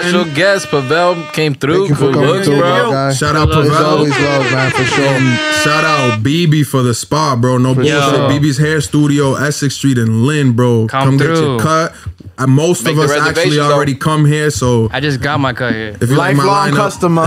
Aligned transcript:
Special 0.00 0.24
guest 0.34 0.68
Pavel 0.68 1.14
came 1.32 1.54
through. 1.54 1.86
Thank 1.86 1.88
you 1.90 1.94
for 1.94 2.00
Good 2.06 2.14
coming 2.14 2.28
looks, 2.30 2.46
through, 2.46 2.58
bro. 2.60 2.86
my 2.86 2.92
guy. 2.92 3.12
Shout 3.14 3.36
out 3.36 3.48
It's 3.48 3.56
Pavel. 3.70 3.86
always 3.86 4.10
love, 4.18 4.42
man, 4.52 4.70
for 4.72 4.84
sure. 4.84 5.20
Shout 5.64 5.84
out 5.84 6.22
BB 6.22 6.66
for 6.66 6.82
the 6.82 6.94
spa, 6.94 7.36
bro. 7.36 7.58
No 7.58 7.74
bullshit. 7.74 7.92
sure. 7.92 8.28
BB's 8.30 8.58
Hair 8.58 8.80
Studio, 8.82 9.34
Essex 9.34 9.74
Street 9.76 9.98
in 9.98 10.26
Lynn, 10.26 10.52
bro. 10.52 10.86
Come 10.88 11.16
get 11.16 11.26
your 11.28 11.36
through. 11.36 11.58
cut. 11.60 11.94
Uh, 12.38 12.46
most 12.46 12.84
Make 12.84 12.94
of 12.94 12.98
us 13.00 13.10
actually 13.12 13.28
reservations, 13.30 13.56
though. 13.56 13.74
already 13.74 13.94
come 13.94 14.26
here, 14.26 14.50
so 14.50 14.88
I 14.92 15.00
just 15.00 15.20
got 15.22 15.40
my 15.40 15.52
cut 15.54 15.72
here. 15.74 15.96
if 16.00 16.10
you 16.10 16.16
like 16.16 16.36
my 16.36 16.44
Lifelong 16.44 16.72
lineup 16.72 16.76
customer. 16.76 17.26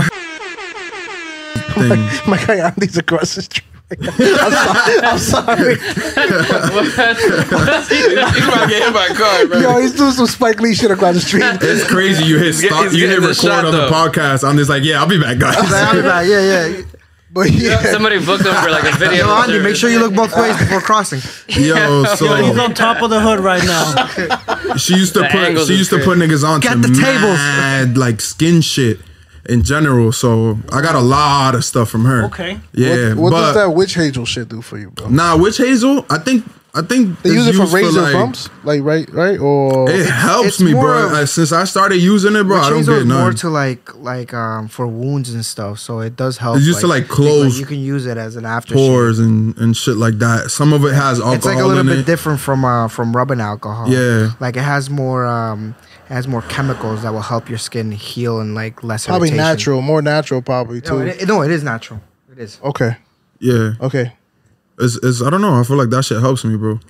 thing, 1.74 2.08
My 2.30 2.36
guy 2.46 2.66
Andy's 2.68 2.96
across 2.96 3.34
the 3.34 3.42
street. 3.42 3.64
I'm 3.90 5.18
sorry. 5.18 5.76
He's 5.76 6.16
about 8.46 8.62
to 8.62 8.66
get 8.68 8.82
hit 8.84 8.94
by 8.94 9.06
a 9.10 9.14
car, 9.14 9.46
bro. 9.46 9.58
Yo, 9.58 9.80
he's 9.80 9.94
doing 9.94 10.12
some 10.12 10.26
Spike 10.26 10.60
Lee 10.60 10.74
shit 10.74 10.90
across 10.90 11.14
the 11.14 11.20
street. 11.20 11.42
it's 11.44 11.88
crazy. 11.90 12.24
You 12.24 12.38
hit 12.38 12.54
stop, 12.54 12.84
he's 12.84 12.94
you 12.94 13.08
hit 13.08 13.20
getting 13.20 13.22
the 13.22 13.28
record 13.28 13.42
shot, 13.42 13.64
on 13.64 13.72
the 13.72 13.78
though. 13.78 13.90
podcast. 13.90 14.48
I'm 14.48 14.56
just 14.56 14.70
like, 14.70 14.84
yeah, 14.84 15.00
I'll 15.00 15.08
be 15.08 15.20
back, 15.20 15.38
guys. 15.38 15.56
I'll 15.58 15.94
be 15.94 16.02
back. 16.02 16.26
Yeah, 16.26 16.40
yeah. 16.68 16.82
But 17.32 17.50
yeah, 17.52 17.80
Somebody 17.92 18.18
booked 18.24 18.44
him 18.44 18.54
for 18.54 18.70
like 18.70 18.92
a 18.92 18.96
video. 18.96 19.26
Yo, 19.26 19.34
Andy, 19.42 19.60
make 19.60 19.76
sure 19.76 19.88
you 19.88 20.00
look 20.00 20.14
both 20.14 20.36
ways 20.36 20.56
before 20.58 20.80
crossing. 20.80 21.20
Yo, 21.48 22.04
so 22.04 22.34
He's 22.36 22.54
so 22.56 22.60
on 22.62 22.74
top 22.74 23.02
of 23.02 23.10
the 23.10 23.20
hood 23.20 23.38
right 23.38 23.62
now. 23.64 24.74
she 24.76 24.94
used 24.94 25.14
to 25.14 25.20
The 25.20 25.26
put 25.26 25.34
angles 25.36 25.68
she 25.68 25.74
is 25.74 25.78
used 25.80 25.90
to 25.90 25.98
put 26.00 26.18
niggas 26.18 26.42
on 26.44 26.58
Get 26.60 26.72
to 26.72 26.78
the 26.78 26.88
tables. 26.88 27.36
mad 27.38 27.96
like 27.96 28.20
skin 28.20 28.60
shit 28.62 28.98
in 29.48 29.62
general. 29.62 30.12
So 30.12 30.58
I 30.72 30.82
got 30.82 30.94
a 30.94 31.00
lot 31.00 31.54
of 31.54 31.64
stuff 31.64 31.90
from 31.90 32.04
her. 32.04 32.24
Okay. 32.26 32.58
Yeah, 32.72 33.14
what, 33.14 33.16
what 33.16 33.30
but 33.30 33.40
does 33.40 33.54
that 33.54 33.70
witch 33.70 33.94
hazel 33.94 34.24
shit 34.24 34.48
do 34.48 34.62
for 34.62 34.78
you, 34.78 34.90
bro? 34.90 35.08
nah, 35.08 35.36
witch 35.36 35.58
hazel. 35.58 36.04
I 36.10 36.18
think 36.18 36.44
I 36.72 36.82
think 36.82 37.20
They 37.22 37.30
use 37.30 37.48
it 37.48 37.54
for 37.54 37.62
used 37.62 37.74
razor 37.74 38.00
like- 38.02 38.12
bumps, 38.12 38.48
like 38.62 38.80
right, 38.84 39.08
right, 39.12 39.38
or 39.40 39.90
It 39.90 40.06
helps 40.06 40.60
me, 40.60 40.72
more 40.72 40.84
bro. 40.84 41.06
of- 41.06 41.12
Uh, 41.12 41.26
Since 41.26 41.50
I 41.52 41.64
started 41.64 41.96
using 41.96 42.36
it, 42.36 42.44
bro, 42.44 42.58
I 42.60 42.70
don't 42.70 42.84
get 42.84 42.98
is 42.98 43.04
more 43.06 43.32
to 43.32 43.48
like 43.50 43.94
like 43.96 44.32
um 44.32 44.68
for 44.68 44.86
wounds 44.86 45.34
and 45.34 45.44
stuff, 45.44 45.80
so 45.80 45.98
it 46.00 46.14
does 46.14 46.38
help. 46.38 46.58
It's 46.58 46.66
used 46.66 46.80
to, 46.80 46.86
like, 46.86 47.08
close 47.08 47.58
you 47.58 47.66
can 47.66 47.80
use 47.80 48.06
it 48.06 48.16
as 48.16 48.36
an 48.36 48.44
aftershave. 48.44 48.74
Pores 48.74 49.18
and 49.18 49.56
and 49.58 49.76
shit 49.76 49.96
like 49.96 50.18
that. 50.20 50.50
Some 50.52 50.72
of 50.72 50.84
it 50.84 50.94
has 50.94 51.18
alcohol 51.18 51.34
It's 51.34 51.44
like 51.46 51.58
a 51.58 51.66
little 51.66 51.82
bit 51.82 51.98
it. 52.00 52.06
different 52.06 52.38
from 52.38 52.64
uh 52.64 52.86
from 52.88 53.16
rubbing 53.16 53.40
alcohol. 53.40 53.88
Yeah. 53.88 54.30
like 54.38 54.56
it 54.56 54.62
has 54.62 54.88
more 54.88 55.26
um 55.26 55.74
it 56.08 56.14
has 56.14 56.28
more 56.28 56.42
chemicals 56.42 57.02
that 57.02 57.12
will 57.12 57.20
help 57.22 57.48
your 57.48 57.58
skin 57.58 57.90
heal 57.90 58.38
and 58.40 58.54
like 58.54 58.84
less 58.84 59.06
probably 59.06 59.28
irritation. 59.30 59.44
natural, 59.44 59.82
more 59.82 60.02
natural, 60.02 60.40
probably 60.42 60.80
too. 60.80 61.00
No, 61.00 61.06
it, 61.06 61.26
no, 61.28 61.42
it 61.42 61.50
is 61.50 61.62
natural. 61.64 62.00
It 62.30 62.38
is. 62.38 62.58
okay, 62.62 62.96
yeah, 63.40 63.72
okay. 63.80 64.12
It's, 64.80 64.96
it's 65.02 65.22
I 65.22 65.30
don't 65.30 65.40
know. 65.40 65.54
I 65.60 65.64
feel 65.64 65.76
like 65.76 65.90
that 65.90 66.04
shit 66.04 66.20
helps 66.20 66.44
me, 66.44 66.56
bro. 66.56 66.80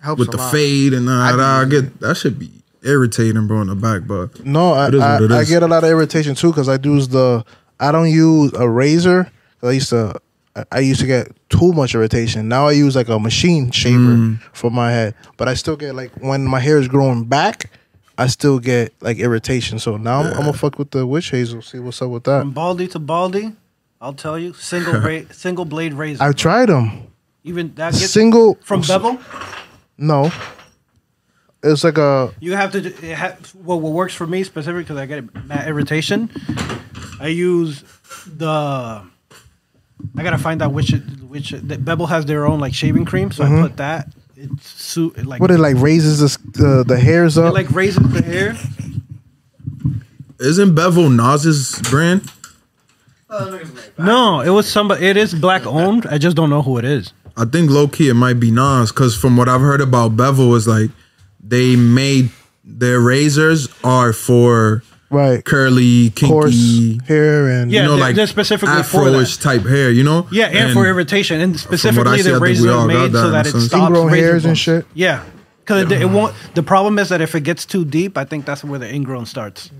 Helps 0.00 0.18
With 0.20 0.28
a 0.28 0.32
the 0.32 0.36
lot. 0.38 0.52
fade 0.52 0.92
and 0.94 1.08
I 1.10 1.32
that, 1.32 1.36
be 1.68 1.76
I 1.76 1.80
get 1.80 2.00
that 2.00 2.16
should 2.16 2.38
be 2.38 2.50
irritating, 2.82 3.46
bro, 3.46 3.60
in 3.60 3.66
the 3.68 3.74
back. 3.74 4.02
But 4.06 4.44
No, 4.46 4.72
I, 4.72 4.88
It 4.88 4.94
is 4.94 5.00
I, 5.02 5.12
what 5.20 5.22
it 5.24 5.32
I 5.32 5.44
get 5.44 5.62
a 5.62 5.66
lot 5.66 5.84
of 5.84 5.90
irritation 5.90 6.34
too 6.34 6.48
because 6.50 6.68
I 6.68 6.78
use 6.82 7.08
the 7.08 7.44
I 7.78 7.92
don't 7.92 8.10
use 8.10 8.52
a 8.54 8.68
razor. 8.68 9.30
I 9.62 9.72
used 9.72 9.90
to 9.90 10.14
I- 10.56 10.64
I 10.72 10.78
used 10.80 11.00
to 11.00 11.06
get 11.06 11.30
too 11.48 11.72
much 11.72 11.94
irritation. 11.94 12.48
Now 12.48 12.66
I 12.66 12.72
use 12.72 12.96
like 12.96 13.08
a 13.08 13.18
machine 13.20 13.70
shaver 13.70 13.98
Mm. 14.16 14.40
for 14.52 14.70
my 14.70 14.90
head, 14.90 15.14
but 15.36 15.46
I 15.48 15.54
still 15.54 15.76
get 15.76 15.94
like 15.94 16.10
when 16.20 16.44
my 16.44 16.58
hair 16.60 16.78
is 16.78 16.88
growing 16.88 17.24
back, 17.24 17.70
I 18.18 18.26
still 18.26 18.58
get 18.58 18.92
like 19.00 19.18
irritation. 19.18 19.78
So 19.78 19.96
now 19.96 20.20
I'm, 20.20 20.26
I'm 20.28 20.36
gonna 20.46 20.52
fuck 20.54 20.78
with 20.78 20.90
the 20.90 21.06
witch 21.06 21.30
hazel. 21.30 21.62
See 21.62 21.78
what's 21.78 22.00
up 22.02 22.10
with 22.10 22.24
that. 22.24 22.40
From 22.40 22.50
baldy 22.52 22.88
to 22.88 22.98
baldy, 22.98 23.52
I'll 24.00 24.12
tell 24.14 24.38
you, 24.38 24.52
single 24.54 24.94
ra- 25.00 25.28
single 25.30 25.64
blade 25.66 25.92
razor. 25.94 26.22
I've 26.22 26.34
tried 26.36 26.70
them. 26.70 27.02
Even 27.44 27.74
that 27.74 27.92
gets 27.92 28.10
Single 28.10 28.56
from 28.62 28.82
bevel. 28.82 29.18
No, 29.96 30.30
it's 31.62 31.84
like 31.84 31.98
a 31.98 32.32
You 32.40 32.54
have 32.54 32.72
to. 32.72 32.80
do- 32.80 32.94
It 33.02 33.14
ha- 33.14 33.36
what, 33.62 33.80
what 33.80 33.92
works 33.92 34.14
for 34.14 34.26
me 34.26 34.44
specifically 34.44 34.82
because 34.82 34.96
I 34.98 35.06
get 35.06 35.46
mad 35.46 35.68
irritation. 35.68 36.30
I 37.20 37.28
use 37.28 37.84
the. 38.26 39.02
I 40.16 40.22
gotta 40.22 40.38
find 40.38 40.62
out 40.62 40.72
which 40.72 40.90
which 41.28 41.50
the 41.50 41.76
Bevel 41.78 42.06
has 42.06 42.24
their 42.26 42.46
own 42.46 42.60
like 42.60 42.74
shaving 42.74 43.04
cream, 43.04 43.30
so 43.30 43.44
I 43.44 43.48
mm-hmm. 43.48 43.62
put 43.62 43.76
that. 43.76 44.08
It 44.36 44.50
suit 44.62 45.18
it 45.18 45.26
like 45.26 45.40
what 45.40 45.50
it 45.50 45.58
like 45.58 45.76
raises 45.76 46.20
the 46.20 46.24
s- 46.26 46.38
the, 46.54 46.84
the 46.86 46.98
hairs 46.98 47.36
it 47.36 47.44
up. 47.44 47.52
like 47.52 47.70
raises 47.70 48.10
the 48.10 48.22
hair. 48.22 48.56
isn't 50.38 50.74
Bevel 50.74 51.10
Nas's 51.10 51.78
brand? 51.90 52.30
No, 53.98 54.40
it 54.40 54.48
was 54.50 54.66
somebody. 54.70 55.06
It 55.06 55.16
is 55.16 55.34
black 55.34 55.66
owned. 55.66 56.06
I 56.06 56.18
just 56.18 56.36
don't 56.36 56.50
know 56.50 56.62
who 56.62 56.78
it 56.78 56.84
is. 56.84 57.12
I 57.40 57.46
think 57.46 57.70
low 57.70 57.88
key 57.88 58.08
it 58.10 58.14
might 58.14 58.38
be 58.38 58.50
Nas 58.50 58.92
because 58.92 59.16
from 59.16 59.36
what 59.36 59.48
I've 59.48 59.62
heard 59.62 59.80
about 59.80 60.16
Bevel 60.16 60.54
is 60.54 60.68
like 60.68 60.90
they 61.42 61.74
made 61.74 62.28
their 62.64 63.00
razors 63.00 63.68
are 63.82 64.12
for 64.12 64.82
right, 65.08 65.42
curly, 65.44 66.10
coarse 66.10 66.52
kinky, 66.54 67.00
hair 67.08 67.48
and 67.48 67.72
Yeah, 67.72 67.80
you 67.80 67.86
know, 67.86 67.92
they're- 67.96 68.00
like 68.00 68.14
they're 68.16 68.26
specifically 68.26 68.82
for 68.82 69.10
that. 69.10 69.38
Type 69.40 69.62
hair. 69.62 69.90
You 69.90 70.04
know? 70.04 70.28
Yeah, 70.30 70.46
and, 70.48 70.74
for 70.74 70.86
irritation, 70.86 71.40
and 71.40 71.58
specifically 71.58 72.18
see, 72.18 72.30
the 72.30 72.38
razors 72.38 72.66
we 72.66 72.68
razor 72.68 72.78
all 72.78 72.90
is 72.90 72.94
got 72.94 73.02
made 73.02 73.12
that 73.12 73.20
so 73.22 73.30
that 73.30 73.46
it 73.46 73.52
sense. 73.52 73.64
stops 73.64 73.88
Ingrown 73.88 74.06
razor 74.12 74.26
hairs 74.26 74.44
and 74.44 74.58
shit? 74.58 74.86
Yeah, 74.92 75.24
because 75.60 75.90
it, 75.90 76.02
it 76.02 76.10
won't. 76.10 76.34
The 76.54 76.62
problem 76.62 76.98
is 76.98 77.08
that 77.08 77.22
if 77.22 77.34
it 77.34 77.40
gets 77.40 77.64
too 77.64 77.84
deep, 77.86 78.18
I 78.18 78.24
think 78.24 78.44
that's 78.44 78.62
where 78.62 78.78
the 78.78 78.92
ingrown 78.92 79.24
starts. 79.26 79.70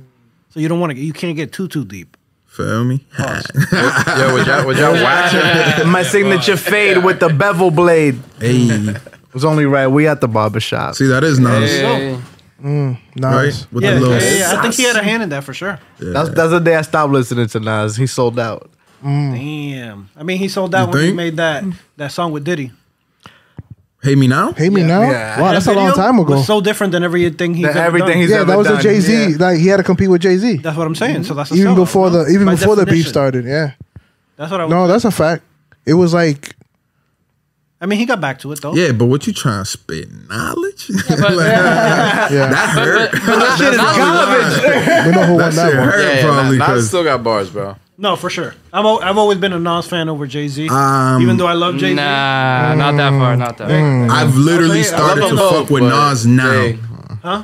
So 0.48 0.60
you 0.60 0.68
don't 0.68 0.80
want 0.80 0.92
to. 0.94 0.98
You 0.98 1.12
can't 1.12 1.36
get 1.36 1.52
too 1.52 1.68
too 1.68 1.84
deep. 1.84 2.16
Feel 2.50 2.84
me? 2.84 3.04
Yo, 3.16 4.34
would 4.34 4.46
y'all, 4.46 4.66
would 4.66 4.76
y'all 4.76 4.92
wax? 5.04 5.84
My 5.86 6.02
signature 6.02 6.56
fade 6.56 7.02
with 7.04 7.20
the 7.20 7.28
bevel 7.28 7.70
blade. 7.70 8.18
hey, 8.40 8.66
It 8.68 9.34
was 9.34 9.44
only 9.44 9.66
right. 9.66 9.86
We 9.86 10.08
at 10.08 10.20
the 10.20 10.28
barber 10.28 10.60
shop. 10.60 10.96
see 10.96 11.06
that 11.06 11.22
is 11.24 11.38
Nas, 11.38 11.70
Hey. 11.70 12.18
Mm, 12.62 12.94
right? 12.94 13.00
nice. 13.16 13.70
With 13.72 13.84
Yeah, 13.84 13.94
the 13.94 14.00
little. 14.00 14.14
yeah, 14.20 14.38
yeah, 14.52 14.58
I 14.58 14.62
think 14.62 14.74
he 14.74 14.82
had 14.82 14.96
a 14.96 15.02
hand 15.02 15.22
in 15.22 15.28
that 15.30 15.44
for 15.44 15.54
sure. 15.54 15.78
That's 15.98 16.28
that's 16.30 16.50
the 16.50 16.58
day 16.58 16.76
I 16.76 16.82
stopped 16.82 17.10
listening 17.12 17.46
to 17.46 17.60
Nas. 17.60 17.96
He 17.96 18.06
sold 18.06 18.38
out. 18.38 18.68
Mm. 19.02 19.32
Damn. 19.32 20.10
I 20.16 20.24
mean, 20.24 20.36
he 20.36 20.48
sold 20.48 20.74
out 20.74 20.88
You 20.88 20.94
when 20.94 21.04
he 21.06 21.12
made 21.12 21.36
that 21.36 21.64
that 21.96 22.12
song 22.12 22.32
with 22.32 22.44
Diddy. 22.44 22.72
Hey 24.02 24.14
me 24.14 24.26
now? 24.28 24.52
Pay 24.52 24.70
me 24.70 24.82
now. 24.82 25.02
yeah. 25.02 25.40
Wow, 25.40 25.52
that's 25.52 25.66
a 25.66 25.72
long 25.74 25.92
time 25.92 26.18
ago. 26.18 26.34
Was 26.36 26.46
so 26.46 26.60
different 26.62 26.92
than 26.92 27.02
everything 27.04 27.52
he's 27.54 27.66
Than 27.66 27.76
ever 27.76 27.86
everything 27.86 28.08
done. 28.08 28.18
he's 28.18 28.30
yeah, 28.30 28.36
ever 28.38 28.44
that 28.52 28.56
was 28.58 28.66
a 28.68 28.72
done, 28.74 28.82
Jay 28.82 29.00
Z. 29.00 29.30
yeah. 29.32 29.36
Like 29.38 29.58
he 29.58 29.66
had 29.66 29.76
to 29.76 29.82
compete 29.82 30.08
with 30.08 30.22
Jay 30.22 30.36
Z. 30.38 30.56
That's 30.58 30.76
what 30.76 30.86
I'm 30.86 30.94
saying. 30.94 31.24
So 31.24 31.34
that's 31.34 31.50
a 31.50 31.54
Even 31.54 31.72
sellout, 31.72 31.76
before 31.76 32.10
no? 32.10 32.24
the 32.24 32.30
even 32.30 32.46
By 32.46 32.54
before 32.54 32.76
the 32.76 32.86
beef 32.86 33.04
definition. 33.04 33.10
started. 33.12 33.44
Yeah. 33.44 33.72
That's 34.36 34.50
what 34.50 34.60
I. 34.62 34.68
No, 34.68 34.86
that's 34.86 35.04
a 35.04 35.10
fact. 35.10 35.42
It 35.84 35.94
was 35.94 36.14
like 36.14 36.56
I 37.82 37.86
mean, 37.86 37.98
he 37.98 38.04
got 38.06 38.20
back 38.20 38.38
to 38.40 38.52
it 38.52 38.60
though. 38.62 38.74
Yeah, 38.74 38.92
but 38.92 39.06
what 39.06 39.26
you 39.26 39.32
trying 39.32 39.64
to 39.64 39.70
spit 39.70 40.08
knowledge? 40.28 40.88
But, 41.08 41.08
yeah. 41.36 42.28
that 42.30 42.68
hurt. 42.74 43.10
but, 43.12 43.20
but 43.26 43.56
shit 43.58 43.72
is 43.72 43.80
garbage. 43.80 45.06
we 45.06 45.12
know 45.12 45.26
who 45.26 45.32
won 45.34 45.38
That 45.38 45.52
that 45.54 45.68
shit 45.70 45.78
one. 45.78 45.88
hurt 45.88 46.02
Yeah, 46.02 46.14
yeah, 46.14 46.22
probably 46.22 46.58
Nas 46.58 46.88
still 46.88 47.04
got 47.04 47.22
bars, 47.22 47.50
bro. 47.50 47.76
No, 48.02 48.16
for 48.16 48.30
sure. 48.30 48.54
I'm 48.72 48.86
al- 48.86 49.02
I've 49.02 49.18
always 49.18 49.36
been 49.36 49.52
a 49.52 49.58
Nas 49.58 49.86
fan 49.86 50.08
over 50.08 50.26
Jay 50.26 50.48
Z. 50.48 50.68
Um, 50.70 51.20
even 51.20 51.36
though 51.36 51.46
I 51.46 51.52
love 51.52 51.76
Jay 51.76 51.90
Z. 51.90 51.94
Nah, 51.96 52.74
not 52.74 52.96
that 52.96 53.10
far. 53.10 53.36
Not 53.36 53.58
that. 53.58 53.68
far. 53.68 54.10
I've 54.10 54.34
literally 54.36 54.78
I'll 54.78 54.84
say 54.84 54.96
it, 54.96 55.00
I 55.00 55.00
love 55.00 55.10
started 55.10 55.20
to 55.20 55.26
them 55.28 55.36
both, 55.36 55.52
fuck 55.62 55.70
with 55.70 55.82
but 55.82 56.08
Nas 56.10 56.26
now. 56.26 56.50
they- 56.50 56.78
Nah, 57.22 57.42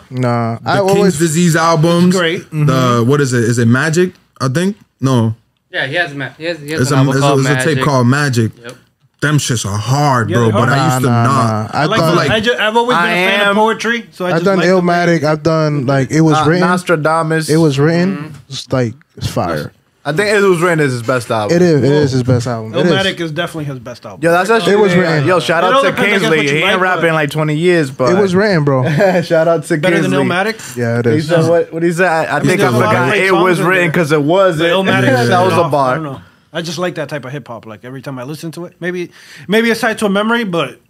The 0.59 0.61
I 0.65 0.78
King's 0.78 0.91
always 0.91 1.19
Disease 1.19 1.56
albums. 1.56 2.16
great. 2.16 2.50
The 2.50 3.05
what 3.06 3.21
is 3.21 3.34
it? 3.34 3.45
Is 3.45 3.59
it 3.59 3.69
Magic? 3.69 4.15
I 4.41 4.49
think 4.49 4.78
no. 5.00 5.34
Yeah, 5.71 5.84
he 5.87 5.95
has. 5.97 6.15
Ma- 6.15 6.31
he 6.39 6.45
has. 6.45 6.59
He 6.61 6.71
has 6.71 6.81
It's 6.81 6.91
an 6.91 6.97
a, 6.97 7.00
album 7.00 7.11
it's 7.16 7.19
a, 7.19 7.21
called 7.28 7.41
it's 7.41 7.49
a 7.49 7.53
Magic. 7.53 7.75
tape 7.77 7.84
called 7.84 8.06
Magic. 8.06 8.53
Yep. 8.62 8.72
Them 9.21 9.37
shits 9.39 9.66
are 9.66 9.77
hard, 9.77 10.31
Yeah, 10.31 10.37
bro. 10.37 10.45
they're 10.45 10.53
But 10.53 10.69
hard. 10.69 10.78
I 10.78 10.89
used 10.95 11.05
to 11.05 11.11
Nah, 11.11 11.22
nah, 11.22 11.28
not. 11.28 11.75
nah. 11.75 11.78
I 11.78 11.83
I 11.83 11.84
like. 11.87 12.00
thought 12.00 12.16
like- 12.16 12.31
I 12.31 12.41
just, 12.41 12.59
I've 12.61 12.77
always 12.77 12.97
been 12.97 13.05
I 13.06 13.11
a 13.12 13.28
fan 13.28 13.41
am- 13.41 13.50
of 13.50 13.56
poetry, 13.56 14.06
so 14.12 14.25
I 14.25 14.28
I've 14.28 14.34
just 14.37 14.45
done 14.47 14.59
like 14.59 14.66
Illmatic. 14.69 15.25
I've 15.25 15.43
done 15.43 15.84
like 15.87 16.11
it 16.11 16.21
was 16.22 16.39
Uh, 16.39 16.45
written. 16.49 16.66
Nostradamus. 16.69 17.50
It 17.50 17.56
was 17.59 17.78
written. 17.78 18.34
It's 18.49 18.72
like 18.72 18.95
it's 19.19 19.27
fire. 19.28 19.72
I 20.09 20.12
think 20.12 20.31
it 20.31 20.41
was 20.41 20.61
written 20.62 20.78
as 20.81 20.93
his 20.93 21.03
best 21.03 21.28
album. 21.33 21.56
It 21.56 21.62
is. 21.62 21.83
It 21.83 21.91
is 21.93 22.12
his 22.12 22.22
best 22.22 22.47
album. 22.47 22.72
It 22.75 22.87
Illmatic 22.87 23.15
is. 23.17 23.22
is 23.22 23.33
definitely 23.33 23.65
his 23.65 23.81
best 23.81 24.06
album. 24.06 24.22
Yo, 24.22 24.31
that's 24.31 24.49
actually 24.49 24.75
It 24.75 24.78
was 24.78 24.94
written. 24.94 25.27
Yo, 25.27 25.41
shout 25.41 25.65
It 25.65 25.75
out 25.75 25.81
to 25.83 25.91
depends, 25.91 26.00
I 26.00 26.06
guess, 26.06 26.21
Kingsley. 26.21 26.37
what 26.39 26.44
you 26.47 26.50
He 26.53 26.56
ain't 26.59 26.72
like, 26.75 26.81
rapping 26.81 27.00
but- 27.03 27.09
in 27.09 27.15
like 27.15 27.31
20 27.31 27.56
years, 27.56 27.91
but 27.91 28.12
It 28.16 28.21
was 28.21 28.33
written, 28.33 28.62
bro. 28.65 28.84
shout 29.22 29.49
out 29.49 29.65
to 29.65 29.77
better 29.78 30.00
than 30.00 30.12
Kingsley. 30.12 30.25
Illmatic. 30.25 30.77
Yeah, 30.77 31.00
it 31.00 31.06
He 31.06 31.11
is. 31.16 31.28
said 31.28 31.49
what? 31.50 31.72
What 31.72 31.83
he 31.83 31.91
said? 31.93 32.06
I, 32.06 32.37
I 32.37 32.41
think 32.41 32.61
I'm 32.61 32.72
a 32.75 32.78
lot 32.78 32.95
of 32.95 33.07
looking. 33.07 33.09
great 33.10 33.27
It 33.27 33.33
was 33.33 33.59
in 33.59 33.66
written 33.66 33.83
there. 33.83 33.91
because 33.91 34.13
it 34.13 34.22
was. 34.22 34.59
But 34.59 34.66
It. 34.66 34.71
Illmatic, 34.72 35.03
that 35.28 35.42
was 35.45 35.53
a 35.53 35.57
I 35.57 35.60
don't 35.63 35.71
bar. 35.72 35.98
know. 35.98 36.21
I 36.53 36.63
just 36.63 36.78
like 36.78 36.95
that 36.95 37.09
type 37.09 37.25
of 37.25 37.33
hip 37.33 37.48
hop. 37.48 37.66
Like 37.66 37.84
every 37.84 38.01
time 38.01 38.16
I 38.21 38.22
listen 38.22 38.53
to 38.53 38.65
it, 38.66 38.77
maybe 38.80 39.10
maybe 39.48 39.71
it's 39.71 39.80
tied 39.80 39.98
to 39.98 40.07
a 40.07 40.09
memory, 40.09 40.45
but 40.45 40.80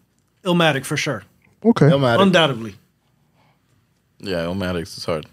Illmatic 0.45 0.85
for 0.85 0.99
sure, 0.99 1.25
Okay. 1.65 1.87
Illmatic. 1.87 2.21
undoubtedly. 2.21 2.75
Yeah, 4.19 4.45
Illmatics 4.45 4.97
is 4.99 5.05
hard. 5.07 5.27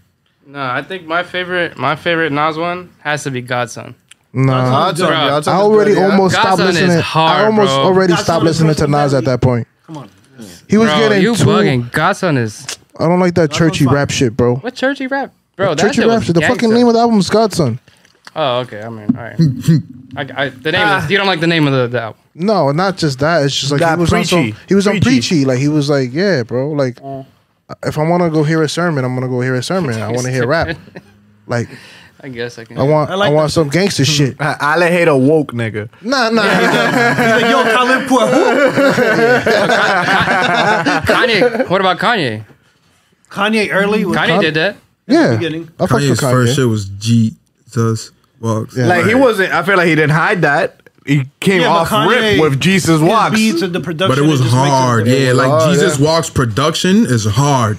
No, 0.46 0.62
I 0.62 0.82
think 0.82 1.06
my 1.06 1.24
favorite, 1.24 1.78
my 1.78 1.96
favorite 1.96 2.32
Nas 2.32 2.58
one 2.58 2.90
has 3.00 3.24
to 3.24 3.32
be 3.32 3.42
God's 3.42 3.74
Son. 3.74 3.96
Nah. 4.34 4.70
God's 4.70 5.00
Son, 5.00 5.08
Bro, 5.10 5.16
God's 5.16 5.46
Son 5.46 5.56
I 5.56 5.60
already 5.60 5.94
good, 5.94 6.00
yeah. 6.00 6.12
almost 6.12 6.34
stopped 6.36 6.48
God's 6.48 6.60
Son 6.60 6.70
is 6.70 6.82
listening. 6.82 7.04
I 7.16 7.46
almost 7.46 7.76
bro. 7.76 7.84
already 7.84 8.14
God's 8.14 8.20
Son 8.20 8.26
stopped 8.26 8.46
listening 8.46 8.76
to 8.76 8.88
Russell 8.88 9.04
Nas 9.04 9.14
at 9.14 9.26
that 9.26 9.42
point. 9.42 9.68
Come 9.86 9.98
on. 9.98 10.10
He 10.68 10.78
was 10.78 10.90
Bro, 10.90 11.00
getting 11.00 11.22
you 11.22 11.36
too. 11.36 11.44
bugging. 11.46 11.92
God's 11.92 12.20
Son 12.20 12.38
is 12.38 12.66
I 13.00 13.08
don't 13.08 13.20
like 13.20 13.36
that 13.36 13.52
churchy 13.52 13.86
rap 13.86 14.10
shit, 14.10 14.36
bro. 14.36 14.56
what 14.58 14.76
churchy 14.76 15.08
rap, 15.08 15.34
bro? 15.56 15.76
That 15.76 15.82
churchy 15.82 16.02
shit 16.02 16.08
rap 16.08 16.18
was 16.18 16.26
shit. 16.26 16.36
The 16.36 16.42
fucking 16.42 16.74
name 16.74 16.88
of 16.88 16.94
the 16.94 17.00
album 17.00 17.20
is 17.20 17.30
God's 17.30 17.58
Son. 17.58 17.80
Oh, 18.36 18.60
okay. 18.62 18.82
I 18.82 18.90
mean, 18.90 19.16
all 19.16 19.24
right. 19.24 19.36
I, 20.16 20.44
I, 20.46 20.50
the 20.50 20.72
name. 20.72 20.82
is, 20.82 20.88
ah. 20.88 21.08
you 21.08 21.18
don't 21.18 21.28
like 21.28 21.40
the 21.40 21.48
name 21.48 21.68
of 21.68 21.74
the, 21.74 21.88
the 21.88 22.02
album? 22.02 22.22
No, 22.36 22.72
not 22.72 22.98
just 22.98 23.20
that. 23.20 23.44
It's 23.46 23.56
just 23.56 23.72
like 23.72 23.80
Got 23.80 23.98
he 23.98 24.02
was 24.02 24.14
on 24.14 24.20
preachy. 24.20 24.52
some, 24.52 24.62
he 24.68 24.76
was 24.76 24.88
on 24.88 24.94
Preachy. 24.94 25.06
preachy. 25.06 25.46
Like 25.46 25.60
he 25.60 25.68
was 25.68 25.90
like, 25.90 26.12
yeah, 26.12 26.42
bro. 26.44 26.72
Like 26.72 26.96
mm. 26.96 27.26
If 27.84 27.98
I 27.98 28.08
want 28.08 28.24
to 28.24 28.30
go 28.30 28.44
hear 28.44 28.62
a 28.62 28.70
sermon, 28.70 29.06
I'm 29.06 29.14
gonna 29.16 29.28
go 29.28 29.42
hear 29.42 29.56
a 29.56 29.64
sermon. 29.64 30.02
I 30.02 30.10
want 30.10 30.24
to 30.24 30.32
hear 30.32 30.48
rap. 30.48 30.78
Like 31.46 31.68
I 32.22 32.30
guess 32.30 32.58
I 32.58 32.64
can. 32.64 32.78
I 32.78 32.84
want 32.84 33.10
I 33.10 33.16
I, 33.16 33.30
want 33.30 33.48
that. 33.48 33.52
some 33.52 33.68
gangster 33.68 34.06
shit. 34.18 34.40
Ale 34.40 34.88
hate 34.88 35.10
a 35.10 35.18
woke 35.18 35.52
nigga. 35.52 35.90
Nah, 36.02 36.30
nah. 36.30 36.42
He's 36.42 37.42
like, 37.42 37.52
yo, 37.52 37.64
Khalid 37.64 38.08
Pua. 38.08 38.32
Kanye. 41.06 41.70
What 41.70 41.82
about 41.82 42.00
Kanye? 42.00 42.46
Kanye 43.30 43.70
early. 43.74 44.06
Was 44.06 44.16
Kanye 44.18 44.40
did 44.40 44.54
that. 44.54 44.78
yeah. 45.06 45.36
beginning. 45.36 45.70
I 45.78 45.86
fuck 45.86 46.00
with 46.00 46.12
Kanye's 46.12 46.20
Kanye. 46.22 46.32
first 46.32 46.56
shit 46.56 46.68
was 46.70 46.86
Jesus 46.86 48.12
Walks. 48.40 48.78
Yeah. 48.78 48.88
Like 48.88 49.06
he 49.06 49.16
wasn't. 49.16 49.52
I 49.54 49.64
feel 49.64 49.76
like 49.76 49.88
he 49.88 49.96
didn't 49.96 50.12
hide 50.12 50.44
that. 50.44 50.83
He 51.06 51.26
came 51.40 51.62
Yeah, 51.62 51.70
but 51.70 51.74
off 51.82 51.90
Kanye, 51.90 52.40
rip 52.40 52.42
with 52.52 52.60
Jesus 52.62 52.90
his 52.92 53.02
Walks. 53.02 53.36
beats 53.36 53.62
and 53.62 53.74
the 53.74 53.80
production. 53.82 54.16
But 54.16 54.24
it 54.24 54.30
was 54.30 54.40
just 54.42 54.54
makes 54.54 54.68
hard. 54.70 55.08
Yeah, 55.08 55.34
like 55.34 55.48
hard, 55.50 55.74
Jesus 55.74 56.00
yeah. 56.00 56.06
Walks 56.06 56.30
production 56.30 57.06
is 57.06 57.26
hard. 57.26 57.78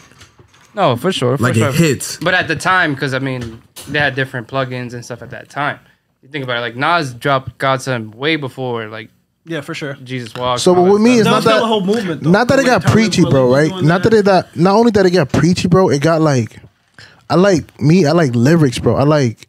No, 0.75 0.97
for 0.97 1.12
sure. 1.12 1.37
For 1.38 1.43
Like 1.43 1.55
sure. 1.55 1.69
it 1.69 1.75
hits. 1.75 2.17
But 2.19 2.35
at 2.35 2.49
the 2.49 2.56
time, 2.56 2.94
because 2.94 3.15
I 3.15 3.21
mean, 3.21 3.62
they 3.88 3.99
had 3.99 4.15
different 4.15 4.49
plugins 4.49 4.93
and 4.93 5.05
stuff 5.05 5.23
at 5.23 5.31
that 5.31 5.49
time. 5.49 5.79
You 6.23 6.29
think 6.29 6.44
about 6.44 6.59
it, 6.59 6.61
like 6.61 6.76
Nas 6.76 7.15
dropped 7.15 7.56
God's 7.59 7.85
Son 7.85 8.11
way 8.11 8.37
before 8.37 8.88
like 8.88 9.11
Yeah, 9.47 9.61
for 9.61 9.73
sure. 9.75 9.94
Jesus 10.05 10.35
Walks. 10.35 10.62
So 10.62 10.73
and 10.73 10.81
all 10.81 10.87
but 10.87 10.93
with 10.94 11.03
that 11.03 11.09
me, 11.09 11.21
stuff. 11.21 11.21
it's 11.21 11.25
That 11.25 11.31
not 11.31 11.37
was 11.37 11.44
that 11.44 11.62
a 11.62 11.67
whole 11.67 11.81
movement. 11.85 12.23
Though. 12.23 12.31
not 12.31 12.49
that 12.49 12.59
it 12.59 12.62
Like 12.62 12.67
got 12.67 12.82
Talib 12.82 12.93
preachy, 12.94 13.23
Kweli 13.23 13.31
bro. 13.31 13.47
was 13.49 13.55
Right? 13.56 13.71
doing 13.71 13.87
Not 13.87 14.03
that 14.03 14.15
it 14.15 14.25
that 14.26 14.56
not 14.56 14.75
only 14.75 14.91
that 14.93 15.06
it 15.06 15.11
got 15.11 15.32
preachy, 15.32 15.69
bro. 15.69 15.88
It 15.91 16.03
got 16.03 16.21
like 16.21 16.59
I 17.31 17.37
like 17.37 17.81
me. 17.81 18.05
I 18.06 18.12
like 18.12 18.35
lyrics, 18.35 18.79
bro. 18.79 18.97
I 18.97 19.05
like. 19.05 19.44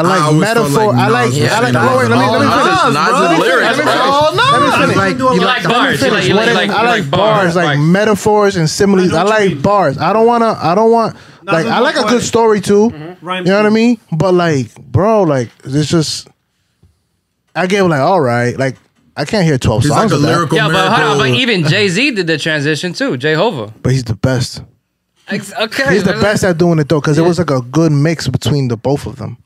I 0.00 0.08
I 0.08 0.12
like 0.18 0.22
always 0.22 0.44
felt 0.52 0.70
metaphor. 0.70 0.92
like 0.92 0.96
I 0.96 1.08
like. 1.08 1.30
Nas 1.30 1.40
was 1.40 1.50
I 1.50 1.60
like. 1.60 1.72
saying 1.72 1.86
Wait, 1.86 1.98
wait, 1.98 2.08
let 2.08 2.18
me 2.18 2.26
let 2.30 2.40
me 2.40 2.46
finish. 2.50 2.84
Nas, 2.84 2.94
Let 2.94 3.30
me 3.30 3.38
lyrics, 3.44 3.76
finish. 3.76 3.84
bro. 3.94 4.30
Let 4.34 4.62
me 4.62 4.70
finish. 4.80 4.96
Like, 4.96 5.18
You 5.18 5.34
you 5.34 5.40
like 5.40 5.64
like 5.64 5.72
bars. 5.72 5.92
You 5.92 5.98
finish. 5.98 6.12
like, 6.20 6.28
you 6.28 6.34
like, 6.34 6.48
I- 6.48 6.52
like, 6.54 6.70
I 6.70 6.82
like 6.82 7.10
bars, 7.10 7.56
like 7.56 7.66
Right. 7.66 7.78
metaphors 7.78 8.56
and 8.56 8.68
similes. 8.70 9.12
I 9.12 9.20
I 9.20 9.22
like 9.24 9.48
mean. 9.50 9.62
bars. 9.62 9.98
I 9.98 10.12
don't 10.12 10.26
wanna. 10.26 10.56
I 10.60 10.74
don't 10.74 10.90
want. 10.90 11.16
Like 11.44 11.66
I 11.66 11.78
like 11.80 11.96
a 11.96 12.04
good 12.04 12.22
story 12.22 12.60
too. 12.60 12.90
Rhyme 13.22 13.44
You 13.44 13.50
know 13.52 13.56
what 13.56 13.66
I 13.66 13.70
mean? 13.70 13.98
But 14.12 14.34
like, 14.34 14.74
bro, 14.76 15.22
like 15.24 15.48
it's 15.64 15.88
just. 15.90 16.28
I 17.54 17.66
gave 17.66 17.86
like 17.86 18.00
all 18.00 18.20
right. 18.20 18.56
Like 18.58 18.76
I 19.16 19.24
can't 19.24 19.44
hear 19.44 19.58
twelve 19.58 19.82
He's 19.82 19.90
songs 19.90 20.12
like 20.12 20.20
a 20.20 20.22
lyrical 20.22 20.56
Yeah, 20.56 20.68
but 20.68 20.92
hold 20.92 21.10
on. 21.12 21.18
But 21.18 21.30
even 21.30 21.64
Jay 21.64 21.88
Z 21.88 22.12
did 22.12 22.26
the 22.26 22.38
transition 22.38 22.92
too. 22.92 23.16
Jehovah. 23.16 23.72
but 23.82 23.92
he's 23.92 24.04
the 24.04 24.14
best. 24.14 24.62
Okay. 25.32 25.92
He's 25.94 26.02
the 26.04 26.14
best 26.14 26.42
at 26.44 26.58
doing 26.58 26.78
it 26.80 26.88
though, 26.88 27.00
because 27.00 27.16
it 27.18 27.22
was 27.22 27.38
like 27.38 27.50
a 27.50 27.60
good 27.62 27.92
mix 27.92 28.26
between 28.28 28.66
the 28.68 28.76
both 28.76 29.06
of 29.06 29.16
them. 29.16 29.36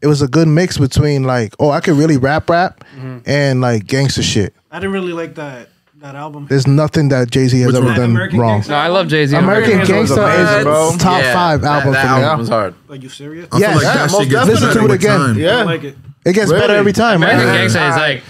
It 0.00 0.06
was 0.06 0.22
a 0.22 0.28
good 0.28 0.48
mix 0.48 0.78
between 0.78 1.24
like, 1.24 1.54
oh, 1.58 1.70
I 1.70 1.80
could 1.80 1.94
really 1.94 2.16
rap, 2.16 2.48
rap, 2.48 2.84
mm-hmm. 2.96 3.18
and 3.26 3.60
like 3.60 3.86
gangster 3.86 4.22
shit. 4.22 4.54
I 4.70 4.78
didn't 4.78 4.92
really 4.92 5.12
like 5.12 5.34
that 5.36 5.68
that 6.00 6.14
album. 6.14 6.46
There's 6.48 6.68
nothing 6.68 7.08
that 7.08 7.28
Jay 7.30 7.48
Z 7.48 7.58
has 7.58 7.66
Which 7.72 7.76
ever 7.76 7.92
done 7.94 8.10
American 8.10 8.38
wrong. 8.38 8.60
Gangsta? 8.60 8.68
No, 8.68 8.74
I 8.76 8.86
love 8.86 9.08
Jay 9.08 9.26
Z. 9.26 9.34
American 9.36 9.80
Gangsta 9.80 9.98
was 10.00 10.10
Gangsta 10.12 10.24
amazing, 10.24 10.58
is 10.58 10.64
bro. 10.64 10.94
top 10.98 11.22
Yeah, 11.22 11.32
five 11.34 11.60
that- 11.62 11.68
album 11.72 11.92
that 11.94 12.02
for 12.06 12.16
me. 12.18 12.22
album 12.22 12.38
was 12.38 12.48
hard. 12.48 12.74
Like 12.86 13.02
you 13.02 13.08
serious? 13.08 13.48
I 13.50 13.58
feel 13.58 13.60
Yes. 13.60 13.74
like 13.74 13.82
Yeah, 13.82 13.94
that 13.94 14.10
most 14.12 14.20
shit 14.20 14.30
gets 14.30 14.46
definitely. 14.46 14.54
better 14.54 14.66
Listen 14.66 14.88
to 14.88 14.92
it 14.92 14.94
again. 14.94 15.18
time. 15.18 15.38
Yeah. 15.38 15.56
I 15.58 15.62
like 15.64 15.84
it. 15.84 15.96
It 16.24 16.32
gets 16.34 16.50
Really? 16.50 16.60
better 16.60 16.74
every 16.76 16.92
time, 16.92 17.16
American 17.22 17.46
man. 17.46 17.68
Gangsta 17.68 17.90
is 17.90 17.96
like 17.96 18.22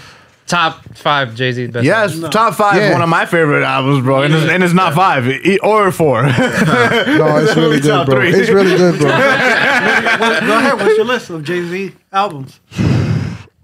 top 0.49 0.83
five 0.95 1.35
Jay 1.35 1.51
Z 1.53 1.67
best. 1.67 1.85
Yes, 1.85 2.15
No. 2.17 2.29
top 2.29 2.55
five. 2.55 2.75
Yeah. 2.75 2.91
One 2.91 3.01
of 3.01 3.07
my 3.09 3.25
favorite 3.25 3.63
albums, 3.63 4.03
bro, 4.03 4.23
and, 4.23 4.33
it's, 4.33 4.49
and 4.49 4.63
it's 4.63 4.73
not 4.73 4.93
five 4.93 5.25
e- 5.27 5.59
or 5.59 5.91
four. 5.91 6.23
No, 6.29 7.37
it's 7.37 7.55
really 7.55 7.79
good, 7.79 7.89
Top 7.89 8.05
bro. 8.07 8.15
three. 8.15 8.29
It's 8.31 8.49
really 8.49 8.75
good, 8.75 8.99
bro. 8.99 9.09
What- 9.09 9.19
go 10.41 10.57
ahead. 10.57 10.73
What's 10.77 10.97
your 10.97 11.05
list 11.05 11.29
of 11.29 11.43
Jay 11.43 11.61
Z 11.63 11.93
albums? 12.11 12.59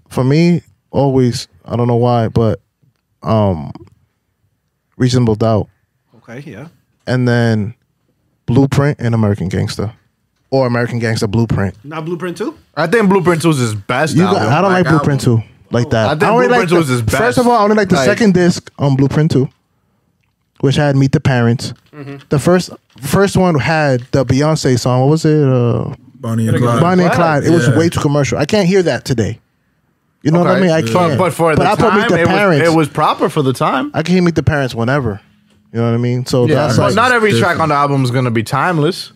For 0.08 0.24
me, 0.24 0.62
always, 0.90 1.48
I 1.64 1.76
don't 1.76 1.88
know 1.88 1.96
why, 1.96 2.28
but 2.28 2.60
um, 3.22 3.72
Reasonable 4.96 5.34
Doubt, 5.34 5.68
Okay, 6.18 6.40
yeah. 6.50 6.68
and 7.06 7.26
then 7.28 7.74
Blueprint 8.46 8.98
and 9.00 9.14
American 9.14 9.48
Gangster, 9.48 9.92
or 10.50 10.66
American 10.66 10.98
Gangster 10.98 11.26
Blueprint. 11.26 11.76
Not 11.84 12.04
Blueprint 12.04 12.36
Two. 12.38 12.56
I 12.76 12.86
think 12.86 13.08
Blueprint 13.10 13.42
Two 13.42 13.50
is 13.50 13.58
his 13.58 13.74
best. 13.74 14.14
You 14.16 14.22
got, 14.22 14.36
album. 14.36 14.52
I 14.54 14.60
don't 14.62 14.72
like 14.72 14.84
Black 14.84 14.94
Blueprint 15.02 15.26
album. 15.26 15.44
Two 15.70 15.76
like 15.76 15.90
that. 15.90 16.06
I 16.08 16.10
think 16.18 16.22
only 16.24 16.46
Blueprint 16.48 16.70
like 16.72 16.78
2 16.78 16.82
is 16.84 16.88
his 16.88 17.02
best. 17.02 17.16
First 17.16 17.38
of 17.38 17.46
all, 17.46 17.58
I 17.58 17.62
only 17.64 17.76
like 17.76 17.88
the 17.88 17.96
Like- 17.96 18.04
second 18.06 18.34
disc 18.34 18.70
on 18.78 18.96
Blueprint 18.96 19.30
two, 19.30 19.48
which 20.60 20.76
had 20.76 20.96
Meet 20.96 21.12
the 21.12 21.20
Parents. 21.20 21.72
Mm-hmm. 21.94 22.16
The 22.28 22.38
first 22.38 22.70
first 23.00 23.36
one 23.36 23.58
had 23.58 24.00
the 24.12 24.24
Beyonce 24.24 24.78
song. 24.78 25.00
What 25.02 25.10
was 25.10 25.24
it? 25.24 25.42
Uh, 25.48 25.94
Bonnie 26.14 26.48
and 26.48 26.56
Clyde. 26.58 26.80
Bonnie 26.80 27.04
and 27.04 27.12
Clyde. 27.12 27.44
It 27.44 27.50
was 27.50 27.68
Yeah. 27.68 27.76
way 27.78 27.88
too 27.88 28.00
commercial. 28.00 28.38
I 28.38 28.44
can't 28.46 28.66
hear 28.66 28.82
that 28.82 29.04
today. 29.04 29.38
You 30.22 30.32
know 30.32 30.38
what 30.40 30.48
I 30.48 30.52
Okay. 30.52 30.60
mean? 30.62 30.70
I 30.70 30.82
can't. 30.82 31.18
but 31.18 31.32
for 31.32 31.54
the 31.54 31.62
I 31.62 31.76
put 31.76 31.90
time, 31.90 31.98
Meet 32.00 32.08
the 32.08 32.20
it, 32.22 32.26
Parents. 32.26 32.62
was, 32.66 32.72
it 32.72 32.76
was 32.76 32.88
proper 32.88 33.28
for 33.28 33.42
the 33.42 33.52
time. 33.52 33.90
I 33.94 34.02
can 34.02 34.14
hear 34.14 34.22
Meet 34.24 34.34
the 34.34 34.42
Parents 34.42 34.74
whenever. 34.74 35.20
You 35.72 35.80
know 35.80 35.86
what 35.86 35.94
I 35.94 35.98
mean? 35.98 36.26
So 36.26 36.46
Yeah, 36.46 36.54
that's 36.54 36.76
but 36.78 36.82
like 36.86 36.94
not 36.94 37.12
every 37.12 37.38
track 37.38 37.60
on 37.60 37.68
the 37.68 37.74
album 37.74 38.02
is 38.02 38.10
gonna 38.10 38.30
be 38.30 38.42
timeless. 38.42 39.12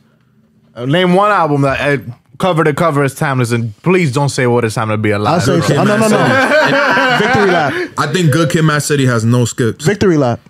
Uh, 0.77 0.85
name 0.87 1.15
one 1.15 1.31
album 1.33 1.63
that 1.63 1.81
uh, 1.81 2.03
cover 2.41 2.65
to 2.65 2.75
cover 2.75 3.05
is 3.05 3.15
timeless, 3.15 3.53
and 3.53 3.77
please 3.83 4.13
don't 4.13 4.31
say 4.31 4.47
what 4.49 4.65
it's 4.65 4.75
time 4.75 4.89
to 4.89 4.97
be 4.99 5.13
I'll 5.13 5.41
say. 5.41 5.61
bro. 5.61 5.77
Oh, 5.77 5.85
no, 5.85 5.97
no, 5.99 6.09
no. 6.09 7.19
Victory 7.21 7.51
lap. 7.53 7.75
I 7.99 8.07
think 8.13 8.33
Good 8.33 8.51
Kid, 8.51 8.63
Mad 8.63 8.83
City 8.83 9.07
has 9.07 9.25
no 9.25 9.45
skips. 9.45 9.85
Victory 9.85 10.17
lap. 10.17 10.41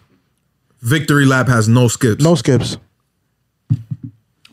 Victory 0.81 1.27
Lap 1.27 1.47
has 1.49 1.69
no 1.69 1.89
skips. 1.89 2.25
No 2.25 2.35
skips. 2.35 2.79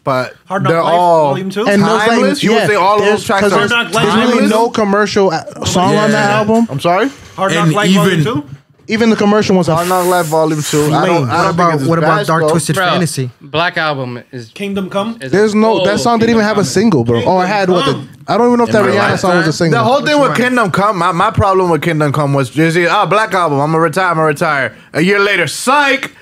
but 0.03 0.35
Hard 0.45 0.63
Knock 0.63 0.71
they're 0.71 0.83
Life, 0.83 0.93
all 0.93 1.29
Volume 1.29 1.49
Two. 1.49 1.67
And 1.67 1.81
those, 1.81 1.89
like, 1.89 2.09
timeless. 2.09 2.43
you 2.43 2.51
would 2.51 2.57
yeah, 2.59 2.67
say 2.67 2.75
all 2.75 2.95
of 2.95 3.01
there's- 3.01 3.19
those 3.19 3.25
tracks 3.25 3.43
'cause 3.43 3.53
are 3.53 3.59
there's, 3.59 3.71
Hard 3.71 3.85
Knock 3.87 3.93
Life 3.95 4.13
there's 4.15 4.29
really 4.35 4.47
no 4.49 4.69
commercial 4.69 5.31
uh, 5.31 5.65
song 5.65 5.95
on 5.95 6.11
that 6.11 6.29
Yeah. 6.29 6.37
album. 6.39 6.67
I'm 6.69 6.79
sorry. 6.81 7.09
Hard 7.35 7.53
Knock 7.53 7.63
and 7.65 7.73
Life 7.73 7.91
Volume 7.93 8.19
even- 8.19 8.23
Two. 8.25 8.49
Even 8.89 9.09
the 9.09 9.15
commercial 9.15 9.55
ones 9.55 9.67
are 9.69 9.75
Hard 9.75 9.89
Knock 9.89 10.07
Life 10.07 10.27
Volume 10.27 10.61
Two. 10.61 10.83
I 10.93 11.05
don't. 11.05 11.27
Lame. 11.27 11.29
I 11.29 11.35
What 11.35 11.43
don't 11.43 11.45
think 11.45 11.59
about 11.59 11.73
it's 11.79 11.89
what 11.89 11.99
about 11.99 12.17
best, 12.19 12.27
Dark 12.27 12.41
though. 12.43 12.49
Twisted 12.49 12.75
Bro, 12.75 12.85
Fantasy? 12.85 13.31
Black 13.41 13.77
Album 13.77 14.23
is. 14.31 14.49
Kingdom 14.49 14.89
Come. 14.89 15.17
is 15.21 15.31
There's 15.31 15.53
no 15.53 15.81
oh, 15.81 15.85
that 15.85 15.99
song 15.99 16.19
didn't 16.19 16.31
even 16.31 16.43
have 16.43 16.57
a 16.57 16.65
single, 16.65 17.03
bro. 17.03 17.21
Oh, 17.25 17.37
I 17.37 17.45
had 17.45 17.69
what 17.69 17.85
the 17.85 18.07
I 18.29 18.37
don't 18.37 18.47
even 18.47 18.57
know 18.57 18.63
if 18.65 18.71
that 18.71 18.85
In 18.85 18.95
my 18.95 19.11
Rihanna 19.11 19.17
song 19.19 19.31
was 19.37 19.45
a 19.45 19.47
lifetime? 19.47 19.51
single. 19.53 19.79
The 19.79 19.83
whole 19.83 20.05
thing 20.05 20.21
with? 20.21 20.35
Kingdom 20.37 20.71
Come, 20.71 20.97
my, 20.97 21.11
my 21.11 21.31
problem 21.31 21.69
with 21.69 21.81
Kingdom 21.81 22.11
Come 22.13 22.33
was 22.33 22.49
just 22.49 22.77
ah 22.77 23.05
Black 23.05 23.33
Album. 23.33 23.59
I'm 23.59 23.71
gonna 23.71 23.79
retire. 23.83 24.07
I'm 24.09 24.15
gonna 24.15 24.27
retire. 24.27 24.75
A 24.93 25.01
year 25.01 25.19
later, 25.19 25.47
psych. 25.47 26.13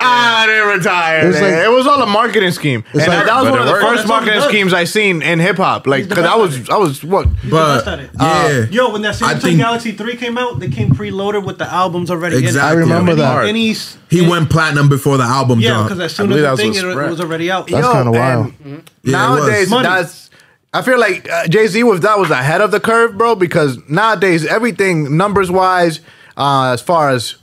Ah, 0.00 0.42
I 0.42 0.46
didn't 0.46 0.78
retire. 0.78 1.24
It 1.24 1.26
was 1.26 1.40
like- 1.40 1.52
it 1.52 1.70
was 1.72 1.86
all 1.88 2.00
a 2.00 2.06
marketing 2.06 2.52
scheme, 2.52 2.84
and 2.92 3.00
like- 3.00 3.08
that, 3.08 3.26
that 3.26 3.42
was 3.42 3.50
one 3.50 3.58
of 3.60 3.66
the 3.66 3.72
first 3.72 3.82
That's 3.82 4.08
what 4.08 4.22
he 4.22 4.28
marketing 4.30 4.48
schemes 4.48 4.72
I 4.72 4.84
seen 4.84 5.22
in 5.22 5.40
hip 5.40 5.56
hop. 5.56 5.88
Like, 5.88 6.08
cause 6.08 6.24
I 6.24 6.36
was. 6.36 6.70
I 6.70 6.76
was 6.76 7.02
what? 7.02 7.26
But 7.50 7.84
best 7.84 7.88
at 7.88 8.10
yeah, 8.20 8.66
Yo, 8.70 8.92
when 8.92 9.02
that 9.02 9.16
Samsung 9.16 9.40
think- 9.42 9.58
Galaxy 9.58 9.92
3 9.92 10.14
came 10.16 10.38
out, 10.38 10.60
they 10.60 10.68
came 10.68 10.90
preloaded 10.90 11.44
with 11.44 11.58
the 11.58 11.66
albums 11.72 12.12
already 12.12 12.36
Exactly. 12.36 12.60
I 12.60 12.72
remember 12.74 13.12
in 13.12 13.18
that. 13.18 13.44
And 13.46 13.56
he's, 13.56 13.96
he 14.08 14.20
went 14.26 14.50
platinum 14.50 14.88
before 14.88 15.16
the 15.16 15.24
album 15.24 15.58
Yeah, 15.58 15.70
dropped. 15.70 15.88
because 15.88 16.00
as 16.04 16.14
soon 16.14 16.30
as 16.32 16.40
the 16.42 16.56
thing, 16.56 16.68
was 16.68 16.78
it, 16.78 16.82
with 16.84 16.90
it 16.90 16.92
Sprint. 16.92 17.10
was 17.10 17.20
already 17.20 17.50
out. 17.50 17.66
That's 17.66 17.86
kinda 17.92 18.10
wild. 18.12 18.52
and 18.64 18.82
Yeah, 19.02 19.08
it 19.08 19.10
nowadays, 19.10 19.70
was. 19.70 19.82
That's. 19.82 20.30
I 20.72 20.82
feel 20.82 21.00
like 21.00 21.28
uh, 21.28 21.48
Jay 21.48 21.66
Z 21.66 21.82
with 21.82 22.02
that 22.02 22.18
was 22.20 22.30
ahead 22.30 22.60
of 22.60 22.70
the 22.70 22.78
curve, 22.78 23.18
bro. 23.18 23.34
Because 23.34 23.78
nowadays, 23.88 24.46
everything 24.46 25.16
numbers 25.16 25.50
wise, 25.50 25.98
uh, 26.36 26.70
as 26.72 26.80
far 26.82 27.08
as 27.10 27.34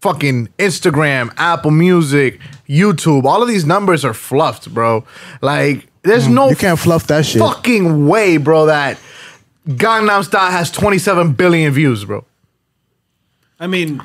fucking 0.00 0.48
Instagram, 0.58 1.32
Apple 1.36 1.70
Music, 1.70 2.40
YouTube, 2.68 3.24
all 3.24 3.42
of 3.42 3.48
these 3.48 3.64
numbers 3.64 4.04
are 4.04 4.14
fluffed, 4.14 4.72
bro. 4.72 5.04
Like, 5.40 5.86
there's 6.02 6.28
no 6.28 6.46
Mm, 6.46 6.50
you 6.50 6.56
can't 6.56 6.78
fluff 6.78 7.06
that 7.08 7.26
shit. 7.26 7.40
fucking 7.40 8.06
way, 8.06 8.36
bro. 8.36 8.66
That 8.66 8.98
Gangnam 9.68 10.24
Style 10.24 10.50
has 10.50 10.70
27 10.70 11.32
billion 11.32 11.72
views, 11.72 12.04
bro. 12.04 12.24
I 13.60 13.66
mean, 13.66 14.00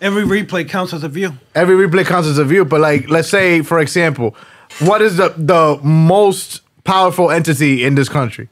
every 0.00 0.24
replay 0.24 0.68
counts 0.68 0.92
as 0.92 1.04
a 1.04 1.08
view. 1.08 1.32
Every 1.54 1.76
replay 1.76 2.04
counts 2.04 2.28
as 2.28 2.38
a 2.38 2.44
view, 2.44 2.64
but 2.64 2.80
like, 2.80 3.08
let's 3.08 3.28
say, 3.28 3.62
for 3.62 3.78
example, 3.78 4.34
what 4.80 5.00
is 5.02 5.16
the 5.16 5.32
the 5.36 5.78
most 5.82 6.60
powerful 6.84 7.30
entity 7.30 7.84
in 7.84 7.94
this 7.94 8.08
country? 8.08 8.48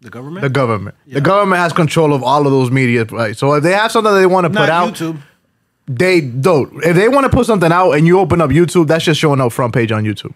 The 0.00 0.10
government? 0.10 0.42
The 0.42 0.48
government. 0.48 0.96
The 1.06 1.20
government 1.20 1.60
has 1.60 1.72
control 1.72 2.14
of 2.14 2.22
all 2.22 2.46
of 2.46 2.52
those 2.52 2.70
media, 2.70 3.04
right? 3.04 3.36
So 3.36 3.52
if 3.54 3.62
they 3.62 3.72
have 3.72 3.92
something 3.92 4.14
they 4.14 4.26
want 4.26 4.46
to 4.46 4.48
Not 4.52 4.60
put 4.62 4.70
out, 4.70 4.94
YouTube. 4.94 5.18
They 5.98 6.20
don't. 6.20 6.84
If 6.84 6.94
they 6.96 7.08
want 7.08 7.24
to 7.24 7.36
put 7.36 7.46
something 7.46 7.72
out 7.72 7.92
and 7.92 8.06
you 8.06 8.18
open 8.20 8.40
up 8.40 8.50
YouTube, 8.50 8.86
that's 8.86 9.04
just 9.04 9.18
showing 9.20 9.40
up 9.40 9.52
front 9.52 9.74
page 9.74 9.90
on 9.92 10.04
YouTube. 10.04 10.34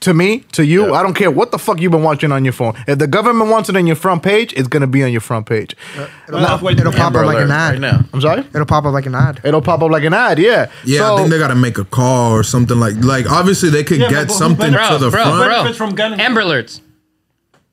To 0.00 0.12
me, 0.12 0.40
to 0.52 0.64
you, 0.64 0.94
I 0.94 1.02
don't 1.02 1.14
care 1.14 1.30
what 1.30 1.50
the 1.52 1.58
fuck 1.58 1.80
you've 1.80 1.90
been 1.90 2.02
watching 2.02 2.30
on 2.30 2.44
your 2.44 2.52
phone. 2.52 2.74
If 2.86 2.98
the 2.98 3.06
government 3.06 3.50
wants 3.50 3.70
it 3.70 3.76
on 3.76 3.86
your 3.86 3.96
front 3.96 4.22
page, 4.22 4.52
it's 4.54 4.68
gonna 4.68 4.86
be 4.86 5.02
on 5.02 5.10
your 5.10 5.22
front 5.22 5.46
page. 5.46 5.74
It'll, 5.94 6.38
Well, 6.38 6.46
pop, 6.46 6.62
wait, 6.62 6.78
it'll 6.78 6.92
pop 6.92 7.14
up 7.14 7.24
like 7.26 7.38
an 7.38 7.50
ad. 7.50 7.72
right 7.72 7.80
now. 7.80 8.04
I'm 8.12 8.20
sorry. 8.20 8.40
It'll 8.54 8.66
pop 8.66 8.84
up 8.84 8.92
like 8.92 9.06
an 9.06 9.14
ad. 9.14 9.40
It'll 9.42 9.62
pop 9.62 9.80
up 9.82 9.90
like 9.90 10.04
an 10.04 10.12
ad. 10.12 10.38
Yeah. 10.38 10.66
yeah, 10.84 10.98
So, 10.98 11.14
I 11.14 11.18
think 11.18 11.30
they 11.30 11.38
got 11.38 11.48
to 11.48 11.54
make 11.54 11.78
a 11.78 11.84
call 11.84 12.32
or 12.32 12.42
something 12.42 12.78
like 12.78 12.96
like. 12.96 13.28
Obviously, 13.30 13.70
they 13.70 13.84
could 13.84 13.98
Yeah, 14.00 14.10
get 14.10 14.26
but 14.28 14.32
who 14.34 14.38
something 14.38 14.70
benefits- 14.72 14.88
to 14.98 14.98
the 14.98 15.10
Bro, 15.10 15.22
front. 15.22 15.36
bro, 15.38 15.48
benefits 15.48 15.78
from 15.78 15.94
gun- 15.94 16.20
Amber 16.20 16.42
Alerts. 16.42 16.80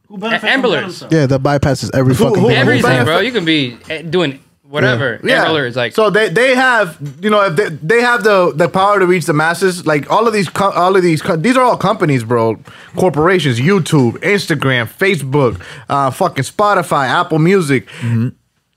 Who 0.08 0.18
benefits 0.18 0.46
Amber 0.46 0.70
Alerts. 0.70 1.12
Yeah, 1.12 1.26
that 1.26 1.44
bypasses 1.44 1.92
every 1.94 2.16
Who- 2.16 2.24
fucking 2.24 2.42
who- 2.42 2.48
thing. 2.48 2.58
Everything, 2.58 2.84
benefit- 2.84 3.06
bro. 3.06 3.20
You 3.20 3.32
can 3.34 3.44
be 3.46 3.78
eh, 3.90 4.02
doing 4.02 4.40
whatever. 4.74 5.20
Yeah. 5.24 5.46
Amber 5.46 5.70
Alerts, 5.70 5.76
like 5.76 5.94
so 5.94 6.10
they 6.10 6.30
they 6.30 6.56
have 6.56 6.98
you 7.22 7.30
know 7.30 7.42
if 7.46 7.56
they, 7.56 7.70
they 7.70 8.02
have 8.02 8.24
the 8.24 8.52
the 8.56 8.68
power 8.68 9.00
to 9.00 9.06
reach 9.06 9.26
the 9.26 9.34
masses 9.34 9.86
like 9.86 10.10
all 10.10 10.28
of 10.28 10.34
these 10.34 10.50
all 10.60 10.96
of 10.96 11.04
these 11.04 11.22
these 11.38 11.56
are 11.56 11.64
all 11.64 11.78
companies 11.78 12.24
bro. 12.24 12.60
Corporations 12.96 13.60
YouTube 13.60 14.14
Instagram 14.20 14.88
Facebook 14.88 15.62
uh 15.90 16.10
fucking 16.10 16.44
Spotify 16.44 17.08
Apple 17.08 17.40
Music. 17.40 17.88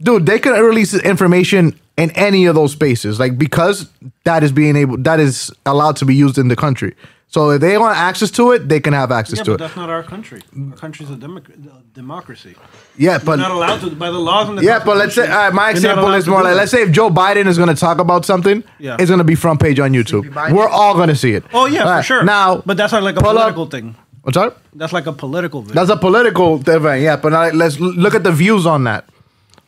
Dude 0.03 0.27
they 0.27 0.39
can 0.39 0.53
release 0.63 0.93
information 0.93 1.79
in 1.97 2.11
any 2.11 2.45
of 2.45 2.55
those 2.55 2.73
spaces 2.73 3.19
like 3.19 3.39
because 3.39 3.89
that 4.25 4.45
is 4.45 4.53
being 4.53 4.77
able 4.77 4.99
that 4.99 5.19
is 5.19 5.51
allowed 5.65 5.97
to 5.97 6.05
be 6.05 6.15
used 6.15 6.37
in 6.37 6.49
the 6.49 6.57
country 6.57 6.95
So 7.29 7.51
if 7.51 7.61
they 7.61 7.77
want 7.77 7.99
access 7.99 8.31
to 8.33 8.53
it, 8.53 8.69
they 8.69 8.79
can 8.81 8.93
have 8.93 9.11
access 9.11 9.39
Yeah, 9.39 9.45
to 9.45 9.51
but 9.51 9.55
it. 9.55 9.59
that's 9.59 9.77
not 9.77 9.91
our 9.91 10.03
country. 10.03 10.43
Our 10.71 10.77
country's 10.77 11.11
a 11.11 11.17
democ- 11.17 11.51
a 11.51 11.83
democracy. 11.93 12.55
Yeah, 12.97 13.19
We're 13.19 13.25
but 13.25 13.37
not 13.37 13.51
allowed 13.51 13.81
to 13.81 13.91
by 13.91 14.11
the 14.11 14.19
laws 14.19 14.49
and 14.49 14.57
the 14.59 14.63
yeah, 14.63 14.79
but 14.83 14.97
let's 14.97 15.15
say 15.17 15.23
Constitution, 15.27 15.53
uh, 15.53 15.63
my 15.63 15.71
example 15.71 16.15
is 16.15 16.27
more 16.29 16.43
like 16.43 16.53
that. 16.53 16.57
let's 16.57 16.71
say 16.71 16.83
if 16.83 16.93
Joe 16.93 17.11
Biden 17.11 17.47
is 17.47 17.57
going 17.59 17.69
to 17.69 17.75
talk 17.75 17.99
about 17.99 18.25
something, 18.25 18.63
Yeah. 18.79 18.97
it's 19.01 19.11
going 19.11 19.19
to 19.19 19.25
be 19.25 19.35
front 19.35 19.61
page 19.61 19.81
on 19.81 19.91
YouTube. 19.93 20.25
We're 20.53 20.69
all 20.69 20.95
going 20.95 21.09
to 21.09 21.17
see 21.17 21.33
it. 21.33 21.45
Oh 21.53 21.67
yeah, 21.67 21.83
All 21.85 21.97
for 21.99 22.03
sure. 22.05 22.23
Now, 22.25 22.63
but 22.65 22.77
that's 22.77 22.93
not 22.93 23.03
like 23.03 23.17
a 23.17 23.21
pull 23.21 23.31
up- 23.31 23.55
political 23.55 23.67
thing. 23.67 23.97
what's 24.23 24.37
up? 24.37 24.63
That's 24.75 24.93
like 24.93 25.07
a 25.07 25.13
political 25.13 25.63
thing. 25.65 25.75
That's 25.75 25.91
a 25.91 25.97
political 25.97 26.61
event, 26.67 27.03
yeah. 27.03 27.17
But 27.17 27.31
now 27.33 27.51
let's 27.51 27.81
look 27.81 28.15
at 28.15 28.23
the 28.23 28.33
views 28.33 28.67
on 28.67 28.85
that. 28.85 29.05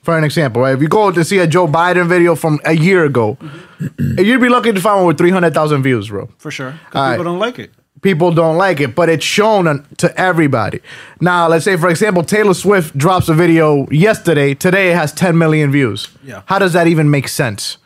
For 0.08 0.16
an 0.16 0.24
example, 0.24 0.62
right? 0.62 0.72
If 0.74 0.80
you 0.80 0.88
go 0.88 1.10
to 1.10 1.22
see 1.22 1.36
a 1.36 1.46
Joe 1.46 1.66
Biden 1.66 2.08
video 2.08 2.34
from 2.34 2.60
a 2.64 2.72
year 2.72 3.04
ago, 3.04 3.36
you'd 3.98 4.40
be 4.40 4.48
lucky 4.48 4.72
to 4.72 4.80
find 4.80 5.00
one 5.00 5.06
with 5.08 5.18
three 5.18 5.28
hundred 5.28 5.52
thousand 5.52 5.82
views, 5.82 6.08
bro. 6.08 6.30
for 6.38 6.50
sure. 6.50 6.80
All 6.94 7.02
right. 7.02 7.10
people 7.10 7.24
don't 7.24 7.38
like 7.38 7.58
it. 7.58 7.72
People 8.00 8.32
don't 8.32 8.56
like 8.56 8.80
it, 8.80 8.94
but 8.94 9.10
it's 9.10 9.22
shown 9.22 9.86
to 9.98 10.18
everybody. 10.18 10.80
Now, 11.20 11.46
let's 11.46 11.66
say, 11.66 11.76
for 11.76 11.90
example, 11.90 12.22
Taylor 12.24 12.54
Swift 12.54 12.96
drops 12.96 13.28
a 13.28 13.34
video 13.34 13.86
yesterday. 13.90 14.54
Today 14.54 14.92
it 14.92 14.96
has 14.96 15.12
10 15.12 15.36
million 15.36 15.70
views. 15.70 16.08
Yeah. 16.24 16.40
How 16.46 16.58
does 16.58 16.72
that 16.72 16.86
even 16.86 17.10
make 17.10 17.28
sense? 17.28 17.76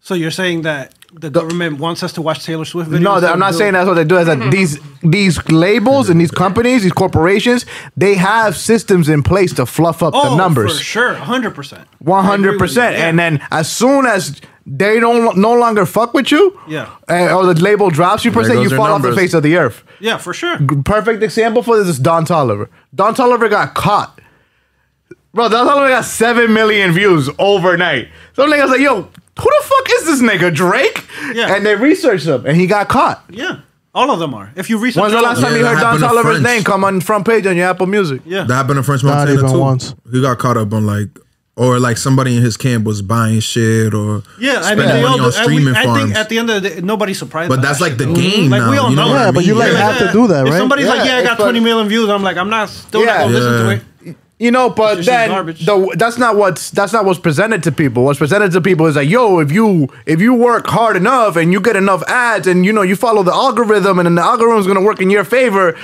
So 0.00 0.12
you're 0.12 0.30
saying 0.30 0.60
that 0.62 0.92
the 1.12 1.30
government 1.30 1.78
wants 1.78 2.02
us 2.02 2.12
to 2.14 2.22
watch 2.22 2.44
Taylor 2.44 2.64
Swift 2.64 2.90
videos? 2.90 3.00
No, 3.02 3.14
instead 3.14 3.32
I'm 3.32 3.38
not 3.38 3.54
saying 3.54 3.72
that's 3.72 3.86
what 3.88 3.94
they 3.94 4.04
do. 4.04 4.16
Is 4.18 4.26
that 4.26 4.50
these 4.50 4.78
these 5.02 5.44
labels 5.50 6.08
and 6.10 6.20
these 6.20 6.30
companies, 6.30 6.82
these 6.82 6.92
corporations, 6.92 7.66
they 7.96 8.14
have 8.14 8.56
systems 8.56 9.08
in 9.08 9.22
place 9.22 9.52
to 9.54 9.66
fluff 9.66 10.02
up 10.02 10.14
Oh, 10.14 10.30
the 10.30 10.36
numbers. 10.36 10.78
for 10.78 10.84
sure, 10.84 11.14
hundred 11.14 11.54
percent, 11.54 11.88
One 11.98 12.24
hundred 12.24 12.58
percent. 12.58 12.96
And 12.96 13.18
then 13.18 13.40
as 13.50 13.70
soon 13.70 14.06
as 14.06 14.40
they 14.66 15.00
don't 15.00 15.36
no 15.38 15.54
longer 15.54 15.84
fuck 15.86 16.14
with 16.14 16.30
you, 16.30 16.58
Yeah. 16.68 16.88
uh, 17.08 17.34
or 17.34 17.52
the 17.52 17.60
label 17.60 17.90
drops 17.90 18.24
you 18.24 18.30
per 18.30 18.44
se, 18.44 18.54
you 18.54 18.68
your 18.68 18.70
fall 18.76 18.86
off 18.92 19.02
the 19.02 19.14
face 19.16 19.34
of 19.34 19.42
the 19.42 19.56
earth. 19.56 19.82
yeah, 20.00 20.16
for 20.18 20.32
sure. 20.32 20.58
Perfect 20.84 21.22
example 21.22 21.62
for 21.62 21.76
this 21.78 21.88
is 21.88 21.98
Don 21.98 22.24
Toliver. 22.24 22.68
Don 22.94 23.14
Toliver 23.14 23.50
got 23.50 23.74
caught. 23.74 24.20
Bro, 25.32 25.48
Don 25.50 25.66
Toliver 25.66 25.88
got 25.88 26.04
seven 26.04 26.52
million 26.52 26.92
views 26.92 27.30
overnight. 27.38 28.08
So 28.34 28.46
niggas 28.46 28.68
like, 28.68 28.80
yo, 28.80 29.02
who 29.02 29.08
the 29.44 29.62
fuck 29.62 29.86
is 29.90 30.04
this 30.06 30.22
nigga? 30.22 30.52
Drake? 30.54 31.04
Yeah. 31.34 31.54
And 31.54 31.64
they 31.64 31.76
researched 31.76 32.26
him 32.26 32.44
and 32.46 32.56
he 32.56 32.66
got 32.66 32.88
caught. 32.88 33.22
Yeah, 33.30 33.60
all 33.94 34.10
of 34.10 34.18
them 34.18 34.34
are. 34.34 34.50
If 34.56 34.68
you 34.68 34.78
research, 34.78 35.00
When's 35.02 35.12
the 35.14 35.22
last 35.22 35.38
of 35.38 35.44
time 35.44 35.52
them- 35.52 35.60
you 35.60 35.66
Yeah, 35.66 35.74
heard 35.74 35.78
that 35.78 35.82
Don 35.82 36.00
happened 36.00 36.16
to 36.24 36.28
Toliver's 36.28 36.40
French. 36.40 36.56
name 36.56 36.64
come 36.64 36.84
on 36.84 37.00
front 37.00 37.26
page 37.26 37.46
on 37.46 37.56
your 37.56 37.68
Apple 37.68 37.86
Music? 37.86 38.22
Yeah, 38.24 38.42
That 38.44 38.54
happened 38.54 38.78
to 38.78 38.82
French 38.82 39.04
Not 39.04 39.18
Montana 39.28 39.38
even 39.38 39.52
too. 39.52 39.58
once. 39.58 39.94
He 40.12 40.20
got 40.20 40.38
caught 40.38 40.56
up 40.56 40.72
on 40.72 40.84
like, 40.86 41.08
or 41.56 41.78
like 41.78 41.96
somebody 41.98 42.36
in 42.36 42.42
his 42.42 42.56
camp 42.56 42.84
was 42.84 43.00
buying 43.02 43.38
shit 43.40 43.92
or 43.94 44.22
Yeah, 44.40 44.58
I 44.58 44.62
spending 44.62 44.86
mean, 44.86 44.94
they 44.96 45.02
all 45.04 45.10
money 45.10 45.18
do, 45.18 45.22
on 45.24 45.28
I, 45.28 45.42
streaming 45.42 45.64
we, 45.66 45.72
I 45.78 45.84
farms. 45.84 46.02
think 46.04 46.16
at 46.16 46.28
the 46.28 46.38
end 46.38 46.50
of 46.50 46.62
the 46.62 46.70
day, 46.70 46.80
nobody's 46.80 47.18
surprised. 47.18 47.50
But 47.50 47.56
by 47.56 47.62
that's 47.62 47.78
that 47.78 47.84
like 47.84 47.92
shit, 47.92 47.98
the 47.98 48.04
though. 48.06 48.14
game 48.14 48.50
Like 48.50 48.62
we 48.68 48.76
now, 48.76 48.82
all 48.84 48.90
you 48.90 48.96
know 48.96 49.04
know. 49.06 49.12
what 49.12 49.20
I 49.20 49.24
Yeah, 49.26 49.30
but 49.32 49.44
you 49.46 49.54
like 49.54 49.72
Yeah. 49.72 49.78
have 49.92 49.98
to 49.98 50.12
do 50.12 50.26
that, 50.28 50.46
If 50.46 50.52
right? 50.52 50.58
somebody's 50.58 50.86
like, 50.86 50.98
Yeah, 50.98 51.04
"Yeah, 51.04 51.16
I 51.18 51.22
got 51.22 51.32
it's 51.34 51.42
20 51.42 51.58
fun. 51.58 51.64
million 51.64 51.88
views," 51.88 52.08
I'm 52.08 52.22
like, 52.22 52.36
"I'm 52.36 52.50
not 52.50 52.68
still 52.70 53.00
Yeah. 53.02 53.06
not 53.06 53.18
gonna 53.18 53.32
listen 53.32 53.52
to 53.52 53.58
Yeah. 53.66 53.70
it." 53.76 53.82
You 54.40 54.50
know, 54.50 54.70
but 54.70 55.00
It's 55.00 55.06
then 55.06 55.28
the, 55.28 55.94
that's 55.98 56.16
not 56.16 56.34
what's 56.34 56.70
that's 56.70 56.94
not 56.94 57.04
what's 57.04 57.18
presented 57.18 57.62
to 57.64 57.70
people. 57.72 58.04
What's 58.04 58.18
presented 58.18 58.52
to 58.52 58.62
people 58.62 58.86
is 58.86 58.96
like, 58.96 59.06
yo, 59.06 59.38
if 59.38 59.52
you 59.52 59.88
if 60.06 60.18
you 60.22 60.32
work 60.32 60.66
hard 60.66 60.96
enough 60.96 61.36
and 61.36 61.52
you 61.52 61.60
get 61.60 61.76
enough 61.76 62.02
ads 62.04 62.46
and 62.46 62.64
you 62.64 62.72
know 62.72 62.80
you 62.80 62.96
follow 62.96 63.22
the 63.22 63.34
algorithm 63.34 63.98
and 63.98 64.06
then 64.06 64.14
the 64.14 64.22
algorithm's 64.22 64.66
gonna 64.66 64.80
work 64.80 65.02
in 65.02 65.10
your 65.10 65.24
favor. 65.24 65.76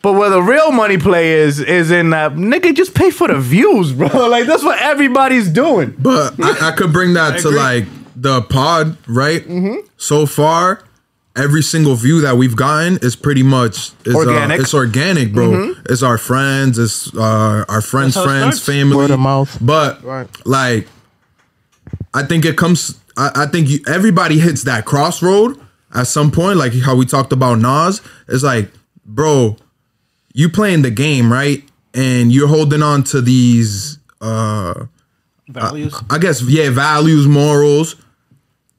But 0.00 0.12
where 0.12 0.30
the 0.30 0.40
real 0.40 0.70
money 0.70 0.96
play 0.96 1.32
is 1.32 1.58
is 1.58 1.90
in 1.90 2.10
that 2.10 2.34
nigga 2.34 2.72
just 2.72 2.94
pay 2.94 3.10
for 3.10 3.26
the 3.26 3.40
views, 3.40 3.92
bro. 3.92 4.06
Like 4.28 4.46
that's 4.46 4.62
what 4.62 4.78
everybody's 4.80 5.48
doing. 5.48 5.96
But 5.98 6.34
I, 6.40 6.68
I 6.68 6.70
could 6.70 6.92
bring 6.92 7.14
that 7.14 7.40
to 7.40 7.50
like 7.50 7.86
the 8.14 8.42
pod, 8.42 8.96
right? 9.08 9.42
Mm-hmm. 9.42 9.88
So 9.96 10.24
far, 10.26 10.84
every 11.36 11.62
single 11.62 11.94
view 11.96 12.20
that 12.20 12.36
we've 12.36 12.56
gotten 12.56 12.98
is 13.02 13.16
pretty 13.16 13.42
much 13.42 13.90
is, 14.04 14.14
Organic. 14.14 14.42
Mm-hmm. 14.42 14.50
Uh, 14.52 14.62
it's 14.62 14.74
organic, 14.74 15.32
bro. 15.32 15.74
It's 15.90 16.02
our 16.02 16.18
friends, 16.18 16.78
it's 16.78 17.14
uh, 17.14 17.64
our 17.68 17.80
friends' 17.80 18.14
That's 18.14 18.26
how 18.26 18.32
it 18.32 18.38
friends, 18.40 18.56
starts. 18.62 18.78
family, 18.78 18.96
Word 18.96 19.10
of 19.10 19.20
mouth. 19.20 19.58
But 19.60 20.02
Right. 20.04 20.28
like, 20.46 20.88
I 22.12 22.22
think 22.22 22.44
it 22.44 22.56
comes. 22.56 23.00
I, 23.16 23.30
I 23.34 23.46
think 23.46 23.68
you, 23.68 23.80
everybody 23.86 24.38
hits 24.38 24.62
that 24.64 24.84
crossroad 24.84 25.60
at 25.94 26.06
some 26.06 26.30
point. 26.30 26.58
Like 26.58 26.72
how 26.80 26.94
we 26.94 27.06
talked 27.06 27.32
about 27.32 27.58
Nas. 27.58 28.00
It's 28.28 28.42
like, 28.42 28.70
bro, 29.04 29.56
you 30.32 30.48
playing 30.48 30.82
the 30.82 30.90
game 30.90 31.32
right, 31.32 31.62
and 31.94 32.32
you're 32.32 32.48
holding 32.48 32.82
on 32.82 33.02
to 33.04 33.20
these. 33.20 33.98
uh 34.20 34.86
Values. 35.46 35.94
I 36.08 36.16
guess 36.18 36.40
yeah, 36.42 36.70
values, 36.70 37.26
morals. 37.26 37.96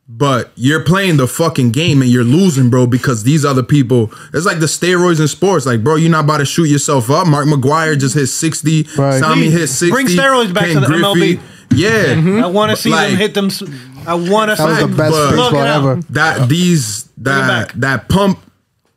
But 0.08 0.52
you're 0.56 0.84
playing 0.84 1.18
the 1.18 1.28
fucking 1.28 1.72
game 1.72 2.04
and 2.04 2.12
you're 2.12 2.24
losing, 2.24 2.70
bro, 2.70 2.86
because 2.86 3.24
these 3.24 3.44
other 3.44 3.64
people. 3.64 4.12
It's 4.36 4.46
like 4.46 4.60
the 4.60 4.68
steroids 4.68 5.20
in 5.20 5.28
sports. 5.28 5.66
Like, 5.66 5.84
bro, 5.84 5.96
you're 5.96 6.12
not 6.12 6.26
about 6.26 6.38
to 6.38 6.46
shoot 6.46 6.66
yourself 6.66 7.10
up. 7.10 7.26
Mark 7.28 7.48
McGwire 7.48 7.98
just 8.00 8.14
hit 8.14 8.28
60. 8.28 8.88
Right. 8.98 9.20
Tommy 9.20 9.50
hit 9.50 9.66
60. 9.68 9.90
Bring 9.90 10.06
steroids 10.06 10.54
back 10.54 10.66
Ken 10.66 10.76
to 10.76 10.80
the 10.82 10.88
MLB. 10.88 11.40
Yeah. 11.72 11.90
Mm-hmm. 12.14 12.44
I 12.44 12.48
want 12.48 12.70
to 12.70 12.78
see 12.78 12.92
Like- 12.92 13.10
them 13.10 13.18
hit 13.18 13.34
them. 13.34 13.46
s- 13.48 13.64
I 14.06 14.14
want 14.14 14.52
to. 14.52 14.56
That 14.58 14.68
was 14.68 14.80
the 14.82 14.88
best 14.96 15.14
baseball 15.16 15.50
Plug 15.50 15.54
it 15.54 15.68
out. 15.68 15.78
ever. 15.78 15.96
That 16.12 16.50
these 16.50 17.06
that 17.18 17.72
that 17.82 18.08
pump 18.08 18.40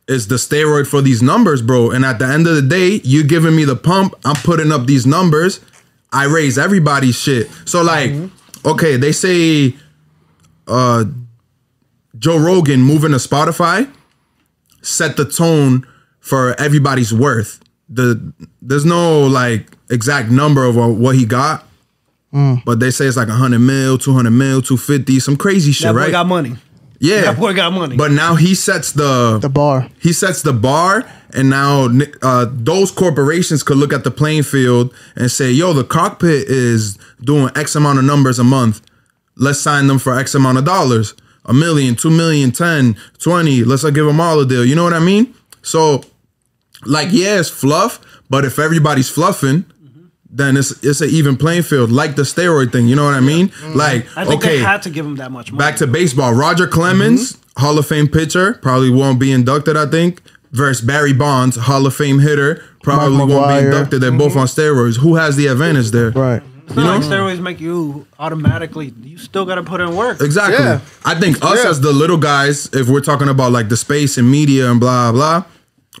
is 0.07 0.27
the 0.27 0.35
steroid 0.35 0.85
for 0.85 1.01
these 1.01 1.23
numbers, 1.23 1.63
bro. 1.63 1.89
And 1.89 2.05
at 2.05 2.19
the 2.19 2.25
end 2.27 2.45
of 2.47 2.55
the 2.55 2.61
day, 2.61 3.01
you 3.03 3.23
giving 3.23 3.55
me 3.55 3.65
the 3.65 3.75
pump, 3.75 4.13
I'm 4.23 4.35
putting 4.35 4.71
up 4.71 4.85
these 4.85 5.07
numbers. 5.07 5.59
I 6.13 6.25
raise 6.25 6.59
everybody's 6.59 7.19
shit. 7.19 7.49
So 7.65 7.81
like, 7.81 8.11
mm-hmm. 8.11 8.67
okay, 8.67 8.97
they 8.97 9.11
say 9.11 9.75
uh 10.69 11.05
Joe 12.17 12.37
Rogan 12.37 12.81
moving 12.81 13.11
to 13.11 13.17
Spotify 13.17 13.89
set 14.81 15.17
the 15.17 15.25
tone 15.25 15.85
for 16.19 16.59
everybody's 16.59 17.13
worth. 17.13 17.59
The 17.89 18.33
there's 18.61 18.85
no 18.85 19.25
like 19.27 19.67
exact 19.89 20.29
number 20.29 20.63
of 20.63 20.77
uh, 20.77 20.87
what 20.87 21.15
he 21.15 21.25
got. 21.25 21.65
But 22.31 22.79
they 22.79 22.91
say 22.91 23.05
it's 23.05 23.17
like 23.17 23.27
100 23.27 23.57
mil, 23.57 23.97
200 23.97 24.29
mil, 24.29 24.61
250, 24.61 25.19
some 25.19 25.35
crazy 25.35 25.71
shit, 25.71 25.87
That 25.87 25.93
boy 25.93 25.99
right? 25.99 26.11
got 26.11 26.27
money. 26.27 26.55
Yeah. 26.99 27.21
That 27.21 27.39
boy 27.39 27.53
got 27.55 27.73
money. 27.73 27.97
But 27.97 28.11
now 28.11 28.35
he 28.35 28.53
sets 28.53 28.91
the 28.91 29.39
The 29.41 29.49
bar. 29.49 29.89
he 29.99 30.13
sets 30.13 30.43
the 30.43 30.53
bar, 30.53 31.09
and 31.33 31.49
now 31.49 31.87
uh, 32.21 32.45
those 32.51 32.91
corporations 32.91 33.63
could 33.63 33.77
look 33.77 33.91
at 33.93 34.03
the 34.03 34.11
playing 34.11 34.43
field 34.43 34.93
and 35.15 35.31
say, 35.31 35.51
"Yo, 35.51 35.73
the 35.73 35.83
cockpit 35.83 36.47
is 36.47 36.99
doing 37.21 37.49
X 37.55 37.75
amount 37.75 37.97
of 37.99 38.05
numbers 38.05 38.37
a 38.37 38.43
month. 38.43 38.81
Let's 39.39 39.59
sign 39.59 39.87
them 39.87 39.97
for 39.99 40.17
X 40.17 40.35
amount 40.35 40.57
of 40.57 40.65
dollars, 40.65 41.13
a 41.45 41.53
million, 41.53 41.95
two 41.95 42.09
million, 42.11 42.51
10, 42.51 42.95
20. 43.19 43.63
Let's 43.63 43.83
uh, 43.83 43.89
give 43.89 44.05
them 44.05 44.19
all 44.19 44.39
a 44.39 44.45
deal." 44.45 44.63
You 44.65 44.75
know 44.75 44.83
what 44.83 44.93
I 44.93 44.99
mean? 44.99 45.33
So, 45.61 46.03
like, 46.85 47.09
yeah, 47.11 47.39
it's 47.39 47.49
fluff, 47.49 47.99
but 48.29 48.45
if 48.45 48.59
everybody's 48.59 49.09
fluffing. 49.09 49.65
Then 50.31 50.57
it's 50.57 50.71
it's 50.83 51.01
an 51.01 51.09
even 51.09 51.37
playing 51.37 51.63
field, 51.63 51.91
like 51.91 52.15
the 52.15 52.21
steroid 52.21 52.71
thing. 52.71 52.87
You 52.87 52.95
know 52.95 53.03
what 53.03 53.15
I 53.15 53.19
mean? 53.19 53.51
Like, 53.73 54.05
I 54.15 54.25
think 54.25 54.43
okay, 54.43 54.57
they 54.59 54.63
had 54.63 54.83
to 54.83 54.91
give 54.91 55.03
him 55.03 55.15
that 55.15 55.31
much 55.31 55.51
money. 55.51 55.57
Back 55.57 55.77
to 55.77 55.87
baseball. 55.87 56.33
Roger 56.35 56.67
Clemens, 56.67 57.33
Mm-hmm. 57.33 57.61
Hall 57.65 57.79
of 57.79 57.87
Fame 57.87 58.07
pitcher, 58.07 58.53
probably 58.61 58.91
won't 58.91 59.19
be 59.19 59.31
inducted, 59.31 59.75
I 59.75 59.87
think. 59.87 60.21
Versus 60.51 60.85
Barry 60.85 61.13
Bonds, 61.13 61.55
Hall 61.55 61.83
of 61.87 61.95
Fame 61.95 62.19
hitter, 62.19 62.63
probably 62.83 63.17
Mark 63.17 63.29
won't 63.31 63.47
be 63.49 63.65
inducted. 63.65 64.01
They're 64.01 64.11
both 64.11 64.35
on 64.35 64.45
steroids. 64.45 64.97
Who 64.99 65.15
has 65.15 65.35
the 65.35 65.47
advantage 65.47 65.89
there? 65.89 66.11
Right. 66.11 66.43
It's 66.69 66.75
not 66.77 67.01
like 67.01 67.09
steroids 67.09 67.39
make 67.41 67.59
you 67.59 68.05
automatically. 68.19 68.93
You 69.03 69.17
still 69.17 69.45
got 69.45 69.55
to 69.55 69.63
put 69.63 69.81
in 69.81 69.95
work. 69.95 70.21
Exactly. 70.21 70.63
Yeah. 70.63 70.79
I 71.03 71.15
think 71.19 71.43
us 71.43 71.63
Yeah. 71.63 71.69
as 71.69 71.81
the 71.81 71.91
little 71.91 72.17
guys, 72.17 72.69
if 72.73 72.87
we're 72.87 73.01
talking 73.01 73.27
about 73.27 73.51
like 73.51 73.69
the 73.69 73.77
space 73.77 74.17
and 74.17 74.29
media 74.29 74.69
and 74.69 74.79
blah 74.79 75.11
blah, 75.11 75.43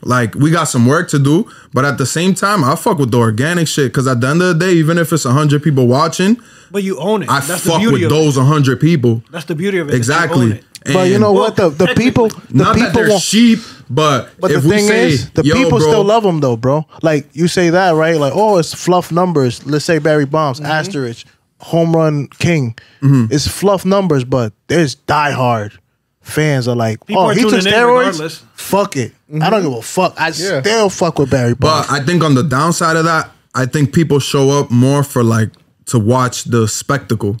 like 0.03 0.35
we 0.35 0.51
got 0.51 0.65
some 0.65 0.85
work 0.85 1.09
to 1.09 1.19
do. 1.19 1.45
But 1.73 1.85
at 1.85 1.97
the 1.97 2.05
same 2.05 2.33
time, 2.35 2.63
I 2.63 2.75
fuck 2.75 2.99
with 2.99 3.11
the 3.11 3.17
organic 3.17 3.67
shit 3.67 3.91
because 3.91 4.07
at 4.07 4.21
the 4.21 4.27
end 4.27 4.41
of 4.41 4.59
the 4.59 4.65
day, 4.65 4.73
even 4.73 4.97
if 4.97 5.11
it's 5.11 5.23
hundred 5.23 5.63
people 5.63 5.87
watching, 5.87 6.37
But 6.71 6.83
you 6.83 6.99
own 6.99 7.23
it. 7.23 7.29
I 7.29 7.39
That's 7.39 7.63
the 7.63 7.69
fuck 7.71 7.79
beauty 7.79 8.03
with 8.03 8.03
of 8.05 8.09
those 8.11 8.35
hundred 8.37 8.79
people. 8.79 9.23
That's 9.31 9.45
the 9.45 9.55
beauty 9.55 9.79
of 9.79 9.89
it. 9.89 9.91
that 9.91 9.97
you 9.97 10.13
own 10.13 10.17
Exactly. 10.43 10.51
it. 10.51 10.63
But 10.93 11.07
you 11.07 11.15
And- 11.15 11.21
know 11.23 11.33
what? 11.33 11.55
The 11.55 11.69
the 11.69 11.85
Well, 11.85 11.95
people 11.95 12.27
the 12.29 12.35
not 12.51 12.75
that 12.75 12.85
people 12.85 13.01
they're 13.01 13.09
won't. 13.09 13.21
sheep, 13.23 13.59
but, 13.89 14.29
But 14.39 14.51
if 14.51 14.63
the 14.63 14.69
we 14.69 14.75
thing 14.75 14.87
say, 14.87 15.07
is, 15.07 15.29
the 15.31 15.43
people 15.43 15.69
bro, 15.79 15.79
still 15.79 16.03
love 16.03 16.23
him 16.23 16.39
though, 16.41 16.55
bro. 16.57 16.85
Like 17.01 17.27
you 17.33 17.47
say 17.47 17.69
that, 17.71 17.91
right? 17.91 18.17
Like, 18.17 18.33
oh, 18.35 18.57
it's 18.57 18.73
fluff 18.73 19.11
numbers. 19.11 19.65
Let's 19.65 19.85
say 19.85 19.99
Barry 19.99 20.25
Bonds, 20.25 20.59
Mm-hmm. 20.59 20.71
asterisk, 20.71 21.27
home 21.59 21.95
run 21.95 22.27
king. 22.39 22.75
It's 23.01 23.47
fluff 23.47 23.85
numbers, 23.85 24.23
but 24.23 24.53
there's 24.67 24.95
diehard 24.95 25.77
fans 26.21 26.67
are 26.67 26.75
like, 26.75 27.03
People 27.07 27.23
oh, 27.23 27.25
are 27.29 27.33
he 27.33 27.41
took 27.41 27.53
steroids. 27.53 28.41
Fuck 28.53 28.95
it. 28.97 29.13
I 29.41 29.49
don't 29.49 29.63
give 29.63 29.73
a 29.73 29.81
fuck. 29.81 30.13
I 30.19 30.27
Yeah. 30.27 30.61
still 30.61 30.89
fuck 30.89 31.17
with 31.17 31.31
Barry 31.31 31.55
Bonds. 31.55 31.87
But 31.87 31.91
I 32.01 32.05
think 32.05 32.23
on 32.23 32.35
the 32.35 32.43
downside 32.43 32.95
of 32.97 33.05
that, 33.05 33.31
I 33.55 33.65
think 33.65 33.93
people 33.93 34.19
show 34.19 34.51
up 34.51 34.69
more 34.69 35.01
for 35.03 35.23
like 35.23 35.49
to 35.85 35.97
watch 35.99 36.43
the 36.43 36.67
spectacle 36.67 37.37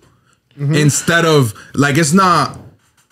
Mm-hmm. 0.59 0.73
instead 0.75 1.23
of 1.25 1.53
like 1.75 1.97
it's 1.97 2.11
not. 2.11 2.57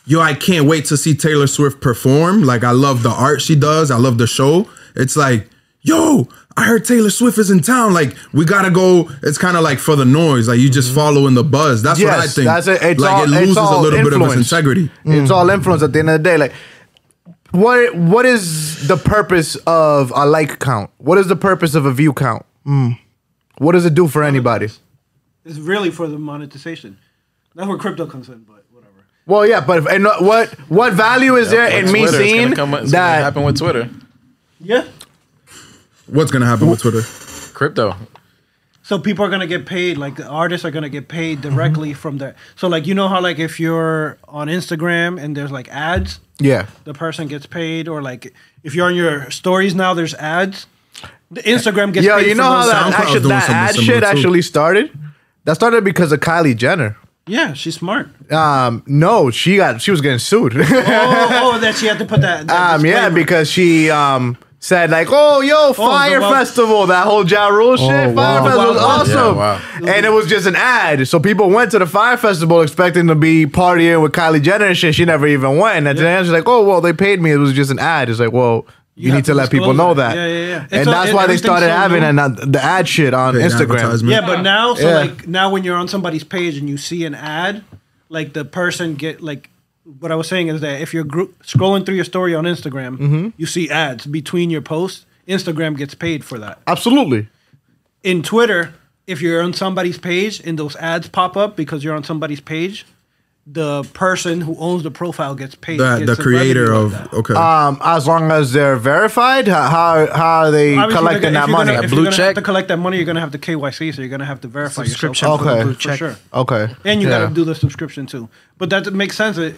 Yo, 0.08 0.22
I 0.22 0.34
can't 0.34 0.66
wait 0.66 0.86
to 0.86 0.98
see 0.98 1.14
Taylor 1.14 1.48
Swift 1.48 1.82
perform. 1.82 2.44
Like 2.44 2.64
I 2.64 2.72
love 2.72 3.04
the 3.04 3.10
art 3.10 3.42
she 3.42 3.56
does. 3.56 3.92
I 3.92 3.98
love 3.98 4.18
the 4.18 4.26
show. 4.26 4.70
It's 4.96 5.18
like, 5.18 5.50
yo, 5.82 6.30
I 6.56 6.64
heard 6.64 6.86
Taylor 6.86 7.10
Swift 7.10 7.38
is 7.38 7.52
in 7.52 7.62
town. 7.62 7.94
Like 7.94 8.16
we 8.32 8.46
gotta 8.46 8.72
go. 8.72 9.10
It's 9.22 9.38
kind 9.38 9.58
of 9.58 9.64
like 9.64 9.80
for 9.80 9.98
the 9.98 10.06
noise. 10.06 10.48
Like 10.48 10.60
you 10.60 10.70
just 10.70 10.90
mm-hmm. 10.90 10.98
following 10.98 11.34
the 11.34 11.44
buzz. 11.44 11.84
That's 11.84 12.02
what 12.02 12.14
I 12.14 12.26
think. 12.28 12.46
That's 12.46 12.68
it. 12.68 12.82
It's 12.82 13.02
like 13.02 13.14
all, 13.16 13.24
it 13.26 13.30
loses 13.30 13.50
it's 13.50 13.58
all 13.58 13.80
a 13.80 13.84
little 13.84 14.00
bit 14.00 14.14
of 14.14 14.22
its 14.22 14.34
influence. 14.34 14.52
integrity. 14.52 14.92
Mm. 15.04 15.22
It's 15.22 15.32
all 15.32 15.50
influence 15.50 15.84
at 15.84 15.94
the 15.94 16.00
end 16.00 16.10
of 16.10 16.24
the 16.24 16.24
day. 16.24 16.38
Like 16.38 16.54
what 17.52 17.96
what 17.96 18.26
is 18.26 18.88
the 18.88 18.98
purpose 18.98 19.56
of 19.68 20.12
a 20.16 20.26
like 20.26 20.60
count? 20.60 20.90
What 20.98 21.18
is 21.18 21.28
the 21.28 21.36
purpose 21.36 21.76
of 21.76 21.86
a 21.86 21.92
view 21.92 22.14
count? 22.14 22.46
Mm. 22.66 23.00
What 23.58 23.74
does 23.74 23.86
it 23.86 23.94
do 23.94 24.08
for 24.08 24.24
anybody? 24.24 24.70
It's 25.46 25.58
really 25.58 25.92
for 25.92 26.08
the 26.08 26.18
monetization. 26.18 26.98
That's 27.56 27.68
where 27.68 27.78
crypto 27.78 28.06
comes 28.06 28.30
in, 28.30 28.44
but 28.44 28.54
whatever. 28.54 28.57
Well, 29.28 29.46
yeah, 29.46 29.60
but 29.60 29.80
if, 29.80 29.88
and 29.88 30.06
what 30.06 30.50
what 30.70 30.94
value 30.94 31.36
is 31.36 31.52
there 31.52 31.68
in 31.68 31.86
With 31.86 31.94
me 31.94 32.00
Twitter, 32.00 32.22
it's 32.22 32.32
seeing 32.32 32.44
gonna 32.44 32.56
come, 32.56 32.74
it's 32.76 32.92
gonna 32.92 33.04
that? 33.04 33.22
happen 33.24 33.44
with 33.44 33.58
Twitter, 33.58 33.90
Yeah. 34.60 34.86
What's 36.08 36.32
gonna 36.32 36.46
happen 36.46 36.70
with 36.70 36.82
Twitter? 36.82 37.02
crypto. 37.54 37.96
So 38.84 38.98
people 38.98 39.26
are 39.26 39.30
gonna 39.30 39.48
get 39.48 39.66
paid, 39.66 39.98
like 39.98 40.16
the 40.16 40.26
artists 40.26 40.64
are 40.64 40.72
gonna 40.72 40.88
get 40.88 41.10
paid 41.10 41.42
directly 41.42 41.90
mm-hmm. 41.90 42.00
from 42.00 42.20
there. 42.20 42.36
So 42.56 42.70
like 42.70 42.88
you 42.88 42.94
know 42.94 43.10
how 43.10 43.20
like 43.20 43.38
if 43.38 43.60
you're 43.60 44.18
on 44.30 44.48
Instagram 44.48 45.22
and 45.22 45.36
there's 45.36 45.52
like 45.52 45.68
ads, 45.70 46.22
Yeah, 46.40 46.68
the 46.86 46.94
person 46.94 47.28
gets 47.28 47.46
paid, 47.46 47.90
or 47.90 48.02
like 48.02 48.34
if 48.64 48.76
you're 48.76 48.86
on 48.86 48.96
your 48.96 49.30
stories 49.30 49.76
now, 49.76 49.94
there's 49.94 50.14
ads. 50.14 50.68
The 51.30 51.42
Instagram 51.44 51.92
gets 51.92 52.06
yo, 52.06 52.18
paid. 52.18 52.28
you 52.28 52.36
know 52.36 52.44
how 52.44 52.66
that 52.66 52.94
actually 52.94 53.28
that 53.28 53.50
ad 53.50 53.76
shit 53.76 54.00
too. 54.00 54.06
actually 54.06 54.42
started? 54.42 54.98
That 55.44 55.56
started 55.56 55.84
because 55.84 56.14
of 56.14 56.22
Kylie 56.22 56.56
Jenner. 56.56 56.96
Yeah, 57.28 57.54
she's 57.54 57.76
smart. 57.76 58.10
Um, 58.32 58.84
no, 58.88 59.30
she 59.30 59.58
got 59.58 59.82
she 59.82 59.92
was 59.92 60.02
getting 60.02 60.20
sued. 60.20 60.54
oh, 60.58 60.64
oh, 61.54 61.60
that 61.60 61.76
she 61.76 61.86
had 61.88 61.98
to 62.00 62.06
put 62.06 62.22
that. 62.22 62.48
that 62.48 62.76
um, 62.80 62.86
yeah, 62.86 63.10
because 63.10 63.50
she 63.50 63.90
um 63.90 64.38
said 64.60 64.90
like, 64.90 65.08
"Oh, 65.12 65.42
yo, 65.42 65.74
Fire 65.74 66.20
well- 66.20 66.34
Festival, 66.34 66.88
that 66.88 67.06
whole 67.06 67.26
Ja 67.26 67.48
Rule 67.48 67.78
shit, 67.78 67.88
Fire 67.88 68.12
wow. 68.14 68.44
Festival 68.44 68.68
was 68.74 68.78
Wow, 68.78 68.88
wow. 68.88 69.02
awesome." 69.02 69.36
Yeah, 69.38 69.92
wow. 69.92 69.96
And 69.96 70.06
it 70.06 70.10
was 70.10 70.28
just 70.28 70.48
an 70.48 70.56
ad, 70.56 71.08
so 71.08 71.20
people 71.20 71.50
went 71.50 71.72
to 71.72 71.80
the 71.80 71.86
Fire 71.86 72.18
Festival 72.18 72.62
expecting 72.62 73.08
to 73.08 73.16
be 73.16 73.46
partying 73.46 74.02
with 74.02 74.14
Kylie 74.14 74.42
Jenner 74.42 74.66
and 74.66 74.78
shit. 74.78 74.96
She 74.96 75.06
never 75.06 75.28
even 75.28 75.58
went. 75.58 75.78
And 75.78 75.88
at 75.88 75.96
the 75.98 76.08
end, 76.08 76.26
she's 76.26 76.34
like, 76.34 76.48
"Oh, 76.48 76.64
well, 76.64 76.82
they 76.82 76.94
paid 76.94 77.22
me. 77.22 77.32
It 77.32 77.38
was 77.38 77.54
just 77.54 77.72
an 77.72 77.80
ad." 77.80 78.10
It's 78.10 78.20
like, 78.20 78.32
well. 78.32 78.66
You, 79.00 79.10
You 79.10 79.16
need 79.16 79.26
to, 79.26 79.32
to 79.32 79.36
let 79.36 79.52
people 79.52 79.76
know 79.76 79.94
that. 79.94 80.16
that, 80.16 80.16
Yeah, 80.16 80.26
yeah, 80.28 80.48
yeah. 80.48 80.68
And 80.80 80.88
a- 80.88 80.92
that's 80.92 81.12
it- 81.12 81.14
why 81.14 81.28
they 81.28 81.38
started 81.38 81.68
so 81.68 81.72
having 81.72 82.02
new. 82.02 82.08
an, 82.08 82.18
uh, 82.20 82.30
the 82.30 82.60
ad 82.64 82.88
shit 82.88 83.14
on 83.14 83.36
Paid 83.36 83.44
Instagram. 83.52 84.10
Yeah, 84.10 84.22
but 84.26 84.42
now, 84.42 84.74
so 84.74 84.90
Yeah. 84.90 84.96
like 84.98 85.28
now 85.28 85.52
when 85.52 85.64
you're 85.64 85.76
on 85.78 85.88
somebody's 85.88 86.24
page 86.24 86.58
and 86.58 86.68
you 86.68 86.78
see 86.78 87.06
an 87.06 87.14
ad, 87.14 87.64
like 88.10 88.34
the 88.34 88.44
person 88.44 88.96
get 88.96 89.22
like 89.22 89.50
what 90.00 90.12
I 90.12 90.16
was 90.16 90.28
saying 90.28 90.48
is 90.48 90.62
that 90.62 90.82
if 90.82 90.94
you're 90.96 91.04
gro- 91.04 91.30
scrolling 91.44 91.86
through 91.86 91.96
your 91.96 92.06
story 92.06 92.34
on 92.36 92.46
Instagram, 92.46 92.98
Mm-hmm. 92.98 93.28
you 93.38 93.46
see 93.46 93.70
ads 93.70 94.06
between 94.08 94.50
your 94.50 94.62
posts. 94.62 95.06
Instagram 95.28 95.78
gets 95.78 95.94
paid 95.94 96.24
for 96.26 96.40
that. 96.40 96.58
Absolutely. 96.66 97.28
In 98.04 98.24
Twitter, 98.24 98.74
if 99.06 99.22
you're 99.22 99.42
on 99.44 99.54
somebody's 99.54 99.98
page 100.00 100.42
and 100.46 100.58
those 100.58 100.76
ads 100.78 101.08
pop 101.08 101.38
up 101.38 101.56
because 101.56 101.84
you're 101.84 101.96
on 101.96 102.04
somebody's 102.04 102.40
page, 102.42 102.86
the 103.50 103.84
person 103.94 104.42
who 104.42 104.58
owns 104.58 104.84
the 104.84 104.92
profile 104.92 105.34
gets 105.34 105.56
paid. 105.56 105.80
The 105.80 106.00
gets 106.00 106.18
the 106.18 106.22
creator 106.22 106.72
of 106.74 106.92
that. 106.92 107.14
okay. 107.14 107.34
Um, 107.34 107.80
as 107.82 108.06
long 108.06 108.30
as 108.30 108.52
they're 108.52 108.76
verified, 108.76 109.48
how 109.48 109.62
how, 109.70 110.08
how 110.14 110.40
are 110.42 110.52
they 110.52 110.76
Obviously, 110.76 110.98
collecting 110.98 111.22
gonna- 111.34 111.46
that 111.46 111.50
money? 111.50 111.72
gonna- 111.74 111.84
If 111.86 111.90
Blue 111.92 112.02
you're 112.04 112.12
gonna 112.12 112.16
have 112.18 112.28
check? 112.30 112.36
to 112.36 112.42
collect 112.42 112.68
that 112.68 112.78
money, 112.78 112.98
you're 112.98 113.06
gonna 113.06 113.22
have 113.22 113.32
to 113.32 113.38
KYC, 113.40 113.94
so 113.96 114.02
you're 114.02 114.10
gonna 114.10 114.26
have 114.26 114.42
to 114.42 114.48
verify 114.50 114.82
your 114.82 114.90
Subscription 114.90 115.28
yourself. 115.30 115.42
for 115.44 115.50
Okay. 115.50 115.60
the 115.60 115.64
blue 115.66 115.74
for 115.76 115.80
check. 115.80 115.98
sure. 115.98 116.16
okay, 116.34 116.68
and 116.84 117.02
you 117.02 117.08
gotta 117.08 117.34
do 117.34 117.46
the 117.46 117.56
subscription 117.56 118.06
too. 118.06 118.28
But 118.58 118.70
that 118.72 118.94
makes 118.94 119.16
sense. 119.16 119.38
It, 119.38 119.56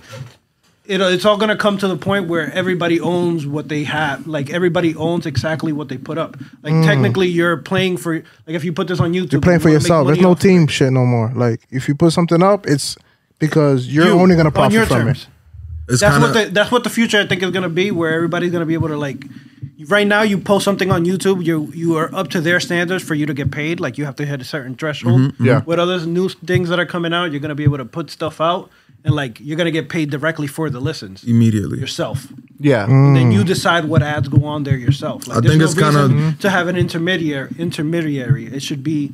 it 0.86 1.02
it's 1.02 1.26
all 1.26 1.38
gonna 1.38 1.58
come 1.58 1.78
to 1.80 1.88
the 1.88 1.98
point 1.98 2.28
where 2.28 2.52
everybody 2.54 3.00
owns 3.00 3.48
what 3.48 3.70
they 3.70 3.84
have. 3.86 4.28
Like 4.28 4.52
everybody 4.52 4.96
owns 4.96 5.26
exactly 5.26 5.72
what 5.74 5.90
they 5.90 5.98
put 5.98 6.18
up. 6.20 6.38
Like 6.62 6.74
technically, 6.86 7.28
you're 7.28 7.58
playing 7.58 7.98
for. 7.98 8.14
Like 8.16 8.56
if 8.56 8.64
you 8.64 8.72
put 8.72 8.88
this 8.88 9.00
on 9.00 9.14
YouTube, 9.14 9.32
You're 9.32 9.42
playing 9.42 9.60
you 9.62 9.64
for 9.64 9.70
yourself. 9.70 10.06
There's 10.08 10.20
no 10.20 10.36
team 10.36 10.68
shit 10.68 10.92
no 10.94 11.06
more. 11.08 11.32
Like 11.36 11.62
if 11.72 11.88
you 11.88 11.96
put 11.96 12.14
something 12.14 12.44
up, 12.44 12.68
it's 12.68 12.96
because 13.40 13.88
you're 13.88 14.06
you 14.06 14.12
only 14.12 14.36
gonna 14.36 14.50
on 14.50 14.72
your 14.72 14.86
profit 14.86 14.88
from 14.88 15.06
terms. 15.08 15.24
it. 15.88 15.94
it's 15.94 16.02
That's 16.02 16.18
kind 16.18 16.24
what 16.24 16.34
the 16.34 16.52
that's 16.52 16.72
what 16.72 16.84
the 16.84 16.90
future 16.90 17.20
I 17.20 17.26
think 17.26 17.42
is 17.42 17.52
gonna 17.52 17.70
be, 17.70 17.92
where 17.92 18.14
everybody's 18.14 18.52
gonna 18.52 18.66
be 18.66 18.76
able 18.76 18.90
to 18.90 18.98
like. 18.98 19.26
Right 19.88 20.06
now, 20.06 20.24
you 20.24 20.38
post 20.38 20.66
something 20.66 20.92
on 20.92 21.06
YouTube, 21.06 21.44
you 21.46 21.72
you 21.74 21.96
are 21.98 22.14
up 22.14 22.28
to 22.30 22.42
their 22.42 22.60
standards 22.60 23.04
for 23.04 23.16
you 23.16 23.26
to 23.26 23.34
get 23.34 23.50
paid. 23.50 23.80
Like 23.80 23.98
you 23.98 24.06
have 24.06 24.16
to 24.18 24.26
hit 24.26 24.42
a 24.42 24.44
certain 24.44 24.76
threshold. 24.76 25.20
Mm-hmm. 25.20 25.30
mm-hmm. 25.32 25.46
Yeah. 25.46 25.64
With 25.66 25.80
other 25.80 26.06
new 26.06 26.30
things 26.30 26.70
that 26.70 26.80
are 26.80 26.86
coming 26.86 27.14
out, 27.14 27.32
you're 27.32 27.40
gonna 27.40 27.56
be 27.56 27.64
able 27.64 27.78
to 27.78 27.86
put 27.86 28.10
stuff 28.12 28.42
out, 28.42 28.70
and 29.06 29.16
like 29.16 29.40
you're 29.40 29.58
gonna 29.58 29.72
get 29.72 29.88
paid 29.90 30.12
directly 30.12 30.48
for 30.48 30.70
the 30.70 30.82
listens 30.82 31.24
immediately. 31.24 31.80
yourself. 31.80 32.28
yeah. 32.60 32.84
And 32.84 33.16
then 33.16 33.32
mm. 33.32 33.34
you 33.36 33.44
decide 33.46 33.86
what 33.86 34.04
ads 34.04 34.28
go 34.28 34.46
on 34.46 34.64
there 34.64 34.78
yourself. 34.78 35.28
Like, 35.28 35.38
I 35.38 35.42
there's 35.42 35.54
think 35.54 35.60
no 35.60 35.66
it's 35.66 35.74
kinda- 35.74 36.02
reason 36.02 36.18
mm-hmm. 36.18 36.40
to 36.40 36.50
have 36.50 36.68
an 36.68 36.76
intermediary. 36.76 37.50
Intermediary. 37.58 38.48
It 38.48 38.62
should 38.62 38.84
be 38.84 39.14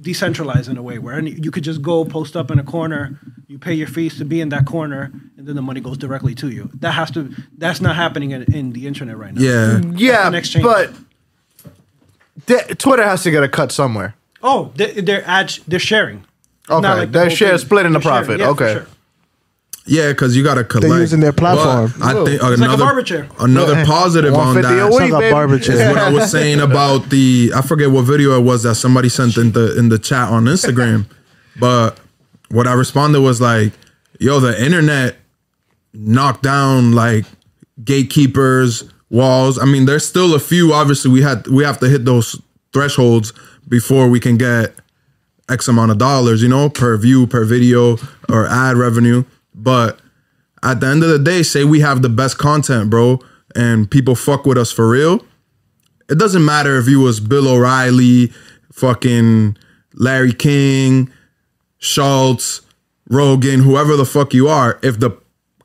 decentralized 0.00 0.70
in 0.70 0.76
a 0.76 0.82
way 0.82 0.98
where 0.98 1.14
any, 1.14 1.32
you 1.32 1.50
could 1.50 1.64
just 1.64 1.82
go 1.82 2.04
post 2.04 2.36
up 2.36 2.50
in 2.50 2.58
a 2.58 2.64
corner. 2.64 3.18
You 3.48 3.58
pay 3.58 3.72
your 3.72 3.88
fees 3.88 4.18
to 4.18 4.24
be 4.26 4.40
in 4.42 4.50
that 4.50 4.66
corner, 4.66 5.10
and 5.38 5.46
then 5.46 5.56
the 5.56 5.62
money 5.62 5.80
goes 5.80 5.96
directly 5.96 6.34
to 6.36 6.50
you. 6.50 6.68
That 6.80 6.92
has 6.92 7.10
to. 7.12 7.34
That's 7.56 7.80
not 7.80 7.96
happening 7.96 8.32
in, 8.32 8.42
in 8.54 8.72
the 8.72 8.86
internet 8.86 9.16
right 9.16 9.32
now. 9.34 9.40
Yeah. 9.40 9.50
Mm-hmm. 9.80 9.96
Yeah, 9.96 10.28
an 10.28 10.34
exchange. 10.34 10.64
but 10.64 10.92
th- 12.46 12.76
Twitter 12.78 13.04
has 13.04 13.22
to 13.22 13.30
get 13.30 13.42
a 13.42 13.48
cut 13.48 13.72
somewhere. 13.72 14.14
Oh, 14.42 14.70
they, 14.76 15.00
they're 15.00 15.26
ad. 15.26 15.50
They're 15.66 15.78
sharing. 15.78 16.24
Okay, 16.70 16.82
not 16.82 16.96
the 17.00 17.06
they're 17.06 17.26
whole 17.28 17.34
share- 17.34 17.48
thing. 17.56 17.58
splitting 17.66 17.92
the 17.92 17.98
They're 18.00 18.12
sharing. 18.24 18.24
profit. 18.26 18.40
Yeah, 18.40 18.48
Okay. 18.50 18.72
sure. 18.74 18.86
Yeah, 19.86 20.08
because 20.10 20.36
you 20.36 20.44
gotta 20.44 20.64
collect. 20.64 20.90
They're 20.90 21.00
using 21.00 21.20
their 21.20 21.32
platform. 21.32 21.90
But 21.98 22.04
I 22.06 22.12
think 22.12 22.28
It's 22.28 22.42
like 22.42 22.50
a 22.50 22.54
another 22.62 22.84
barber 22.84 23.02
chair. 23.02 23.26
another 23.40 23.86
positive 23.86 24.34
on 24.34 24.60
that 24.60 24.90
week, 24.90 25.10
like 25.10 25.20
baby. 25.22 25.30
barber 25.32 25.54
is 25.56 25.66
chair. 25.66 25.88
what 25.88 25.96
I 25.98 26.10
was 26.10 26.30
saying 26.38 26.60
about 26.60 27.08
the 27.08 27.52
I 27.56 27.62
forget 27.62 27.90
what 27.90 28.02
video 28.02 28.38
it 28.38 28.42
was 28.42 28.64
that 28.64 28.74
somebody 28.74 29.08
sent 29.08 29.38
in 29.38 29.52
the 29.52 29.78
in 29.78 29.88
the 29.88 29.98
chat 29.98 30.28
on 30.28 30.44
Instagram, 30.44 31.06
but 31.58 31.98
what 32.50 32.66
I 32.66 32.72
responded 32.72 33.20
was 33.20 33.40
like, 33.40 33.72
"Yo, 34.18 34.40
the 34.40 34.62
internet 34.62 35.16
knocked 35.92 36.42
down 36.42 36.92
like 36.92 37.24
gatekeepers, 37.84 38.84
walls. 39.10 39.58
I 39.58 39.64
mean, 39.64 39.86
there's 39.86 40.06
still 40.06 40.34
a 40.34 40.40
few. 40.40 40.72
Obviously, 40.72 41.10
we 41.10 41.22
had 41.22 41.46
we 41.48 41.64
have 41.64 41.78
to 41.80 41.88
hit 41.88 42.04
those 42.04 42.40
thresholds 42.72 43.32
before 43.68 44.08
we 44.08 44.20
can 44.20 44.36
get 44.36 44.74
X 45.48 45.68
amount 45.68 45.90
of 45.90 45.98
dollars, 45.98 46.42
you 46.42 46.48
know, 46.48 46.68
per 46.68 46.96
view, 46.96 47.26
per 47.26 47.44
video, 47.44 47.96
or 48.28 48.46
ad 48.46 48.76
revenue. 48.76 49.24
But 49.54 49.98
at 50.62 50.80
the 50.80 50.86
end 50.86 51.02
of 51.02 51.10
the 51.10 51.18
day, 51.18 51.42
say 51.42 51.64
we 51.64 51.80
have 51.80 52.02
the 52.02 52.08
best 52.08 52.38
content, 52.38 52.90
bro, 52.90 53.20
and 53.54 53.90
people 53.90 54.14
fuck 54.14 54.44
with 54.44 54.58
us 54.58 54.72
for 54.72 54.88
real. 54.88 55.24
It 56.08 56.18
doesn't 56.18 56.44
matter 56.44 56.78
if 56.78 56.88
you 56.88 57.00
was 57.00 57.20
Bill 57.20 57.48
O'Reilly, 57.48 58.32
fucking 58.72 59.56
Larry 59.94 60.32
King, 60.32 61.10
Schulz, 61.78 62.62
Rogan, 63.08 63.60
whoever 63.60 63.96
the 63.96 64.04
fuck 64.04 64.34
you 64.34 64.48
are. 64.48 64.78
If 64.82 64.98
the 65.00 65.10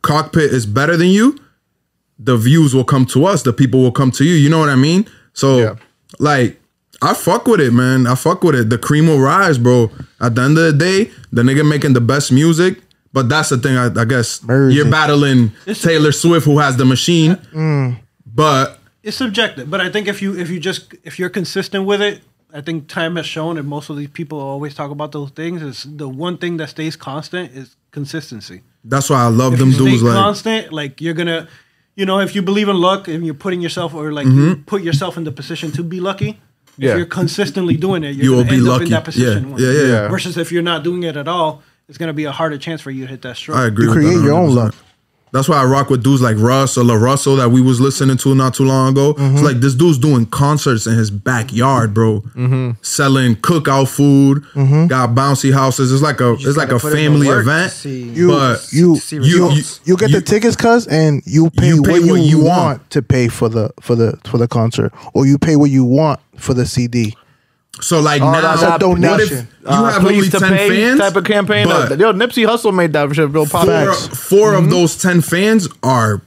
cockpit 0.01 0.51
is 0.53 0.65
better 0.65 0.95
than 0.97 1.07
you, 1.07 1.37
the 2.19 2.37
views 2.37 2.73
will 2.73 2.83
come 2.85 3.05
to 3.07 3.25
us. 3.25 3.43
The 3.43 3.53
people 3.53 3.81
will 3.81 3.91
come 3.91 4.11
to 4.11 4.23
you. 4.23 4.33
You 4.33 4.49
know 4.49 4.59
what 4.59 4.69
I 4.69 4.75
mean? 4.75 5.05
So, 5.33 5.59
Yeah. 5.59 5.75
like, 6.19 6.59
I 7.01 7.13
fuck 7.13 7.47
with 7.47 7.59
it, 7.59 7.73
man. 7.73 8.07
I 8.07 8.15
fuck 8.15 8.43
with 8.43 8.55
it. 8.55 8.69
The 8.69 8.77
cream 8.77 9.07
will 9.07 9.19
rise, 9.19 9.57
bro. 9.57 9.91
At 10.21 10.35
the 10.35 10.41
end 10.43 10.57
of 10.57 10.63
the 10.63 10.73
day, 10.73 11.11
the 11.33 11.41
nigga 11.41 11.67
making 11.67 11.93
the 11.93 12.01
best 12.01 12.31
music. 12.31 12.79
But 13.11 13.29
that's 13.29 13.49
the 13.49 13.57
thing. 13.57 13.77
I, 13.77 13.87
I 13.93 14.05
guess 14.05 14.41
Merge 14.41 14.73
you're 14.73 14.87
it. 14.87 14.91
battling 14.91 15.51
Taylor 15.65 16.11
Swift, 16.11 16.45
who 16.45 16.59
has 16.59 16.77
the 16.77 16.85
machine. 16.85 17.35
Mm. 17.53 17.99
But 18.25 18.79
It's 19.03 19.17
subjective, 19.17 19.69
but 19.69 19.81
I 19.81 19.89
think 19.91 20.07
if 20.07 20.19
you 20.21 20.35
if 20.39 20.49
you 20.49 20.59
just 20.59 20.93
if 21.03 21.19
you're 21.19 21.29
consistent 21.29 21.85
with 21.85 22.01
it, 22.01 22.21
I 22.53 22.61
think 22.61 22.87
time 22.87 23.15
has 23.15 23.25
shown, 23.25 23.57
and 23.57 23.67
most 23.67 23.89
of 23.89 23.97
these 23.97 24.09
people 24.09 24.39
always 24.39 24.75
talk 24.75 24.91
about 24.91 25.11
those 25.11 25.31
things. 25.31 25.61
Is 25.63 25.87
the 25.97 26.07
one 26.07 26.37
thing 26.37 26.57
that 26.57 26.69
stays 26.69 26.95
constant 26.95 27.51
is 27.55 27.75
consistency. 27.91 28.61
that's 28.85 29.09
why 29.09 29.23
I 29.23 29.27
love 29.27 29.53
If 29.53 29.59
them 29.59 29.69
you 29.71 29.77
dudes. 29.77 29.99
stay 29.99 30.07
Like, 30.09 30.15
constant, 30.15 30.73
like 30.73 31.01
you're 31.01 31.13
gonna, 31.15 31.47
you 31.95 32.05
know, 32.05 32.19
if 32.19 32.35
you 32.35 32.41
believe 32.41 32.69
in 32.69 32.77
luck 32.77 33.07
and 33.07 33.25
you're 33.25 33.33
putting 33.45 33.61
yourself 33.61 33.93
or 33.93 34.11
like 34.13 34.27
Mm-hmm. 34.27 34.47
you 34.49 34.55
put 34.73 34.81
yourself 34.83 35.17
in 35.17 35.23
the 35.23 35.31
position 35.31 35.71
to 35.73 35.83
be 35.83 35.99
lucky. 35.99 36.39
Yeah. 36.77 36.91
If 36.91 36.97
you're 36.97 37.05
consistently 37.21 37.77
doing 37.77 38.03
it, 38.03 38.15
you're 38.15 38.25
You 38.25 38.31
will 38.31 38.43
gonna 38.43 38.49
be 38.49 38.55
end 38.57 38.67
up 38.67 38.71
lucky. 38.73 38.85
in 38.85 38.89
that 38.91 39.05
position. 39.05 39.43
Yeah. 39.45 39.49
one 39.51 39.61
Yeah, 39.61 39.71
yeah, 39.71 39.87
yeah. 39.93 40.07
Versus 40.09 40.37
if 40.37 40.51
you're 40.51 40.63
not 40.73 40.83
doing 40.83 41.03
it 41.03 41.15
at 41.17 41.27
all, 41.27 41.61
it's 41.87 41.97
gonna 41.97 42.13
be 42.13 42.25
a 42.25 42.31
harder 42.31 42.57
chance 42.57 42.81
for 42.81 42.91
you 42.91 43.05
to 43.05 43.09
hit 43.11 43.21
that 43.23 43.37
stroke. 43.37 43.57
I 43.57 43.65
agree. 43.67 43.85
You 43.85 43.91
with 43.91 43.97
create 43.99 44.17
that 44.17 44.23
your 44.23 44.33
own 44.33 44.53
luck. 44.55 44.73
That's 45.33 45.49
why 45.49 45.57
I 45.61 45.65
rock 45.65 45.89
with 45.89 46.03
dudes 46.03 46.21
like 46.21 46.37
Russ 46.37 46.77
or 46.77 46.83
LaRussell 46.83 47.37
that 47.37 47.49
we 47.49 47.59
was 47.59 47.81
listening 47.81 48.17
to 48.17 48.35
not 48.35 48.53
too 48.53 48.65
long 48.65 48.91
ago. 48.91 49.15
Mm-hmm. 49.15 49.33
It's 49.35 49.43
like 49.43 49.57
this 49.57 49.73
dude's 49.73 49.97
doing 49.97 50.27
concerts 50.27 50.85
in 50.85 50.93
his 50.95 51.09
backyard, 51.09 51.91
bro. 51.93 52.21
Mm-hmm. 52.35 52.71
Selling 52.83 53.35
cookout 53.37 53.87
food, 53.89 54.43
got 54.89 55.09
bouncy 55.15 55.51
houses. 55.51 55.91
It's 55.91 56.03
like 56.03 56.21
a 56.21 56.33
it's 56.33 56.55
like 56.55 56.67
a 56.69 56.73
gotta 56.73 56.81
put 56.81 56.93
in 56.93 56.97
the 57.19 57.25
family 57.25 57.27
event. 57.29 57.71
see- 57.71 58.03
You 58.03 58.27
but 58.27 58.67
you 58.71 58.95
see 58.97 59.15
you, 59.17 59.49
you 59.85 59.97
get 59.97 60.09
you- 60.11 60.19
the 60.19 60.21
tickets, 60.21 60.55
cuz, 60.55 60.85
and 60.87 61.23
you 61.25 61.49
pay, 61.49 61.67
You 61.69 61.81
pay 61.81 61.91
what, 61.93 62.01
you 62.03 62.11
what 62.11 62.21
you 62.21 62.37
want, 62.37 62.47
want. 62.79 62.89
to 62.91 63.01
pay 63.01 63.27
for 63.27 63.49
the 63.49 63.71
for 63.81 63.95
the 63.95 64.17
for 64.25 64.37
the 64.37 64.47
concert, 64.47 64.93
or 65.15 65.25
you 65.25 65.39
pay 65.39 65.55
what 65.55 65.71
you 65.71 65.83
want 65.83 66.19
for 66.37 66.53
the 66.53 66.65
CD. 66.67 67.15
So 67.81 67.99
like 67.99 68.21
Oh, 68.21 68.31
now, 68.31 68.41
that's 68.41 68.61
a 68.61 68.65
what 68.65 68.73
if 68.75 68.79
donation. 68.79 69.37
you 69.61 69.67
Uh, 69.67 69.91
have 69.91 70.01
please 70.01 70.33
only 70.35 70.57
ten 70.57 70.69
fans 70.69 70.99
type 70.99 71.15
of 71.15 71.23
campaign. 71.23 71.67
but 71.67 71.97
Yo, 71.99 72.13
Nipsey 72.13 72.47
Hussle 72.47 72.73
made 72.73 72.93
that 72.93 73.13
shit 73.15 73.29
real 73.29 73.45
four, 73.45 73.61
popular. 73.61 73.93
Facts. 73.93 74.29
4 74.29 74.53
of 74.53 74.61
mm-hmm. 74.61 74.69
those 74.69 74.95
ten 74.95 75.21
fans 75.21 75.67
are 75.81 76.21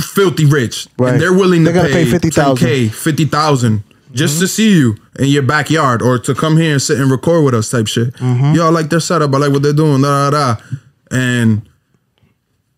filthy 0.00 0.44
rich, 0.46 0.86
Right. 0.98 1.12
and 1.12 1.20
they're 1.22 1.32
willing 1.32 1.64
to 1.64 1.72
They're 1.72 1.82
gonna 1.82 1.94
pay, 1.94 2.04
pay 2.04 2.10
50,000. 2.10 2.66
10K, 2.68 2.90
fifty 2.92 3.24
thousand 3.26 3.84
just 4.12 4.38
to 4.38 4.44
mm-hmm. 4.46 4.48
see 4.48 4.72
you 4.78 4.96
in 5.18 5.28
your 5.28 5.42
backyard 5.42 6.00
or 6.00 6.18
to 6.18 6.34
come 6.34 6.56
here 6.56 6.72
and 6.72 6.80
sit 6.82 6.98
and 6.98 7.10
record 7.10 7.44
with 7.44 7.54
us, 7.54 7.70
type 7.70 7.86
shit. 7.86 8.14
Mm-hmm. 8.14 8.54
Y'all 8.54 8.72
like 8.72 8.88
their 8.88 9.00
setup. 9.00 9.34
I 9.34 9.38
like 9.38 9.52
what 9.52 9.62
they're 9.62 9.72
doing. 9.74 10.00
Da 10.02 10.30
da 10.30 10.54
da, 10.54 10.62
and 11.10 11.68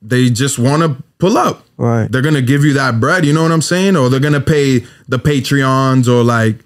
they 0.03 0.31
just 0.31 0.59
want 0.59 0.83
to 0.83 1.03
pull 1.19 1.39
up. 1.39 1.65
Right. 1.77 2.11
They're 2.11 2.23
gonna 2.23 2.43
give 2.43 2.65
you 2.65 2.73
that 2.75 2.99
bread. 2.99 3.25
You 3.25 3.33
know 3.33 3.43
what 3.43 3.53
I'm 3.53 3.63
saying? 3.63 3.97
Or 3.97 4.09
they're 4.09 4.21
gonna 4.21 4.41
pay 4.41 4.81
the 5.09 5.19
Patreons 5.19 6.09
or 6.09 6.25
like. 6.25 6.57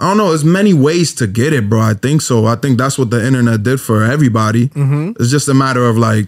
I 0.00 0.08
don't 0.08 0.16
know. 0.16 0.28
There's 0.30 0.44
many 0.44 0.72
ways 0.72 1.12
to 1.16 1.26
get 1.26 1.52
it, 1.52 1.68
bro. 1.68 1.80
I 1.80 1.92
think 1.94 2.22
so. 2.22 2.46
I 2.46 2.56
think 2.56 2.78
that's 2.78 2.98
what 2.98 3.10
the 3.10 3.24
internet 3.24 3.62
did 3.62 3.80
for 3.80 4.02
everybody. 4.02 4.68
Mm-hmm. 4.68 5.12
It's 5.20 5.30
just 5.30 5.46
a 5.48 5.54
matter 5.54 5.84
of 5.86 5.98
like 5.98 6.26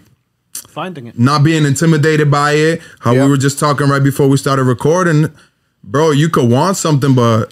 Finding 0.67 1.07
it. 1.07 1.17
not 1.19 1.43
being 1.43 1.65
intimidated 1.65 2.29
by 2.29 2.51
it. 2.53 2.81
How 2.99 3.11
Yeah. 3.13 3.23
we 3.25 3.31
were 3.31 3.37
just 3.37 3.57
talking 3.59 3.87
right 3.89 4.03
before 4.03 4.27
we 4.29 4.37
started 4.37 4.63
recording, 4.65 5.31
bro. 5.83 6.11
You 6.11 6.29
could 6.29 6.49
want 6.49 6.77
something, 6.77 7.15
but 7.15 7.51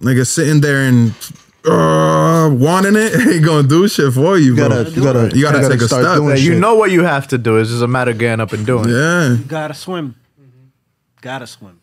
nigga 0.00 0.24
sitting 0.26 0.60
there 0.60 0.82
and 0.82 1.12
uh, 1.64 2.48
wanting 2.52 2.94
it 2.96 3.14
ain't 3.28 3.44
gonna 3.44 3.66
do 3.66 3.88
shit 3.88 4.12
for 4.14 4.38
you, 4.38 4.54
You 4.54 4.54
bro. 4.54 4.68
gotta, 4.68 4.90
you 4.90 5.02
gotta, 5.02 5.36
You 5.36 5.42
gotta 5.42 5.68
take 5.68 5.80
a 5.82 5.86
start 5.88 6.04
step. 6.04 6.16
doing 6.18 6.28
Yeah, 6.36 6.42
you 6.42 6.52
shit. 6.52 6.60
know 6.60 6.76
what 6.76 6.92
you 6.92 7.02
have 7.02 7.26
to 7.28 7.38
do. 7.38 7.56
It's 7.58 7.70
just 7.70 7.82
a 7.82 7.88
matter 7.88 8.12
of 8.12 8.18
getting 8.18 8.40
up 8.40 8.52
and 8.52 8.64
doing 8.64 8.88
it. 8.88 8.92
yeah, 8.92 9.36
Gotta 9.48 9.74
swim. 9.74 10.14
Gotta 11.20 11.46
swim. 11.48 11.80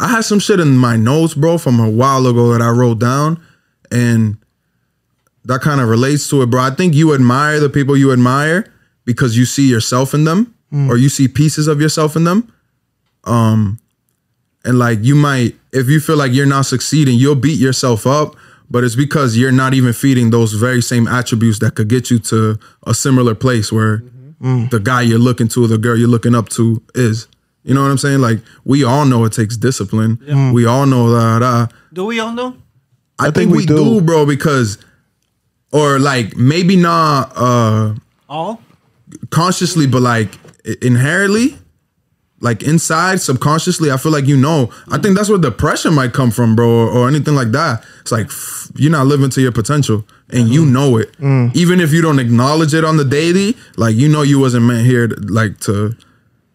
I 0.00 0.08
had 0.08 0.22
some 0.24 0.38
shit 0.38 0.58
in 0.60 0.76
my 0.78 0.96
notes, 0.96 1.34
bro, 1.34 1.58
from 1.58 1.78
a 1.78 1.88
while 1.88 2.26
ago 2.26 2.50
that 2.52 2.62
I 2.62 2.70
wrote 2.70 2.98
down, 2.98 3.38
and 3.92 4.38
that 5.44 5.60
kind 5.60 5.80
of 5.80 5.88
relates 5.88 6.28
to 6.30 6.40
it, 6.42 6.46
bro. 6.46 6.62
I 6.62 6.70
think 6.70 6.94
you 6.94 7.14
admire 7.14 7.60
the 7.60 7.68
people 7.68 7.96
you 7.96 8.10
admire 8.12 8.72
because 9.04 9.36
you 9.36 9.44
see 9.44 9.68
yourself 9.68 10.14
in 10.14 10.24
them, 10.24 10.54
or 10.88 10.96
you 10.96 11.08
see 11.10 11.28
pieces 11.28 11.66
of 11.68 11.80
yourself 11.80 12.16
in 12.16 12.24
them. 12.24 12.50
Um, 13.24 13.78
and 14.64 14.78
like 14.78 15.00
you 15.02 15.14
might, 15.14 15.56
if 15.72 15.88
you 15.88 16.00
feel 16.00 16.16
like 16.16 16.32
you're 16.32 16.46
not 16.46 16.64
succeeding, 16.66 17.18
you'll 17.18 17.34
beat 17.34 17.58
yourself 17.58 18.06
up, 18.06 18.36
but 18.70 18.84
it's 18.84 18.94
because 18.94 19.36
you're 19.36 19.52
not 19.52 19.74
even 19.74 19.92
feeding 19.92 20.30
those 20.30 20.52
very 20.54 20.80
same 20.80 21.08
attributes 21.08 21.58
that 21.58 21.74
could 21.74 21.88
get 21.88 22.10
you 22.10 22.18
to 22.20 22.58
a 22.86 22.94
similar 22.94 23.34
place 23.34 23.70
where 23.72 24.02
the 24.70 24.80
guy 24.82 25.02
you're 25.02 25.18
looking 25.18 25.48
to, 25.48 25.66
the 25.66 25.76
girl 25.76 25.96
you're 25.98 26.08
looking 26.08 26.34
up 26.34 26.48
to, 26.50 26.82
is. 26.94 27.26
You 27.62 27.74
know 27.74 27.82
what 27.82 27.90
I'm 27.90 27.98
saying? 27.98 28.20
Like 28.20 28.40
we 28.64 28.84
all 28.84 29.04
know 29.04 29.24
it 29.24 29.32
takes 29.32 29.56
discipline. 29.56 30.18
We 30.54 30.64
all 30.66 30.86
know 30.86 31.10
that. 31.10 31.42
Uh, 31.42 31.66
Do 31.92 32.06
we 32.06 32.18
all 32.20 32.32
know? 32.32 32.56
I, 33.18 33.30
think, 33.30 33.52
we, 33.52 33.66
do. 33.66 34.00
bro, 34.00 34.24
because 34.24 34.78
or 35.72 35.98
like 35.98 36.36
maybe 36.36 36.74
not 36.74 37.32
uh 37.36 37.94
All? 38.28 38.62
consciously, 39.28 39.86
but 39.86 40.00
like 40.00 40.30
inherently, 40.80 41.58
like 42.40 42.62
inside, 42.62 43.20
subconsciously, 43.20 43.90
I 43.90 43.98
feel 43.98 44.10
like 44.12 44.26
you 44.26 44.36
know. 44.38 44.70
I 44.90 44.96
think 44.96 45.16
that's 45.16 45.28
where 45.28 45.38
depression 45.38 45.92
might 45.94 46.14
come 46.14 46.30
from, 46.30 46.56
bro, 46.56 46.66
or, 46.68 46.88
or 46.88 47.08
anything 47.08 47.34
like 47.34 47.52
that. 47.52 47.84
It's 48.00 48.10
like 48.12 48.26
f- 48.28 48.70
you're 48.76 48.90
not 48.90 49.06
living 49.06 49.28
to 49.30 49.42
your 49.42 49.52
potential, 49.52 50.06
and 50.30 50.48
you 50.48 50.64
know 50.64 50.96
it. 50.96 51.14
Even 51.20 51.80
if 51.80 51.92
you 51.92 52.00
don't 52.00 52.18
acknowledge 52.18 52.72
it 52.72 52.84
on 52.84 52.96
the 52.96 53.04
daily, 53.04 53.54
like 53.76 53.94
you 53.96 54.08
know 54.08 54.22
you 54.22 54.38
wasn't 54.38 54.64
meant 54.64 54.86
here, 54.86 55.08
to, 55.08 55.14
like 55.30 55.60
to 55.60 55.94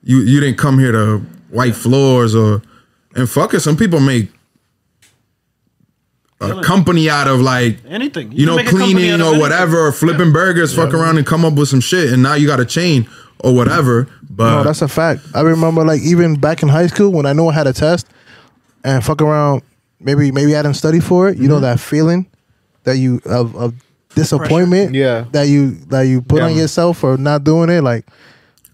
you. 0.05 0.19
You 0.19 0.39
didn't 0.39 0.57
come 0.57 0.79
here 0.79 0.93
to 0.93 1.21
wipe 1.51 1.73
floors 1.75 2.33
or 2.35 2.61
and 3.15 3.29
fuck 3.29 3.53
it. 3.53 3.59
Some 3.59 3.75
people 3.75 3.99
make 3.99 4.31
a 6.41 6.47
Killing. 6.47 6.63
company 6.63 7.09
out 7.09 7.27
of 7.27 7.39
like 7.41 7.77
Anything. 7.87 8.31
you, 8.31 8.39
can 8.39 8.45
know, 8.45 8.55
make 8.57 8.67
a 8.67 8.69
company 8.71 8.93
cleaning 8.93 9.11
out 9.11 9.15
of 9.15 9.21
or 9.21 9.25
anything. 9.29 9.41
whatever, 9.41 9.87
or 9.87 9.91
flipping 9.91 10.33
burgers, 10.33 10.75
fuck 10.75 10.93
around 10.93 11.17
and 11.17 11.25
come 11.25 11.45
up 11.45 11.53
with 11.53 11.69
some 11.69 11.79
shit, 11.79 12.11
and 12.11 12.21
now 12.21 12.33
you 12.35 12.45
got 12.47 12.59
a 12.59 12.65
chain 12.65 13.07
or 13.39 13.53
whatever. 13.55 14.07
But 14.29 14.57
No, 14.57 14.63
that's 14.63 14.81
a 14.81 14.87
fact. 14.87 15.21
I 15.33 15.41
remember 15.41 15.85
like 15.85 16.01
even 16.01 16.35
back 16.39 16.61
in 16.61 16.69
high 16.69 16.87
school 16.87 17.11
when 17.11 17.25
I 17.25 17.33
knew 17.33 17.47
I 17.47 17.53
had 17.53 17.67
a 17.67 17.73
test 17.73 18.07
and 18.83 19.03
fuck 19.03 19.21
around, 19.21 19.61
maybe 19.99 20.31
maybe 20.31 20.55
I 20.55 20.61
didn't 20.61 20.75
study 20.75 20.99
for 20.99 21.29
it. 21.29 21.37
You 21.37 21.43
Mm-hmm. 21.43 21.51
know 21.51 21.59
that 21.61 21.79
feeling 21.79 22.27
that 22.83 22.97
you 22.97 23.21
of, 23.25 23.55
of 23.55 23.73
disappointment, 24.13 24.93
Yeah. 24.93 25.25
that 25.31 25.47
you 25.47 25.71
that 25.89 26.01
you 26.01 26.21
put 26.21 26.41
on 26.41 26.53
yourself 26.55 26.97
for 26.99 27.17
not 27.17 27.43
doing 27.45 27.69
it, 27.69 27.81
like 27.81 28.05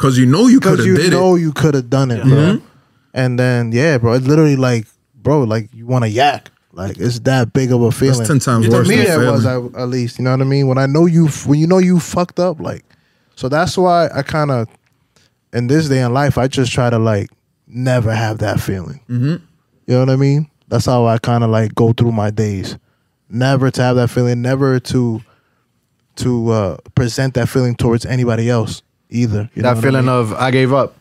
because 0.01 0.17
you 0.17 0.25
know 0.25 0.47
you 0.47 0.59
could 0.59 0.79
have 0.79 0.87
you 0.87 0.97
did 0.97 1.11
know 1.11 1.35
it. 1.35 1.41
you 1.41 1.53
could 1.53 1.75
have 1.75 1.89
done 1.89 2.09
it, 2.09 2.23
bro. 2.23 2.31
Mm-hmm. 2.31 2.65
And 3.13 3.37
then 3.37 3.71
yeah, 3.71 3.99
bro, 3.99 4.13
it's 4.13 4.25
literally 4.25 4.55
like, 4.55 4.87
bro, 5.15 5.43
like 5.43 5.69
you 5.73 5.85
want 5.85 6.05
to 6.05 6.09
yak. 6.09 6.49
Like 6.71 6.97
it's 6.97 7.19
that 7.19 7.53
big 7.53 7.71
of 7.71 7.81
a 7.83 7.91
feeling. 7.91 8.17
That's 8.17 8.29
ten 8.29 8.39
times 8.39 8.65
To 8.65 8.71
worse 8.71 8.87
me, 8.87 8.95
than 8.95 9.05
that 9.05 9.31
was. 9.31 9.45
At 9.45 9.89
least. 9.89 10.17
You 10.17 10.25
know 10.25 10.31
what 10.31 10.41
I 10.41 10.45
mean? 10.45 10.67
When 10.67 10.77
I 10.77 10.87
know 10.87 11.05
you, 11.05 11.27
when 11.45 11.59
you 11.59 11.67
know 11.67 11.77
you 11.77 11.99
fucked 11.99 12.39
up, 12.39 12.59
like, 12.59 12.83
so 13.35 13.47
that's 13.47 13.77
why 13.77 14.09
I 14.15 14.23
kind 14.23 14.49
of, 14.49 14.67
in 15.53 15.67
this 15.67 15.87
day 15.87 16.01
in 16.01 16.13
life, 16.13 16.37
I 16.37 16.47
just 16.47 16.71
try 16.71 16.89
to 16.89 16.97
like 16.97 17.29
never 17.67 18.13
have 18.13 18.39
that 18.39 18.59
feeling. 18.59 19.01
Mm-hmm. 19.07 19.35
You 19.85 19.93
know 19.93 19.99
what 19.99 20.09
I 20.09 20.15
mean? 20.15 20.49
That's 20.69 20.85
how 20.85 21.05
I 21.05 21.19
kind 21.19 21.43
of 21.43 21.49
like 21.49 21.75
go 21.75 21.93
through 21.93 22.13
my 22.13 22.31
days. 22.31 22.77
Never 23.29 23.69
to 23.69 23.81
have 23.81 23.97
that 23.97 24.09
feeling. 24.09 24.41
Never 24.41 24.79
to 24.79 25.21
to 26.15 26.49
uh, 26.49 26.77
present 26.95 27.33
that 27.35 27.49
feeling 27.49 27.75
towards 27.75 28.05
anybody 28.05 28.49
else 28.49 28.81
either. 29.11 29.49
You 29.53 29.61
know 29.61 29.69
That 29.69 29.75
what 29.75 29.85
I 29.85 29.87
feeling 29.87 30.05
mean? 30.05 30.15
of 30.15 30.33
I 30.33 30.51
gave 30.51 30.73
up. 30.73 30.95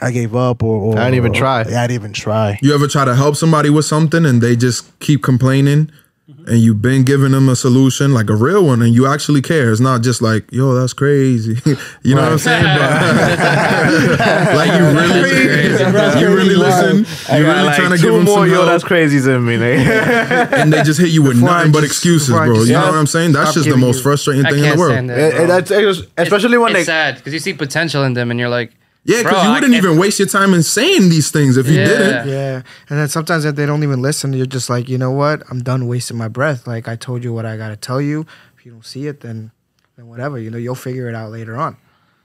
I 0.00 0.12
gave 0.12 0.36
up 0.36 0.62
or, 0.62 0.94
or 0.94 0.98
I 0.98 1.04
didn't 1.06 1.16
even 1.16 1.32
or- 1.32 1.34
try. 1.34 1.60
I 1.60 1.64
didn't 1.64 1.90
even 1.90 2.12
try. 2.12 2.58
You 2.62 2.72
ever 2.74 2.86
try 2.86 3.04
to 3.04 3.16
help 3.16 3.34
somebody 3.36 3.68
with 3.68 3.84
something 3.84 4.24
and 4.24 4.40
they 4.40 4.54
just 4.54 4.96
keep 5.00 5.24
complaining, 5.24 5.90
mm-hmm. 6.30 6.48
and 6.48 6.58
you've 6.60 6.80
been 6.80 7.02
giving 7.02 7.32
them 7.32 7.48
a 7.48 7.56
solution, 7.56 8.14
like 8.14 8.30
a 8.30 8.36
real 8.36 8.64
one, 8.64 8.80
and 8.80 8.94
you 8.94 9.08
actually 9.08 9.42
care. 9.42 9.72
It's 9.72 9.80
not 9.80 10.02
just 10.02 10.22
like, 10.22 10.44
yo, 10.52 10.72
that's 10.74 10.92
crazy. 10.92 11.60
you 12.04 12.14
know 12.14 12.22
what 12.22 12.32
I'm 12.32 12.38
saying? 12.38 12.64
But, 12.78 14.54
like 14.54 14.78
you 14.78 14.86
really, 14.86 15.67
you 16.20 16.28
really 16.34 16.54
listen. 16.56 16.98
You 17.36 17.44
really 17.46 17.74
trying 17.74 17.90
to 17.90 17.98
give 17.98 18.12
them 18.14 18.24
more, 18.24 18.38
some 18.40 18.48
yo, 18.48 18.54
help, 18.54 18.66
that's 18.66 18.84
crazy 18.84 19.20
to 19.20 19.38
me. 19.40 19.56
nigga. 19.56 20.52
and 20.52 20.72
they 20.72 20.82
just 20.82 21.00
hit 21.00 21.10
you 21.10 21.22
with 21.22 21.32
Before 21.40 21.48
I 21.50 21.58
nothing 21.58 21.72
but 21.72 21.84
excuses, 21.84 22.28
bro. 22.30 22.54
just 22.54 22.66
You 22.68 22.74
know 22.74 22.80
stop- 22.82 22.92
what 22.92 22.98
I'm 22.98 23.06
saying? 23.06 23.32
That's 23.32 23.54
just 23.54 23.68
the 23.68 23.76
most 23.76 24.02
frustrating 24.02 24.46
I 24.46 24.50
thing 24.50 24.64
in 24.64 24.70
the 24.70 24.76
world. 24.78 24.92
stand 24.92 25.10
that. 25.10 25.32
Bro. 25.34 25.46
that's 25.46 25.70
especially 26.16 26.58
when 26.58 26.70
it's 26.72 26.80
they 26.80 26.84
sad 26.84 27.16
because 27.16 27.32
you 27.32 27.38
see 27.38 27.52
potential 27.54 28.04
in 28.04 28.14
them 28.14 28.30
and 28.30 28.38
you're 28.40 28.48
like, 28.48 28.72
Yeah, 29.04 29.22
because 29.22 29.42
you 29.44 29.50
wouldn't 29.52 29.72
can't- 29.72 29.84
even 29.84 29.98
waste 29.98 30.18
your 30.18 30.28
time 30.28 30.52
in 30.54 30.62
saying 30.62 31.08
these 31.08 31.30
things 31.30 31.56
if 31.56 31.66
you 31.68 31.78
Yeah. 31.78 31.86
didn't. 31.86 32.28
Yeah, 32.28 32.62
and 32.90 32.98
then 32.98 33.08
sometimes 33.08 33.44
if 33.44 33.54
they 33.56 33.66
don't 33.66 33.82
even 33.82 34.02
listen, 34.02 34.32
you're 34.32 34.46
just 34.46 34.68
like, 34.68 34.88
you 34.88 34.98
know 34.98 35.10
what? 35.12 35.42
I'm 35.50 35.62
done 35.62 35.86
wasting 35.86 36.16
my 36.16 36.28
breath. 36.28 36.66
Like 36.66 36.88
I 36.88 36.96
told 36.96 37.22
you 37.24 37.32
what 37.32 37.46
I 37.46 37.56
gotta 37.56 37.76
tell 37.76 38.00
you. 38.00 38.26
If 38.58 38.66
you 38.66 38.72
don't 38.72 38.84
see 38.84 39.06
it, 39.06 39.20
then 39.20 39.50
then 39.96 40.06
whatever. 40.08 40.38
You 40.38 40.50
know, 40.50 40.58
you'll 40.58 40.74
figure 40.74 41.08
it 41.08 41.14
out 41.14 41.30
later 41.32 41.56
on. 41.56 41.72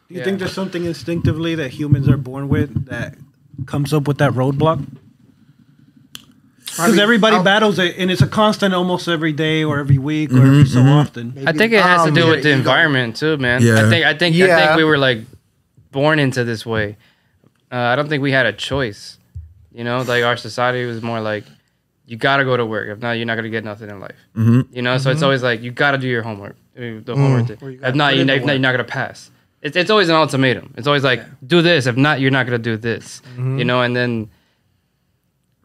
Do 0.10 0.16
you 0.16 0.20
Yeah. 0.20 0.26
think 0.26 0.40
there's 0.40 0.52
something 0.54 0.84
instinctively 0.86 1.56
that 1.56 1.72
humans 1.72 2.08
are 2.10 2.18
born 2.18 2.50
with 2.50 2.86
that 2.88 3.16
comes 3.66 3.94
up 3.94 4.08
with 4.08 4.18
that 4.20 4.32
roadblock? 4.34 4.86
Because 6.66 6.98
everybody 6.98 7.36
I'll- 7.36 7.44
battles 7.44 7.78
it, 7.78 7.96
and 7.98 8.10
it's 8.10 8.22
a 8.22 8.28
constant 8.28 8.74
almost 8.74 9.08
every 9.08 9.32
day 9.34 9.64
or 9.64 9.80
every 9.80 10.00
week 10.00 10.32
or 10.34 10.38
every 10.42 10.66
so 10.66 10.82
often. 10.82 11.44
I 11.48 11.52
think 11.54 11.72
it 11.72 11.82
has 11.84 12.02
to 12.04 12.08
um, 12.10 12.14
do 12.16 12.22
your 12.22 12.30
with 12.32 12.44
the 12.44 12.50
ego. 12.50 12.58
environment 12.58 13.16
too, 13.16 13.38
man. 13.38 13.62
Yeah. 13.62 13.86
I 13.86 13.90
think 13.90 14.06
I 14.06 14.14
think 14.18 14.36
I 14.38 14.66
think 14.66 14.78
we 14.78 14.84
were 14.84 14.98
like 14.98 15.20
born 15.92 16.18
into 16.18 16.44
this 16.44 16.66
way. 16.66 16.98
Uh, 17.72 17.76
I 17.76 17.96
don't 17.96 18.10
think 18.10 18.24
we 18.24 18.32
had 18.32 18.46
a 18.48 18.54
choice. 18.54 19.20
You 19.72 19.84
know, 19.84 20.02
like 20.02 20.24
our 20.24 20.36
society 20.38 20.86
was 20.86 21.02
more 21.04 21.20
like 21.22 21.44
you 22.08 22.18
got 22.18 22.38
to 22.38 22.44
go 22.44 22.58
to 22.58 22.66
work. 22.66 22.88
If 22.90 23.00
not, 23.00 23.14
you're 23.14 23.26
not 23.28 23.36
gonna 23.36 23.50
get 23.50 23.64
nothing 23.64 23.90
in 23.90 24.00
life. 24.00 24.16
Mm-hmm. 24.36 24.76
You 24.76 24.82
know, 24.82 24.98
so 24.98 25.12
it's 25.12 25.22
always 25.22 25.44
like 25.44 25.62
you 25.62 25.70
got 25.72 25.92
to 25.92 25.98
do 26.00 26.08
your 26.08 26.24
homework. 26.24 26.56
uh, 26.76 27.02
The 27.06 27.16
homework. 27.16 27.48
thing. 27.48 27.58
You 27.72 27.78
gotta 27.78 27.90
If 27.90 27.96
not, 27.96 28.10
put 28.10 28.16
you're 28.16 28.22
in 28.22 28.28
not, 28.28 28.34
the 28.34 28.40
if 28.40 28.46
not, 28.46 28.52
you're 28.54 28.60
not 28.62 28.72
gonna 28.72 28.84
pass. 28.84 29.30
It's 29.64 29.76
it's 29.78 29.90
always 29.90 30.10
an 30.10 30.16
ultimatum. 30.16 30.74
It's 30.78 30.86
always 30.88 31.04
like 31.04 31.24
do 31.48 31.62
this. 31.64 31.88
If 31.88 31.96
not, 31.98 32.20
you're 32.20 32.32
not 32.32 32.46
gonna 32.46 32.58
do 32.60 32.78
this. 32.78 33.22
You 33.38 33.64
know, 33.66 33.82
and 33.82 33.96
then. 33.96 34.30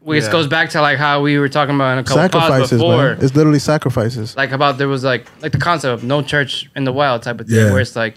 We, 0.01 0.17
It 0.17 0.23
Yeah. 0.23 0.31
goes 0.31 0.47
back 0.47 0.69
to 0.71 0.81
like 0.81 0.97
how 0.97 1.21
we 1.21 1.37
were 1.37 1.49
talking 1.49 1.75
about 1.75 1.91
in 1.91 1.99
a 1.99 2.03
couple 2.05 2.21
pods 2.29 2.33
Sacrifices, 2.47 2.79
before 2.79 2.97
man. 3.15 3.17
It's 3.21 3.35
literally 3.35 3.59
sacrifices. 3.59 4.35
like 4.37 4.51
about 4.53 4.77
there 4.77 4.87
was 4.87 5.03
like 5.03 5.27
like 5.41 5.51
the 5.51 5.57
concept 5.57 5.91
of 5.93 6.03
no 6.05 6.21
church 6.21 6.69
in 6.73 6.85
the 6.85 6.93
wild 6.93 7.21
type 7.21 7.41
of 7.41 7.47
thing 7.47 7.57
Yeah. 7.57 7.71
where 7.73 7.81
it's 7.81 7.97
like 7.97 8.15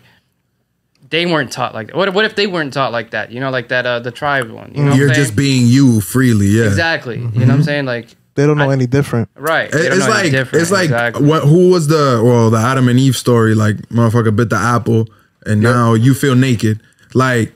they 1.10 1.26
weren't 1.26 1.50
taught 1.50 1.74
like 1.74 1.88
that. 1.88 1.96
What, 1.96 2.14
what 2.14 2.24
if 2.24 2.36
they 2.36 2.46
weren't 2.46 2.72
taught 2.72 2.92
like 2.92 3.10
that? 3.10 3.32
You 3.32 3.40
know, 3.40 3.50
like 3.50 3.66
that 3.68 3.84
uh 3.84 3.98
the 3.98 4.12
tribe 4.12 4.48
one. 4.50 4.70
You 4.76 4.84
know 4.84 4.90
what 4.90 4.98
You're 4.98 5.08
I'm 5.08 5.14
just 5.14 5.34
being 5.34 5.66
you 5.66 6.00
freely. 6.00 6.46
Yeah. 6.46 6.66
exactly. 6.66 7.16
You 7.18 7.24
know 7.24 7.46
what 7.46 7.50
I'm 7.50 7.62
saying? 7.64 7.86
Like 7.86 8.14
They 8.36 8.46
don't 8.46 8.56
know 8.58 8.70
I- 8.70 8.74
any 8.74 8.86
different. 8.86 9.28
right. 9.34 9.68
They 9.70 9.88
don't 9.88 9.98
It's 9.98 10.06
know 10.06 10.12
any 10.12 10.22
like 10.22 10.30
different. 10.30 10.62
it's 10.62 10.70
like 10.70 10.84
exactly. 10.84 11.26
what? 11.26 11.42
Who 11.42 11.68
was 11.70 11.88
the 11.88 12.22
well 12.24 12.48
the 12.50 12.58
Adam 12.58 12.88
and 12.88 12.98
Eve 12.98 13.16
story? 13.16 13.56
Like 13.56 13.76
motherfucker 13.88 14.34
bit 14.34 14.50
the 14.50 14.56
apple, 14.56 15.08
and 15.46 15.60
now 15.60 15.94
you 15.94 16.14
feel 16.14 16.34
naked. 16.34 16.80
Like 17.14 17.52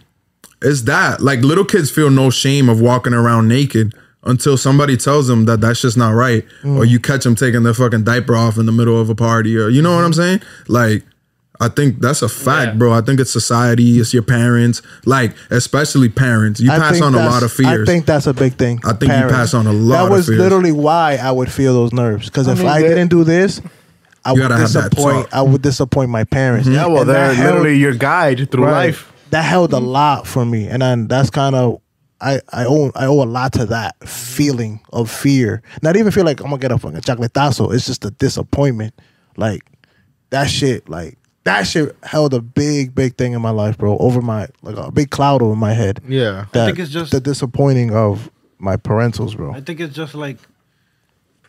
it's 0.62 0.82
that. 0.82 1.20
Like 1.20 1.40
little 1.40 1.64
kids 1.64 1.90
feel 1.90 2.10
no 2.10 2.30
shame 2.30 2.68
of 2.68 2.80
walking 2.80 3.14
around 3.14 3.48
naked 3.48 3.94
until 4.24 4.56
somebody 4.56 4.96
tells 4.96 5.28
them 5.28 5.44
that 5.44 5.60
that's 5.60 5.80
just 5.80 5.96
not 5.96 6.10
right, 6.10 6.44
or 6.64 6.82
mm. 6.82 6.88
you 6.88 6.98
catch 6.98 7.24
them 7.24 7.36
taking 7.36 7.62
their 7.62 7.74
fucking 7.74 8.04
diaper 8.04 8.34
off 8.36 8.58
in 8.58 8.66
the 8.66 8.72
middle 8.72 9.00
of 9.00 9.08
a 9.08 9.14
party, 9.14 9.56
or 9.56 9.68
you 9.68 9.82
know 9.82 9.94
what 9.94 10.04
I'm 10.04 10.12
saying? 10.12 10.40
Like. 10.68 11.04
I 11.58 11.68
think 11.68 12.00
that's 12.00 12.20
a 12.20 12.28
fact, 12.28 12.72
Yeah. 12.72 12.78
bro. 12.78 12.92
I 12.92 13.00
think 13.00 13.18
it's 13.18 13.30
society, 13.30 13.98
it's 13.98 14.12
your 14.12 14.22
parents, 14.22 14.82
like 15.06 15.32
especially 15.50 16.10
parents. 16.10 16.60
You 16.60 16.70
I 16.70 16.78
pass 16.78 17.00
on 17.00 17.14
a 17.14 17.24
lot 17.24 17.42
of 17.42 17.50
fears. 17.50 17.88
I 17.88 17.90
think 17.90 18.04
that's 18.04 18.26
a 18.26 18.34
big 18.34 18.56
thing. 18.56 18.78
I 18.84 18.92
think 18.92 19.10
you 19.10 19.28
pass 19.30 19.54
on 19.54 19.66
a 19.66 19.72
lot 19.72 20.02
of 20.02 20.08
fears. 20.08 20.26
That 20.26 20.32
was 20.32 20.38
literally 20.38 20.72
why 20.72 21.16
I 21.16 21.30
would 21.32 21.50
feel 21.50 21.72
those 21.72 21.94
nerves. 21.94 22.26
Because 22.26 22.46
if 22.46 22.58
mean, 22.58 22.68
I 22.68 22.82
didn't 22.82 23.08
do 23.08 23.24
this, 23.24 23.62
I 24.26 24.30
You 24.32 24.42
would 24.42 24.48
gotta 24.48 24.56
have 24.58 24.72
that 24.72 24.90
disappoint. 24.90 25.28
I 25.32 25.42
would 25.42 25.62
disappoint 25.62 26.10
my 26.10 26.24
parents. 26.24 26.66
Mm-hmm. 26.68 26.74
yeah, 26.76 26.86
well, 26.86 27.00
And 27.02 27.10
they're 27.10 27.28
that 27.28 27.34
held- 27.36 27.54
literally 27.58 27.78
your 27.78 27.94
guide 27.94 28.50
through 28.50 28.64
right, 28.64 28.86
life. 28.86 29.12
That 29.30 29.42
held 29.42 29.72
a 29.72 29.78
lot 29.80 30.26
for 30.26 30.44
me, 30.44 30.66
and 30.68 30.82
then 30.82 31.06
that's 31.08 31.30
kind 31.30 31.54
of. 31.54 31.80
I, 32.18 32.40
I 32.50 32.64
owe 32.64 32.90
I 32.94 33.04
owe 33.06 33.22
a 33.22 33.28
lot 33.28 33.52
to 33.54 33.66
that 33.66 33.96
feeling 34.08 34.80
of 34.90 35.10
fear. 35.10 35.62
Not 35.82 35.96
even 35.96 36.10
feel 36.12 36.24
like 36.24 36.40
I'm 36.40 36.46
gonna 36.46 36.58
get 36.58 36.72
a 36.72 36.78
fucking 36.78 37.00
chocolatazo. 37.00 37.74
It's 37.74 37.84
just 37.86 38.04
a 38.06 38.10
disappointment. 38.10 38.94
Like 39.36 39.60
that 40.30 40.48
shit. 40.48 40.88
Like 40.88 41.18
that 41.44 41.64
shit 41.64 41.94
held 42.04 42.32
a 42.32 42.40
big, 42.40 42.94
big 42.94 43.16
thing 43.16 43.34
in 43.34 43.42
my 43.42 43.50
life, 43.50 43.76
bro. 43.76 43.98
Over 43.98 44.22
my 44.22 44.48
like 44.62 44.76
a 44.78 44.90
big 44.90 45.10
cloud 45.10 45.42
over 45.42 45.54
my 45.56 45.74
head. 45.74 46.00
Yeah. 46.08 46.46
That, 46.52 46.66
think 46.66 46.78
it's 46.78 46.90
just- 46.90 47.12
the 47.12 47.20
disappointing 47.20 47.94
of 47.94 48.30
my 48.58 48.76
parentals, 48.78 49.36
bro. 49.36 49.52
I 49.52 49.60
think 49.60 49.78
it's 49.80 49.94
just 49.94 50.14
like, 50.14 50.38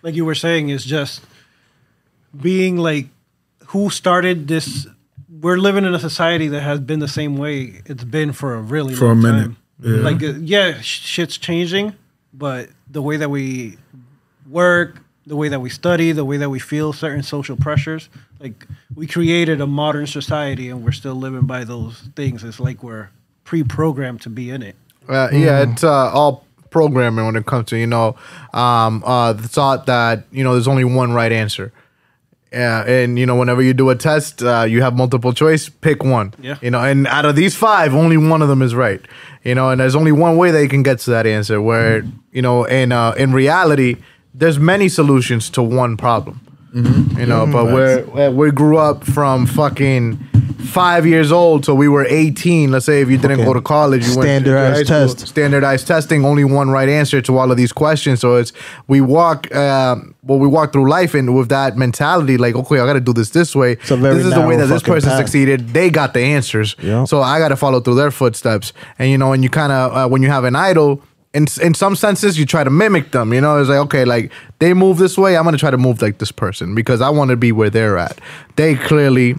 like 0.02 0.16
you 0.16 0.26
were 0.26 0.36
saying, 0.36 0.68
it's 0.68 0.84
just 0.84 1.22
being 2.42 2.78
like, 2.78 3.08
who 3.68 3.90
started 3.90 4.48
this? 4.48 4.88
We're 5.30 5.58
living 5.58 5.86
in 5.86 5.94
a 5.94 6.00
society 6.00 6.48
that 6.50 6.62
has 6.62 6.80
been 6.80 7.00
the 7.00 7.08
same 7.08 7.38
way 7.38 7.82
it's 7.86 8.04
been 8.04 8.34
for 8.34 8.56
a 8.56 8.62
really 8.62 8.96
For 8.96 9.06
a 9.06 9.08
long 9.10 9.22
minute, 9.22 9.44
time. 9.44 9.58
yeah. 9.82 9.96
Like, 10.02 10.24
uh, 10.24 10.34
yeah, 10.40 10.82
shit's 10.82 11.38
changing, 11.38 11.94
but 12.34 12.70
the 12.90 13.02
way 13.02 13.18
that 13.18 13.30
we 13.30 13.78
work, 14.50 15.02
the 15.26 15.36
way 15.36 15.50
that 15.50 15.60
we 15.60 15.70
study, 15.70 16.12
the 16.12 16.26
way 16.26 16.38
that 16.38 16.50
we 16.50 16.60
feel 16.60 16.94
certain 16.94 17.22
social 17.22 17.56
pressures, 17.58 18.10
like 18.40 18.66
we 18.96 19.06
created 19.06 19.62
a 19.62 19.68
modern 19.68 20.08
society 20.08 20.70
and 20.70 20.84
we're 20.84 20.92
still 20.92 21.16
living 21.16 21.46
by 21.46 21.64
those 21.64 22.10
things. 22.16 22.44
It's 22.44 22.60
like 22.60 22.82
we're 22.82 23.10
pre-programmed 23.44 24.22
to 24.22 24.30
be 24.30 24.50
in 24.50 24.62
it. 24.64 24.76
Uh, 25.08 25.30
yeah, 25.32 25.64
it's 25.64 25.84
uh, 25.84 26.12
all 26.12 26.46
programming 26.70 27.26
when 27.26 27.36
it 27.36 27.46
comes 27.46 27.66
to 27.68 27.78
you 27.78 27.88
know 27.88 28.16
um, 28.54 29.04
uh, 29.06 29.34
the 29.34 29.48
thought 29.48 29.86
that 29.86 30.26
you 30.32 30.44
know 30.44 30.54
there's 30.54 30.68
only 30.68 30.84
one 30.84 31.14
right 31.14 31.32
answer. 31.32 31.72
Yeah, 32.52 32.84
and 32.86 33.20
you 33.20 33.26
know 33.26 33.36
whenever 33.36 33.62
you 33.62 33.74
do 33.74 33.90
a 33.90 33.96
test, 33.96 34.42
uh, 34.42 34.66
you 34.68 34.82
have 34.82 34.96
multiple 34.96 35.34
choice. 35.34 35.68
Pick 35.70 36.04
one. 36.04 36.34
Yeah. 36.40 36.58
You 36.62 36.72
know, 36.72 36.82
and 36.82 37.06
out 37.08 37.26
of 37.26 37.36
these 37.36 37.56
five, 37.56 37.94
only 37.94 38.16
one 38.16 38.42
of 38.42 38.48
them 38.48 38.62
is 38.62 38.74
right. 38.74 39.02
You 39.44 39.56
know, 39.56 39.70
and 39.70 39.82
there's 39.82 39.96
only 39.96 40.14
one 40.14 40.38
way 40.38 40.52
that 40.52 40.62
you 40.62 40.70
can 40.70 40.84
get 40.84 41.00
to 41.00 41.12
that 41.12 41.26
answer. 41.26 41.62
Where 41.62 42.04
you 42.32 42.42
know, 42.42 42.64
in 42.64 42.92
uh, 42.92 43.12
in 43.18 43.34
reality, 43.34 43.98
there's 44.34 44.60
many 44.60 44.88
solutions 44.88 45.50
to 45.52 45.64
one 45.64 45.98
problem. 45.98 46.42
You 46.74 47.26
know, 47.26 47.48
but 47.48 47.66
we're 47.66 48.30
we 48.30 48.52
grew 48.52 48.78
up 48.78 49.04
from 49.04 49.46
fucking 49.48 50.20
five 50.58 51.06
years 51.06 51.32
old 51.32 51.64
till 51.64 51.78
we 51.78 51.88
were 51.88 52.06
18. 52.06 52.72
Let's 52.72 52.86
say 52.86 53.02
if 53.02 53.10
you 53.10 53.18
didn't 53.18 53.40
Okay. 53.40 53.46
go 53.46 53.54
to 53.54 53.62
college, 53.62 54.08
you 54.08 54.18
went 54.18 54.46
to 54.46 54.52
Standardized 54.52 54.88
school. 54.88 55.28
Standardized 55.28 55.88
testing, 55.88 56.26
only 56.26 56.44
one 56.44 56.70
right 56.70 56.90
answer 56.90 57.22
to 57.22 57.38
all 57.38 57.52
of 57.52 57.58
these 57.58 57.72
questions. 57.72 58.20
So 58.20 58.36
it's 58.36 58.54
we 58.88 59.00
walk, 59.02 59.54
um, 59.56 60.16
well, 60.24 60.40
we 60.40 60.48
walk 60.48 60.74
through 60.74 60.90
life 60.90 61.14
and 61.14 61.36
with 61.36 61.50
that 61.50 61.78
mentality, 61.78 62.38
like, 62.38 62.56
okay, 62.56 62.80
I 62.80 62.86
got 62.86 62.94
to 62.94 63.00
do 63.00 63.14
this 63.14 63.30
this 63.32 63.56
way. 63.56 63.76
this 63.76 63.92
is 64.26 64.34
the 64.34 64.42
way 64.48 64.56
that 64.58 64.68
this 64.68 64.84
person 64.84 65.10
path. 65.10 65.20
succeeded. 65.20 65.70
They 65.70 65.90
got 65.90 66.14
the 66.14 66.22
answers. 66.22 66.76
Yeah. 66.82 67.06
So 67.06 67.22
I 67.22 67.40
got 67.40 67.50
to 67.50 67.56
follow 67.56 67.80
through 67.80 67.96
their 67.96 68.12
footsteps. 68.12 68.74
And 69.00 69.10
you 69.12 69.18
know, 69.18 69.34
and 69.34 69.44
you 69.44 69.50
kind 69.50 69.72
of 69.72 69.92
uh, 69.96 70.08
when 70.10 70.22
you 70.24 70.30
have 70.30 70.44
an 70.44 70.56
idol. 70.56 71.02
In, 71.34 71.46
in 71.62 71.76
some 71.76 71.96
senses, 71.96 72.40
you 72.40 72.46
try 72.48 72.64
to 72.64 72.70
mimic 72.72 73.12
them. 73.12 73.32
You 73.32 73.42
know, 73.42 73.60
it's 73.60 73.70
like 73.70 73.78
okay, 73.80 74.06
like 74.06 74.32
they 74.58 74.74
move 74.74 74.98
this 74.98 75.18
way, 75.20 75.38
I'm 75.38 75.44
gonna 75.44 75.58
try 75.60 75.70
to 75.70 75.78
move 75.78 76.02
like 76.02 76.18
this 76.18 76.32
person 76.32 76.74
because 76.74 77.00
I 77.00 77.10
want 77.10 77.30
to 77.30 77.36
be 77.38 77.52
where 77.52 77.70
they're 77.70 77.98
at. 78.00 78.20
They 78.56 78.74
clearly 78.76 79.36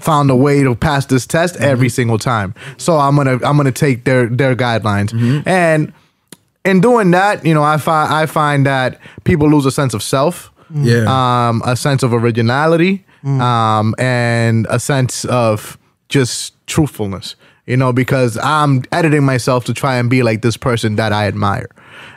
found 0.00 0.30
a 0.30 0.36
way 0.36 0.62
to 0.62 0.74
pass 0.74 1.06
this 1.06 1.26
test 1.26 1.56
every 1.56 1.88
single 1.88 2.18
time. 2.18 2.54
So 2.76 2.96
I'm 2.98 3.16
gonna 3.16 3.38
I'm 3.44 3.56
gonna 3.56 3.72
take 3.72 4.04
their 4.04 4.26
their 4.26 4.54
guidelines 4.56 5.12
and 5.46 5.92
in 6.64 6.80
doing 6.80 7.10
that, 7.12 7.44
you 7.46 7.54
know, 7.54 7.62
I 7.62 7.78
find 7.78 8.12
I 8.12 8.26
find 8.26 8.66
that 8.66 8.98
people 9.24 9.48
lose 9.48 9.64
a 9.66 9.70
sense 9.70 9.94
of 9.94 10.02
self, 10.02 10.50
Yeah. 10.74 11.04
um, 11.48 11.62
a 11.64 11.74
sense 11.74 12.02
of 12.02 12.12
originality, 12.12 13.04
um, 13.24 13.94
and 13.98 14.66
a 14.68 14.78
sense 14.78 15.24
of 15.24 15.78
just 16.08 16.54
truthfulness. 16.66 17.34
You 17.66 17.76
know, 17.76 17.92
because 17.92 18.36
I'm 18.42 18.82
editing 18.92 19.24
myself 19.24 19.64
to 19.66 19.72
try 19.74 19.96
and 19.96 20.10
be 20.10 20.22
like 20.22 20.42
this 20.42 20.56
person 20.56 20.96
that 20.96 21.12
I 21.12 21.26
admire, 21.28 21.68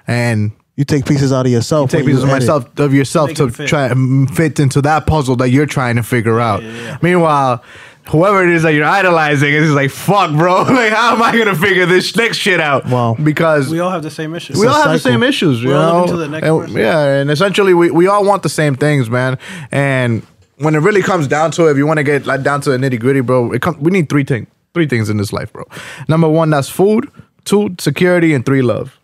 and 0.08 0.52
You 0.76 0.84
take 0.86 1.06
pieces 1.06 1.32
out 1.32 1.46
of 1.46 1.52
yourself. 1.52 1.92
take 1.92 2.00
when 2.00 2.06
you 2.10 2.12
pieces 2.16 2.24
of 2.24 2.30
edit. 2.32 2.42
myself 2.42 2.80
of 2.80 2.94
yourself 2.94 3.34
to 3.36 3.50
fit. 3.50 3.68
try 3.70 3.86
and 3.88 4.30
fit 4.36 4.60
into 4.60 4.82
that 4.82 5.06
puzzle 5.06 5.36
that 5.36 5.50
you're 5.50 5.68
trying 5.68 5.98
to 5.98 6.04
figure 6.04 6.40
out. 6.40 6.64
yeah, 6.64 6.72
yeah. 6.74 6.98
Meanwhile, 7.02 7.64
whoever 8.10 8.44
it 8.44 8.50
is 8.50 8.64
that 8.64 8.74
you're 8.74 8.84
idolizing 8.86 9.54
is 9.54 9.72
like, 9.72 9.92
fuck, 9.92 10.32
bro. 10.32 10.64
like, 10.68 10.92
how 10.92 11.14
am 11.16 11.22
I 11.22 11.38
gonna 11.38 11.54
figure 11.56 11.86
this 11.86 12.16
next 12.16 12.38
shit 12.38 12.60
out? 12.60 12.88
Wow. 12.88 13.16
Because 13.22 13.70
We 13.70 13.80
all 13.82 13.92
have 13.92 14.02
the 14.02 14.10
same 14.10 14.34
issues. 14.34 14.58
we 14.58 14.66
all 14.66 14.82
have 14.82 14.92
the 14.94 15.00
same 15.00 15.22
issues, 15.22 15.62
you 15.62 15.70
We're 15.70 15.78
all 15.78 16.08
know. 16.08 16.18
the 16.18 16.28
next 16.28 16.48
And- 16.48 16.70
yeah, 16.72 17.06
and 17.22 17.30
essentially, 17.30 17.76
we, 17.76 17.92
we 17.92 18.08
all 18.08 18.26
want 18.26 18.42
the 18.42 18.50
same 18.50 18.76
things, 18.76 19.12
man. 19.12 19.38
And 19.72 20.26
when 20.58 20.74
it 20.74 20.80
really 20.80 21.04
comes 21.04 21.28
down 21.28 21.52
to 21.52 21.68
it, 21.68 21.72
if 21.72 21.78
you 21.78 21.86
want 21.86 21.98
to 22.00 22.04
get 22.04 22.26
like 22.26 22.42
down 22.42 22.62
to 22.62 22.72
the 22.72 22.78
nitty 22.78 23.00
gritty, 23.00 23.22
bro, 23.22 23.52
it 23.52 23.62
come, 23.62 23.80
we 23.80 23.92
need 23.92 24.10
three 24.10 24.24
things, 24.24 24.48
three 24.74 24.88
things 24.88 25.08
in 25.10 25.18
this 25.18 25.32
life, 25.32 25.54
bro. 25.54 25.66
Number 26.08 26.28
one, 26.28 26.50
that's 26.50 26.68
food. 26.70 27.10
Two, 27.46 27.76
security, 27.80 28.34
and 28.34 28.44
three, 28.44 28.64
love. 28.64 28.98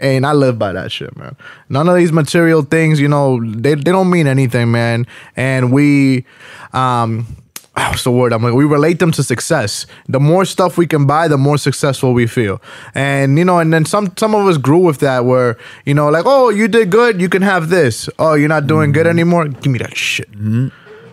And 0.00 0.24
I 0.24 0.32
live 0.32 0.58
by 0.58 0.72
that 0.72 0.92
shit, 0.92 1.16
man. 1.16 1.36
None 1.68 1.88
of 1.88 1.96
these 1.96 2.12
material 2.12 2.62
things, 2.62 3.00
you 3.00 3.08
know, 3.08 3.42
they, 3.44 3.74
they 3.74 3.90
don't 3.90 4.10
mean 4.10 4.26
anything, 4.26 4.70
man. 4.70 5.06
And 5.36 5.72
we, 5.72 6.24
um, 6.72 7.26
what's 7.72 8.04
the 8.04 8.12
word? 8.12 8.32
I'm 8.32 8.42
like, 8.42 8.54
we 8.54 8.64
relate 8.64 8.98
them 8.98 9.12
to 9.12 9.22
success. 9.22 9.86
The 10.08 10.20
more 10.20 10.44
stuff 10.44 10.76
we 10.78 10.86
can 10.86 11.06
buy, 11.06 11.28
the 11.28 11.38
more 11.38 11.58
successful 11.58 12.12
we 12.12 12.26
feel. 12.26 12.60
And 12.94 13.38
you 13.38 13.44
know, 13.44 13.58
and 13.58 13.72
then 13.72 13.84
some 13.84 14.12
some 14.16 14.34
of 14.34 14.46
us 14.46 14.56
grew 14.56 14.78
with 14.78 14.98
that, 15.00 15.24
where 15.24 15.56
you 15.84 15.94
know, 15.94 16.08
like, 16.08 16.24
oh, 16.26 16.48
you 16.48 16.68
did 16.68 16.90
good, 16.90 17.20
you 17.20 17.28
can 17.28 17.42
have 17.42 17.68
this. 17.68 18.08
Oh, 18.18 18.34
you're 18.34 18.48
not 18.48 18.66
doing 18.66 18.92
good 18.92 19.06
anymore. 19.06 19.48
Give 19.48 19.72
me 19.72 19.78
that 19.78 19.96
shit. 19.96 20.28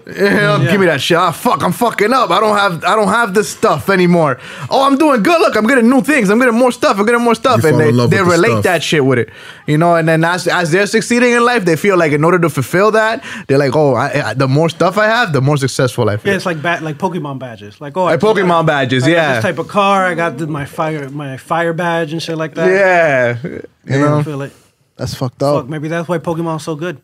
You 0.07 0.13
know, 0.13 0.59
Give 0.69 0.79
me 0.79 0.85
that 0.85 1.01
shit. 1.01 1.17
Ah, 1.17 1.31
fuck, 1.31 1.63
I'm 1.63 1.71
fucking 1.71 2.13
up. 2.13 2.29
I 2.29 2.39
don't 2.39 2.55
have 2.55 2.83
I 2.83 2.95
don't 2.95 3.07
have 3.07 3.33
this 3.33 3.49
stuff 3.49 3.89
anymore. 3.89 4.39
Oh, 4.69 4.85
I'm 4.85 4.97
doing 4.97 5.23
good. 5.23 5.41
Look, 5.41 5.55
I'm 5.57 5.65
getting 5.65 5.89
new 5.89 6.01
things. 6.01 6.29
I'm 6.29 6.37
getting 6.37 6.53
more 6.53 6.71
stuff. 6.71 6.99
I'm 6.99 7.07
getting 7.07 7.21
more 7.23 7.33
stuff. 7.33 7.63
You 7.63 7.69
and 7.69 7.79
they, 7.79 7.91
they 7.91 8.17
the 8.17 8.23
relate 8.23 8.49
stuff. 8.51 8.63
that 8.65 8.83
shit 8.83 9.03
with 9.03 9.17
it. 9.17 9.29
You 9.65 9.79
know, 9.79 9.95
and 9.95 10.07
then 10.07 10.23
as, 10.23 10.47
as 10.47 10.69
they're 10.71 10.85
succeeding 10.85 11.31
in 11.31 11.43
life, 11.43 11.65
they 11.65 11.75
feel 11.75 11.97
like 11.97 12.11
in 12.11 12.23
order 12.23 12.37
to 12.37 12.49
fulfill 12.51 12.91
that, 12.91 13.23
they're 13.47 13.57
like, 13.57 13.75
oh, 13.75 13.95
I, 13.95 14.29
I, 14.29 14.33
the 14.35 14.47
more 14.47 14.69
stuff 14.69 14.99
I 14.99 15.05
have, 15.07 15.33
the 15.33 15.41
more 15.41 15.57
successful 15.57 16.07
I 16.07 16.17
feel. 16.17 16.31
Yeah, 16.33 16.37
it's 16.37 16.45
like 16.45 16.61
bat, 16.61 16.83
like 16.83 16.99
Pokemon 16.99 17.39
badges. 17.39 17.81
Like 17.81 17.97
oh, 17.97 18.03
I 18.03 18.11
Like 18.11 18.21
just 18.21 18.35
Pokemon 18.35 18.47
got- 18.47 18.65
badges, 18.67 19.03
I 19.05 19.07
got 19.07 19.11
yeah. 19.13 19.33
This 19.35 19.41
type 19.43 19.57
of 19.57 19.67
car. 19.69 20.05
I 20.05 20.13
got 20.13 20.37
the, 20.37 20.45
my 20.45 20.65
fire, 20.65 21.09
my 21.09 21.37
fire 21.37 21.73
badge 21.73 22.13
and 22.13 22.21
shit 22.21 22.37
like 22.37 22.53
that. 22.53 22.69
Yeah. 22.69 23.37
You 23.43 23.61
I 23.87 23.97
know? 23.97 24.23
feel 24.23 24.43
it. 24.43 24.53
That's 24.97 25.15
fucked 25.15 25.39
Fuck, 25.39 25.63
up. 25.63 25.67
maybe 25.67 25.87
that's 25.87 26.07
why 26.07 26.19
Pokemon's 26.19 26.63
so 26.63 26.75
good. 26.75 27.01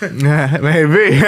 Yeah, 0.00 0.56
maybe. 0.62 1.18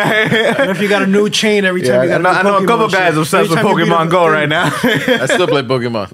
If 0.70 0.80
you 0.80 0.88
got 0.88 1.02
a 1.02 1.06
new 1.06 1.28
chain 1.30 1.64
every 1.64 1.82
time 1.82 1.90
Yeah, 1.90 2.02
you 2.04 2.14
I 2.14 2.18
got 2.18 2.22
know, 2.22 2.30
a 2.30 2.32
I 2.32 2.42
new 2.42 2.48
know 2.48 2.64
a 2.64 2.66
couple 2.66 2.86
Pokemon 2.86 2.92
guys 2.92 3.12
shit. 3.12 3.18
obsessed 3.18 3.50
with 3.50 3.58
time 3.58 3.66
you 3.68 3.76
beat 3.76 3.92
Pokemon 3.92 4.10
Go 4.10 4.28
right 4.28 4.48
now. 4.48 4.64
I 4.82 5.26
still 5.26 5.46
play 5.46 5.62
Pokemon. 5.62 6.10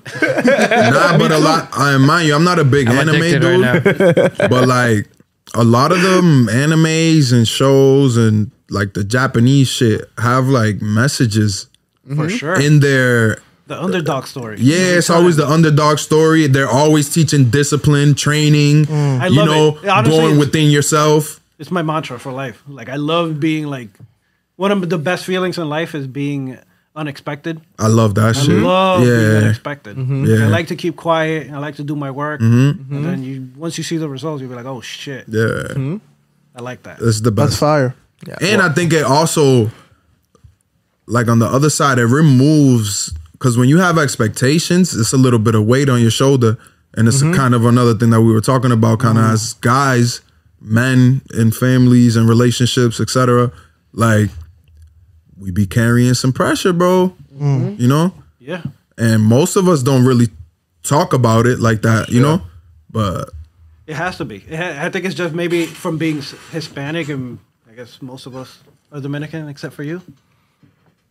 nah, 0.92 1.18
but 1.18 1.32
a 1.32 1.38
lot. 1.38 1.68
I 1.72 1.96
mind 1.98 2.28
you, 2.28 2.34
I'm 2.34 2.44
not 2.44 2.58
a 2.58 2.64
big 2.64 2.88
I'm 2.88 3.08
anime 3.08 3.40
dude, 3.40 3.60
right 3.62 4.50
but 4.50 4.66
like 4.66 5.06
a 5.54 5.64
lot 5.64 5.92
of 5.92 6.00
them 6.02 6.46
animes 6.48 7.32
and 7.32 7.46
shows 7.46 8.16
and 8.16 8.50
like 8.68 8.94
the 8.94 9.04
Japanese 9.04 9.68
shit 9.68 10.08
have 10.18 10.46
like 10.46 10.80
messages 10.80 11.66
mm-hmm. 12.06 12.16
For 12.16 12.28
sure. 12.28 12.60
in 12.60 12.80
their 12.80 13.38
the 13.66 13.80
underdog 13.80 14.26
story. 14.26 14.56
Yeah, 14.58 14.98
it's 14.98 15.10
always 15.10 15.36
the 15.36 15.46
underdog 15.48 15.98
story. 15.98 16.48
They're 16.48 16.68
always 16.68 17.08
teaching 17.12 17.50
discipline, 17.50 18.14
training. 18.16 18.86
Mm. 18.86 19.20
I 19.20 19.26
you 19.28 19.36
love 19.36 19.46
know, 19.46 19.78
it. 19.78 19.88
Honestly, 19.88 20.18
going 20.18 20.38
within 20.38 20.70
yourself. 20.70 21.39
It's 21.60 21.70
my 21.70 21.82
mantra 21.82 22.18
for 22.18 22.32
life. 22.32 22.62
Like 22.66 22.88
I 22.88 22.96
love 22.96 23.38
being 23.38 23.66
like 23.66 23.90
one 24.56 24.72
of 24.72 24.88
the 24.88 24.98
best 24.98 25.24
feelings 25.24 25.58
in 25.58 25.68
life 25.68 25.94
is 25.94 26.06
being 26.06 26.58
unexpected. 26.96 27.60
I 27.78 27.88
love 27.88 28.14
that 28.16 28.24
I 28.24 28.32
shit. 28.32 28.62
love 28.62 29.02
being 29.02 29.12
yeah, 29.12 29.38
unexpected. 29.38 29.96
Mm-hmm. 29.96 30.24
Yeah. 30.24 30.46
I 30.46 30.48
like 30.48 30.68
to 30.68 30.76
keep 30.76 30.96
quiet. 30.96 31.50
I 31.50 31.58
like 31.58 31.76
to 31.76 31.84
do 31.84 31.94
my 31.94 32.10
work. 32.10 32.40
Mm-hmm. 32.40 32.56
And 32.56 32.78
mm-hmm. 32.78 33.02
then 33.02 33.22
you 33.22 33.48
once 33.56 33.78
you 33.78 33.84
see 33.84 33.98
the 33.98 34.08
results, 34.08 34.40
you'll 34.40 34.50
be 34.50 34.56
like, 34.56 34.66
oh 34.66 34.80
shit. 34.80 35.26
yeah. 35.28 35.98
I 36.56 36.62
like 36.62 36.82
that. 36.82 36.98
It's 37.00 37.20
the 37.20 37.30
That's 37.30 37.52
best. 37.52 37.60
fire. 37.60 37.94
and 38.40 38.60
I 38.60 38.70
think 38.70 38.92
it 38.92 39.04
also, 39.04 39.70
like 41.06 41.28
on 41.28 41.38
the 41.38 41.46
other 41.46 41.70
side, 41.70 41.98
it 41.98 42.06
removes 42.06 43.12
because 43.32 43.56
when 43.56 43.68
you 43.68 43.78
have 43.78 43.98
expectations, 43.98 44.94
it's 44.94 45.12
a 45.12 45.16
little 45.16 45.38
bit 45.38 45.54
of 45.54 45.64
weight 45.64 45.88
on 45.88 46.00
your 46.00 46.10
shoulder, 46.10 46.58
and 46.94 47.06
it's 47.08 47.22
kind 47.22 47.54
of 47.54 47.64
another 47.64 47.94
thing 47.94 48.10
that 48.10 48.20
we 48.20 48.32
were 48.32 48.40
talking 48.40 48.72
about, 48.72 48.98
kind 48.98 49.16
of 49.16 49.24
as 49.24 49.54
guys, 49.54 50.20
men 50.60 51.22
and 51.30 51.54
families 51.54 52.16
and 52.16 52.28
relationships, 52.28 53.00
etc. 53.00 53.50
Like 53.92 54.30
we 55.38 55.50
be 55.50 55.66
carrying 55.66 56.14
some 56.14 56.32
pressure, 56.32 56.72
bro. 56.72 57.14
Mm-hmm. 57.34 57.80
You 57.80 57.88
know, 57.88 58.12
Yeah. 58.38 58.62
and 58.98 59.22
most 59.22 59.56
of 59.56 59.68
us 59.68 59.82
don't 59.82 60.04
really 60.04 60.28
talk 60.82 61.12
about 61.14 61.46
it 61.46 61.58
like 61.60 61.82
that, 61.82 62.08
you 62.10 62.20
know. 62.20 62.42
But 62.90 63.30
It 63.86 63.94
has 63.96 64.16
to 64.18 64.24
be. 64.24 64.40
Ha- 64.40 64.76
I 64.84 64.90
think 64.90 65.04
it's 65.06 65.14
just 65.14 65.34
maybe 65.34 65.64
from 65.66 65.96
being 65.96 66.22
Hispanic, 66.52 67.08
and 67.08 67.38
I 67.70 67.74
guess 67.74 68.02
most 68.02 68.26
of 68.26 68.34
us 68.36 68.58
are 68.92 69.00
Dominican, 69.00 69.48
except 69.48 69.74
for 69.74 69.82
you. 69.82 70.02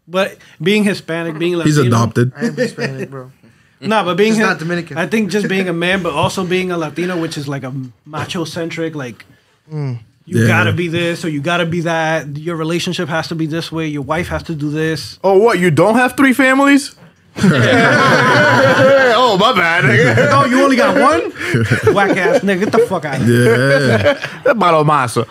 But 0.08 0.38
being 0.62 0.84
Hispanic, 0.84 1.38
being 1.38 1.56
Latino, 1.56 1.66
he's 1.84 1.88
adopted. 1.88 2.32
I 2.36 2.46
am 2.48 2.56
Hispanic, 2.56 3.10
bro. 3.10 3.32
No, 3.82 4.04
but 4.04 4.16
being 4.18 4.34
Just 4.34 4.42
Hi- 4.42 4.48
not 4.50 4.60
Dominican. 4.60 4.98
I 4.98 5.08
think 5.08 5.32
just 5.32 5.48
being 5.48 5.70
a 5.70 5.74
man, 5.86 6.04
but 6.04 6.12
also 6.14 6.46
being 6.46 6.70
a 6.70 6.78
Latino, 6.78 7.18
which 7.20 7.38
is 7.38 7.48
like 7.48 7.64
a 7.64 7.74
macho 8.06 8.44
centric, 8.44 8.94
like 8.94 9.24
you 9.72 10.00
Yeah. 10.26 10.48
gotta 10.48 10.72
be 10.74 10.88
this 10.88 11.24
or 11.26 11.30
you 11.30 11.42
gotta 11.42 11.66
be 11.66 11.82
that. 11.82 12.38
Your 12.38 12.56
relationship 12.56 13.10
has 13.10 13.28
to 13.30 13.36
be 13.36 13.46
this 13.46 13.72
way. 13.72 13.88
Your 13.88 14.02
wife 14.04 14.28
has 14.30 14.44
to 14.44 14.56
do 14.56 14.70
this. 14.70 15.20
oh, 15.24 15.38
what? 15.38 15.60
You 15.60 15.72
don't 15.72 15.96
have 15.96 16.16
three 16.18 16.34
families? 16.34 16.96
oh, 17.42 19.38
my 19.40 19.54
bad. 19.54 19.84
nigga. 19.86 20.30
oh, 20.32 20.46
you 20.46 20.62
only 20.64 20.76
got 20.76 20.96
one? 21.00 21.32
Whack 21.96 22.18
ass 22.18 22.40
nigga, 22.42 22.60
get 22.62 22.72
the 22.72 22.80
fuck 22.88 23.06
out 23.06 23.22
of 23.22 23.26
here. 23.28 24.18
Yeah, 24.46 24.54
Malo 24.54 24.84
masa. 24.84 25.26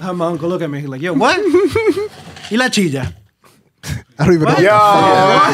Have 0.00 0.16
my 0.16 0.26
uncle 0.26 0.48
look 0.48 0.62
at 0.62 0.70
me. 0.70 0.80
He's 0.80 0.88
like, 0.88 1.00
yo, 1.00 1.12
what? 1.14 1.38
y 2.50 2.56
la 2.56 2.68
chilla. 2.68 3.12
I 4.18 4.24
don't 4.24 4.34
even 4.34 4.48
know. 4.48 4.56
Yo, 4.58 4.62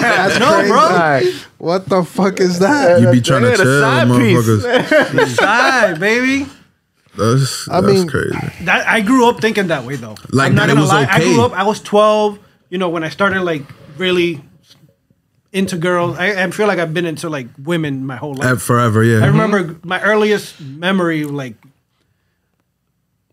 That's 0.01 0.39
No, 0.39 0.55
crazy. 0.55 0.69
bro. 0.69 0.79
Alright. 0.79 1.27
What 1.59 1.89
the 1.89 2.05
fuck 2.05 2.41
is 2.41 2.59
that? 2.61 3.01
You 3.01 3.11
be 3.11 3.21
trying 3.21 3.43
Yeah, 3.43 3.51
to 3.53 3.57
the 3.57 3.65
chill, 3.65 3.81
side 3.83 4.09
piece. 4.09 4.39
motherfuckers. 4.47 5.37
Side, 5.37 6.01
baby. 6.01 6.47
That's, 7.17 7.69
I 7.69 7.81
that's 7.81 7.93
mean- 7.93 8.09
crazy. 8.09 8.39
That 8.65 8.87
I 8.87 9.01
grew 9.01 9.29
up 9.29 9.41
thinking 9.41 9.69
that 9.69 9.85
way 9.85 9.97
though. 9.97 10.17
Like 10.31 10.51
I'm 10.51 10.55
not 10.55 10.67
that 10.67 10.73
it 10.73 10.75
gonna 10.75 10.81
was 10.81 10.91
lie. 10.91 11.07
I 11.11 11.21
grew 11.21 11.43
up. 11.43 11.53
I 11.53 11.65
was 11.65 11.81
12. 11.81 12.39
You 12.69 12.79
know, 12.79 12.89
when 12.89 13.03
I 13.03 13.09
started 13.09 13.43
like 13.43 13.63
really 13.97 14.41
into 15.53 15.77
girls, 15.77 16.17
I, 16.17 16.43
I 16.43 16.51
feel 16.51 16.67
like 16.67 16.79
I've 16.79 16.95
been 16.95 17.07
into 17.07 17.29
like 17.29 17.49
women 17.59 18.07
my 18.07 18.17
whole 18.17 18.35
life. 18.35 18.63
Forever, 18.63 19.03
yeah. 19.03 19.19
I 19.19 19.21
mm-hmm. 19.23 19.41
remember 19.41 19.81
my 19.83 20.01
earliest 20.03 20.61
memory, 20.61 21.25
like, 21.25 21.55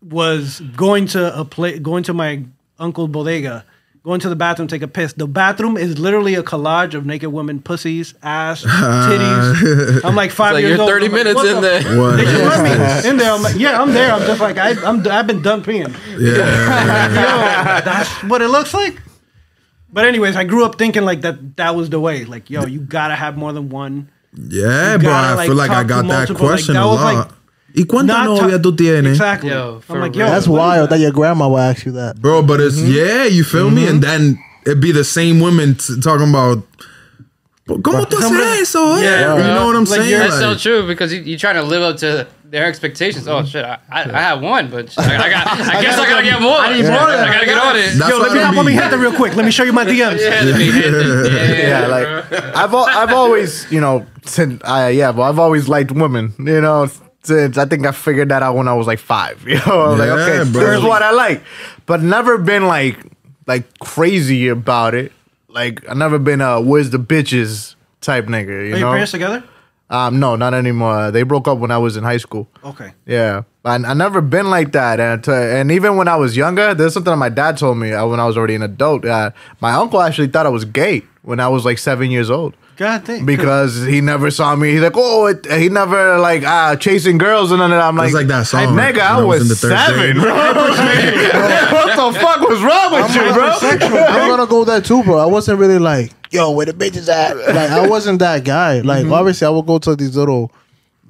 was 0.02 0.60
going 0.60 1.06
to 1.08 1.38
a 1.38 1.44
play, 1.44 1.78
going 1.78 2.02
to 2.04 2.14
my 2.14 2.44
uncle 2.78 3.08
bodega, 3.08 3.64
going 4.08 4.20
to 4.20 4.28
the 4.30 4.36
bathroom, 4.36 4.66
take 4.68 4.80
a 4.80 4.88
piss. 4.88 5.12
The 5.12 5.26
bathroom 5.28 5.76
is 5.76 5.98
literally 5.98 6.34
a 6.34 6.42
collage 6.42 6.94
of 6.94 7.04
naked 7.04 7.30
women, 7.30 7.60
pussies, 7.60 8.14
ass, 8.22 8.62
titties. 8.64 10.02
I'm 10.04 10.16
like 10.16 10.30
five 10.30 10.54
Like 10.54 10.62
years 10.62 10.78
you're 10.78 10.80
old. 10.80 10.90
30 10.90 11.06
I'm 11.06 11.12
minutes 11.12 11.34
what 11.36 11.46
in 11.46 11.54
the 11.56 11.60
there. 11.60 11.98
What? 12.00 12.16
They 12.16 12.24
just 12.24 12.42
let 12.42 12.64
me 13.04 13.08
in 13.10 13.16
there. 13.18 13.30
I'm 13.32 13.42
like, 13.42 13.56
yeah, 13.56 13.80
I'm 13.80 13.92
there. 13.92 14.10
I'm 14.10 14.22
just 14.22 14.40
like, 14.40 14.56
I, 14.56 14.70
I'm, 14.82 15.06
I've 15.06 15.26
been 15.26 15.42
done 15.42 15.62
peeing. 15.62 15.94
Yeah. 16.18 16.38
Yo, 17.78 17.84
that's 17.84 18.08
what 18.24 18.40
it 18.40 18.48
looks 18.48 18.72
like. 18.72 18.98
But 19.92 20.06
anyways, 20.06 20.36
I 20.36 20.44
grew 20.44 20.64
up 20.64 20.76
thinking 20.78 21.04
like 21.04 21.20
that. 21.20 21.56
That 21.56 21.76
was 21.76 21.90
the 21.90 22.00
way. 22.00 22.24
Like, 22.24 22.48
yo, 22.50 22.66
you 22.66 22.80
gotta 22.80 23.14
have 23.14 23.36
more 23.36 23.52
than 23.52 23.68
one. 23.68 24.10
Yeah, 24.34 24.92
You 24.92 24.98
bro. 25.00 25.08
gotta, 25.10 25.26
I 25.28 25.34
like, 25.34 25.46
feel 25.48 25.56
like 25.56 25.70
I 25.70 25.82
got 25.84 26.02
that 26.02 26.04
multiple, 26.04 26.46
like, 26.46 26.54
question 26.54 26.74
that 26.74 26.82
a 26.82 26.86
was, 26.86 26.96
lot. 27.00 27.14
like, 27.14 27.37
¿Y 27.74 27.84
cuánta 27.84 28.24
not 28.24 28.40
novia 28.42 28.58
tú 28.60 28.74
tienes? 28.74 29.12
Exactly. 29.12 29.50
Yo, 29.50 29.80
I'm 29.90 30.00
like, 30.00 30.14
yo, 30.16 30.26
That's 30.26 30.48
wild 30.48 30.84
that? 30.88 30.96
that 30.96 31.00
your 31.00 31.12
grandma 31.12 31.48
will 31.48 31.58
ask 31.58 31.84
you 31.86 31.92
that. 31.92 32.20
Bro, 32.20 32.42
but 32.42 32.60
it's 32.60 32.76
Mm-hmm. 32.76 32.92
yeah, 32.92 33.24
you 33.24 33.44
feel 33.44 33.70
me? 33.70 33.86
And 33.86 34.02
then 34.02 34.38
it'd 34.64 34.80
be 34.80 34.90
the 34.92 35.04
same 35.04 35.38
women 35.40 35.74
t- 35.74 36.00
talking 36.00 36.28
about 36.30 36.62
¿Cómo 37.68 38.06
tú 38.08 38.16
haces 38.16 38.62
eso? 38.62 38.94
eh?" 38.96 39.02
Yeah, 39.02 39.36
you 39.36 39.42
know 39.54 39.66
what 39.66 39.76
I'm 39.76 39.84
Like, 39.84 40.00
saying? 40.00 40.08
you're- 40.10 40.24
That's 40.28 40.38
so 40.40 40.54
true 40.56 40.86
because 40.86 41.12
you, 41.12 41.20
you're 41.20 41.38
trying 41.38 41.56
to 41.56 41.62
live 41.62 41.82
up 41.82 41.98
to 41.98 42.26
their 42.50 42.64
expectations. 42.64 43.28
Oh 43.28 43.44
shit, 43.44 43.62
I, 43.62 43.76
I, 43.90 44.02
I 44.04 44.20
have 44.22 44.40
one, 44.40 44.70
but 44.70 44.88
I, 44.98 45.02
I 45.26 45.28
got. 45.28 45.46
I 45.76 45.82
guess 45.82 45.98
I 45.98 46.08
gotta 46.08 46.22
get 46.24 46.40
more. 46.40 46.56
I, 46.56 46.72
need 46.74 46.84
more. 46.88 46.92
I 46.98 47.30
gotta 47.30 47.44
get 47.44 47.58
on 47.58 47.76
it. 47.76 47.92
That's 47.98 48.08
Yo, 48.10 48.18
let 48.18 48.32
me, 48.32 48.38
I 48.38 48.42
don't 48.44 48.56
let 48.56 48.64
me 48.64 48.72
be- 48.72 48.78
hit 48.80 48.90
that 48.90 48.96
real 48.98 49.12
quick. 49.12 49.36
Let 49.36 49.44
me 49.44 49.50
show 49.50 49.64
you 49.64 49.74
my 49.74 49.84
DMs. 49.84 50.18
Yeah, 50.18 50.40
let 50.44 50.56
me 50.58 50.70
hit 50.70 50.94
it. 50.94 51.32
yeah, 51.68 51.86
like 51.88 52.32
I've 52.56 52.74
I've 52.74 53.12
always 53.12 53.70
you 53.70 53.82
know 53.82 54.06
since 54.24 54.62
I 54.64 54.88
yeah, 54.88 55.12
but 55.12 55.22
I've 55.28 55.38
always 55.38 55.68
liked 55.68 55.92
women. 55.92 56.32
You 56.38 56.62
know, 56.62 56.88
since 57.22 57.58
I 57.58 57.64
think 57.66 57.86
I 57.86 57.92
figured 57.92 58.28
that 58.30 58.42
out 58.42 58.56
when 58.56 58.68
I 58.68 58.74
was 58.74 58.86
like 58.86 58.98
five. 58.98 59.42
You 59.46 59.56
know, 59.66 59.80
I 59.82 59.88
was 59.88 59.98
like 59.98 60.06
Yeah, 60.08 60.14
okay, 60.42 60.52
bro. 60.52 60.60
here's 60.62 60.82
what 60.82 61.02
I 61.02 61.10
like, 61.10 61.42
but 61.86 62.02
never 62.02 62.38
been 62.38 62.66
like 62.66 62.98
like 63.46 63.78
crazy 63.80 64.48
about 64.48 64.94
it. 64.94 65.12
Like 65.48 65.88
I 65.88 65.94
never 65.94 66.18
been 66.18 66.40
a 66.40 66.60
where's 66.60 66.90
the 66.90 66.98
bitches 66.98 67.74
type 68.00 68.26
nigga. 68.26 68.48
You 68.48 68.54
Are 68.54 68.64
your 68.66 68.78
know, 68.80 68.90
parents 68.92 69.12
together? 69.12 69.42
um, 69.90 70.20
no, 70.20 70.36
not 70.36 70.52
anymore. 70.54 71.10
They 71.10 71.22
broke 71.22 71.48
up 71.48 71.58
when 71.58 71.70
I 71.70 71.78
was 71.78 71.96
in 71.96 72.04
high 72.04 72.18
school. 72.18 72.46
Okay. 72.62 72.92
Yeah, 73.06 73.42
I, 73.64 73.74
I 73.76 73.94
never 73.94 74.20
been 74.20 74.50
like 74.50 74.72
that, 74.72 75.00
and 75.00 75.24
to, 75.24 75.32
and 75.34 75.72
even 75.72 75.96
when 75.96 76.08
I 76.08 76.16
was 76.16 76.36
younger, 76.36 76.74
there's 76.74 76.92
something 76.92 77.10
that 77.10 77.16
my 77.16 77.30
dad 77.30 77.56
told 77.56 77.78
me 77.78 77.92
uh, 77.92 78.06
when 78.06 78.20
I 78.20 78.26
was 78.26 78.36
already 78.36 78.54
an 78.54 78.62
adult. 78.62 79.04
Uh, 79.06 79.30
my 79.60 79.72
uncle 79.72 80.00
actually 80.02 80.28
thought 80.28 80.44
I 80.44 80.50
was 80.50 80.66
gay 80.66 81.02
when 81.22 81.40
I 81.40 81.48
was 81.48 81.64
like 81.64 81.78
seven 81.78 82.10
years 82.10 82.28
old 82.30 82.54
God 82.78 83.04
damn. 83.04 83.26
because 83.26 83.84
he 83.84 84.00
never 84.00 84.30
saw 84.30 84.54
me. 84.54 84.70
He's 84.70 84.80
like, 84.80 84.92
oh, 84.94 85.26
it, 85.26 85.44
he 85.50 85.68
never 85.68 86.16
like 86.18 86.44
uh, 86.44 86.76
chasing 86.76 87.18
girls 87.18 87.50
and 87.50 87.60
then 87.60 87.72
I'm 87.72 87.96
like, 87.96 88.06
It's 88.06 88.14
like 88.14 88.28
that 88.28 88.46
song, 88.46 88.76
Nigga, 88.76 89.00
I 89.00 89.18
I 89.18 89.24
was 89.24 89.26
was, 89.26 89.42
in 89.42 89.48
the 89.48 89.54
third 89.56 89.76
seven, 89.76 90.12
grade." 90.14 90.22
bro. 90.22 90.34
what 91.74 92.12
the 92.14 92.20
fuck 92.20 92.40
was 92.48 92.62
wrong 92.62 92.92
with 92.94 93.14
you, 93.14 93.32
bro? 93.34 94.06
I'm 94.06 94.28
gonna 94.30 94.46
go 94.46 94.64
there 94.64 94.80
too, 94.80 95.02
bro. 95.02 95.18
I 95.18 95.26
wasn't 95.26 95.58
really 95.58 95.78
like, 95.80 96.12
yo, 96.30 96.52
where 96.52 96.66
the 96.66 96.72
bitches 96.72 97.08
at? 97.08 97.36
Like, 97.36 97.70
I 97.70 97.88
wasn't 97.88 98.20
that 98.20 98.44
guy. 98.44 98.80
Like, 98.80 99.06
obviously, 99.06 99.46
I 99.46 99.50
would 99.50 99.66
go 99.66 99.78
to 99.78 99.96
these 99.96 100.16
little, 100.16 100.52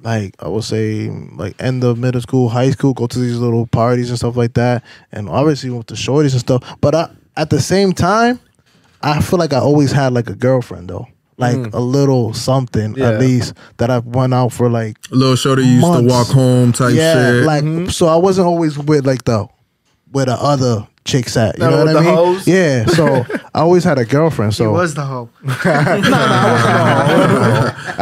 like, 0.01 0.35
I 0.39 0.47
would 0.47 0.63
say, 0.63 1.09
like, 1.09 1.55
end 1.61 1.83
of 1.83 1.99
middle 1.99 2.21
school, 2.21 2.49
high 2.49 2.71
school, 2.71 2.93
go 2.95 3.05
to 3.07 3.19
these 3.19 3.37
little 3.37 3.67
parties 3.67 4.09
and 4.09 4.17
stuff 4.17 4.35
like 4.35 4.53
that, 4.55 4.83
and 5.11 5.29
obviously 5.29 5.69
with 5.69 5.85
the 5.87 5.95
shorties 5.95 6.31
and 6.31 6.39
stuff. 6.39 6.63
But 6.81 6.95
I, 6.95 7.09
at 7.37 7.51
the 7.51 7.61
same 7.61 7.93
time, 7.93 8.39
I 9.01 9.21
feel 9.21 9.37
like 9.39 9.53
I 9.53 9.59
always 9.59 9.91
had 9.91 10.13
like 10.13 10.29
a 10.29 10.35
girlfriend 10.35 10.89
though, 10.89 11.07
like 11.39 11.57
mm. 11.57 11.73
a 11.73 11.79
little 11.79 12.33
something 12.33 12.93
Yeah. 12.95 13.09
at 13.09 13.19
least 13.19 13.53
that 13.77 13.89
I've 13.89 14.05
went 14.05 14.33
out 14.33 14.53
for 14.53 14.69
like 14.69 14.97
a 15.11 15.15
Little 15.15 15.35
shorty 15.35 15.63
used 15.63 15.81
Months. 15.81 16.03
Used 16.03 16.09
to 16.09 16.13
walk 16.15 16.27
home 16.27 16.71
type 16.73 16.89
shit. 16.89 16.97
yeah, 16.97 17.31
shit. 17.31 17.43
like 17.45 17.63
mm-hmm. 17.63 17.87
so 17.87 18.07
I 18.07 18.15
wasn't 18.17 18.47
always 18.47 18.77
with 18.77 19.05
like 19.07 19.23
the 19.25 19.47
where 20.11 20.25
the 20.25 20.33
other 20.33 20.87
chicks 21.05 21.35
at. 21.37 21.57
You 21.57 21.63
Not 21.63 21.69
know 21.71 21.85
with 21.85 21.95
what 21.95 22.03
I 22.03 22.05
mean? 22.05 22.15
hoes? 22.15 22.47
Yeah. 22.47 22.85
So 22.87 23.25
I 23.55 23.59
always 23.61 23.83
had 23.83 23.97
a 23.97 24.05
girlfriend. 24.05 24.51
He 24.53 24.57
So 24.57 24.71
was 24.71 24.93
the 24.93 25.05
hoe. 25.05 25.29
I 25.65 26.03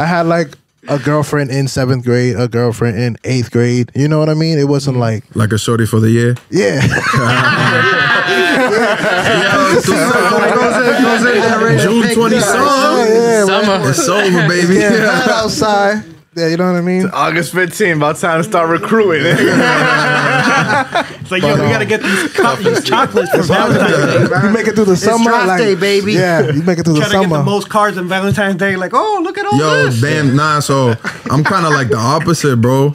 had 0.06 0.26
like 0.26 0.50
a 0.88 0.98
girlfriend 0.98 1.50
in 1.50 1.68
seventh 1.68 2.04
grade, 2.04 2.36
a 2.36 2.48
girlfriend 2.48 2.98
in 2.98 3.16
eighth 3.24 3.50
grade. 3.50 3.92
You 3.94 4.08
know 4.08 4.18
what 4.18 4.28
I 4.28 4.34
mean? 4.34 4.58
It 4.58 4.68
wasn't 4.68 4.96
mm. 4.96 5.00
like 5.00 5.24
like 5.36 5.52
a 5.52 5.58
shorty 5.58 5.86
for 5.86 6.00
the 6.00 6.10
year. 6.10 6.34
yeah. 6.50 6.80
June 11.78 12.14
20 12.14 12.40
song. 12.40 12.98
yeah, 13.06 13.44
Summer. 13.44 13.88
It's 13.90 14.08
over, 14.08 14.48
baby. 14.48 14.74
yeah, 14.74 15.20
hot 15.20 15.30
outside. 15.30 16.17
Yeah, 16.38 16.46
you 16.48 16.56
know 16.56 16.66
what 16.72 16.78
I 16.78 16.82
mean? 16.82 17.06
August 17.12 17.52
15, 17.52 17.96
about 17.96 18.16
time 18.16 18.40
to 18.42 18.48
start 18.48 18.68
recruiting. 18.70 19.26
It's 21.20 21.30
like, 21.30 21.42
yo, 21.42 21.52
we 21.54 21.60
gotta 21.70 21.84
get 21.84 22.02
these, 22.02 22.32
co- 22.32 22.56
these 22.56 22.82
chocolates 22.84 23.30
for 23.30 23.42
Valentine's 23.42 24.28
Day. 24.30 24.46
You 24.46 24.50
make 24.52 24.66
it 24.66 24.74
through 24.74 24.86
the 24.86 24.96
summer, 24.96 25.24
draft 25.30 25.46
like 25.48 25.58
day, 25.60 25.74
baby. 25.74 26.14
Yeah, 26.14 26.50
you 26.50 26.62
make 26.62 26.78
it 26.78 26.84
through 26.84 26.94
the 26.94 27.00
Trying 27.00 27.10
to 27.12 27.16
get 27.18 27.22
summer. 27.24 27.38
the 27.38 27.44
most 27.44 27.68
cards 27.68 27.98
on 27.98 28.08
Valentine's 28.08 28.56
Day. 28.56 28.76
Like, 28.76 28.92
oh, 28.94 29.20
look 29.22 29.36
at 29.38 29.44
all 29.46 29.58
Yo, 29.58 29.86
this. 29.90 30.00
damn, 30.00 30.34
nah. 30.36 30.60
So 30.60 30.94
I'm 31.30 31.44
kind 31.44 31.66
of 31.66 31.72
like 31.72 31.88
the 31.88 31.96
opposite, 31.98 32.56
bro. 32.60 32.94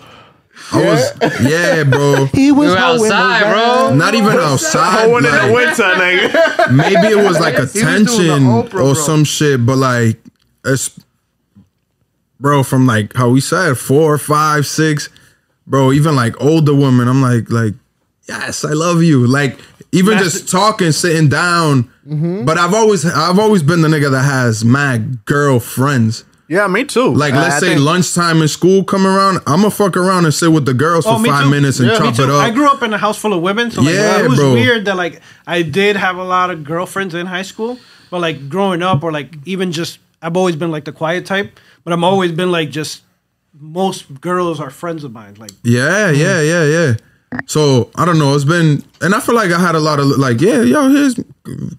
I 0.72 0.84
was, 0.84 1.12
yeah, 1.48 1.84
bro. 1.84 2.26
he 2.34 2.52
was 2.52 2.70
We 2.70 2.74
were 2.76 2.80
hoeing 2.80 3.02
outside, 3.12 3.42
around. 3.44 3.88
bro. 3.90 3.96
Not 3.98 4.16
even 4.16 4.32
outside. 4.32 5.06
Going 5.06 5.26
in 5.26 5.32
the 5.32 5.38
like, 5.38 5.54
winter, 5.54 5.84
nigga. 5.84 6.74
maybe 6.74 7.08
it 7.20 7.24
was 7.24 7.40
like 7.40 7.56
doing 7.58 7.68
the 7.68 7.80
attention 7.80 8.40
Oprah, 8.46 8.64
or 8.66 8.70
bro. 8.70 8.94
some 8.94 9.24
shit, 9.24 9.64
but 9.66 9.78
like, 9.78 10.20
it's, 10.66 11.00
bro, 12.44 12.62
from 12.62 12.86
like 12.86 13.14
how 13.16 13.30
we 13.30 13.40
said 13.40 13.76
four, 13.78 14.18
five, 14.18 14.68
six, 14.68 15.08
bro, 15.66 15.94
even 15.94 16.14
like 16.16 16.40
older 16.42 16.76
women, 16.76 17.08
I'm 17.08 17.22
like, 17.22 17.50
like, 17.50 17.74
yes, 18.28 18.66
I 18.66 18.74
love 18.74 19.02
you. 19.02 19.26
Like, 19.26 19.60
even 19.94 20.18
That's 20.18 20.34
just 20.34 20.50
talking, 20.50 20.92
sitting 20.92 21.30
down. 21.30 21.90
But 22.06 22.58
I've 22.58 22.74
always, 22.74 23.06
I've 23.06 23.40
always 23.40 23.64
been 23.64 23.82
the 23.82 23.88
nigga 23.88 24.12
that 24.12 24.24
has 24.24 24.66
mad 24.66 25.24
girlfriends. 25.26 26.26
Yeah, 26.50 26.68
me 26.68 26.84
too. 26.84 27.14
Like, 27.16 27.34
Uh, 27.34 27.38
let's 27.38 27.56
I 27.56 27.60
say 27.60 27.68
think- 27.76 27.82
lunchtime 27.82 28.42
in 28.42 28.50
school 28.50 28.84
come 28.84 29.08
around, 29.08 29.40
I'ma 29.48 29.70
fuck 29.70 29.96
around 29.96 30.26
and 30.26 30.34
sit 30.34 30.52
with 30.52 30.66
the 30.66 30.74
girls 30.74 31.06
Oh, 31.08 31.18
for 31.18 31.26
five 31.26 31.46
too. 31.46 31.50
minutes 31.52 31.80
and 31.80 31.88
Yeah. 31.90 31.98
Chop 31.98 32.20
it 32.20 32.30
up. 32.30 32.44
I 32.44 32.50
grew 32.50 32.68
up 32.68 32.84
in 32.84 32.94
a 32.94 32.98
house 32.98 33.18
full 33.18 33.32
of 33.34 33.42
women, 33.42 33.72
so 33.72 33.82
like, 33.82 33.94
Yeah, 33.96 34.22
it 34.24 34.30
was 34.30 34.38
bro. 34.40 34.52
weird 34.54 34.84
that 34.86 34.98
like 34.98 35.22
I 35.48 35.62
did 35.62 35.96
have 35.96 36.18
a 36.18 36.24
lot 36.26 36.52
of 36.52 36.66
girlfriends 36.66 37.14
in 37.16 37.26
high 37.28 37.44
school, 37.44 37.80
but 38.12 38.20
like 38.20 38.50
growing 38.50 38.84
up 38.84 39.02
or 39.04 39.12
like 39.14 39.36
even 39.46 39.72
just 39.72 40.00
I've 40.22 40.36
always 40.38 40.56
been 40.58 40.72
like 40.72 40.84
the 40.86 40.92
quiet 40.92 41.26
type, 41.26 41.60
but 41.84 41.94
I've 41.94 42.04
always 42.04 42.32
been 42.32 42.52
like 42.52 42.70
just 42.70 43.02
most 43.60 44.20
girls 44.22 44.60
are 44.60 44.70
friends 44.70 45.04
of 45.04 45.12
mine. 45.12 45.36
Like 45.36 45.52
Yeah, 45.64 46.10
yeah, 46.12 46.42
mm. 46.42 46.50
yeah, 46.50 46.64
yeah. 46.66 46.94
So 47.48 47.90
I 47.96 48.06
don't 48.06 48.20
know. 48.20 48.36
It's 48.36 48.46
been, 48.46 48.84
and 49.02 49.16
I 49.16 49.20
feel 49.20 49.34
like 49.36 49.52
I 49.52 49.60
had 49.60 49.74
a 49.76 49.80
lot 49.80 50.00
of 50.00 50.06
like, 50.06 50.40
yeah, 50.40 50.62
yo, 50.62 50.90
here's 50.90 51.20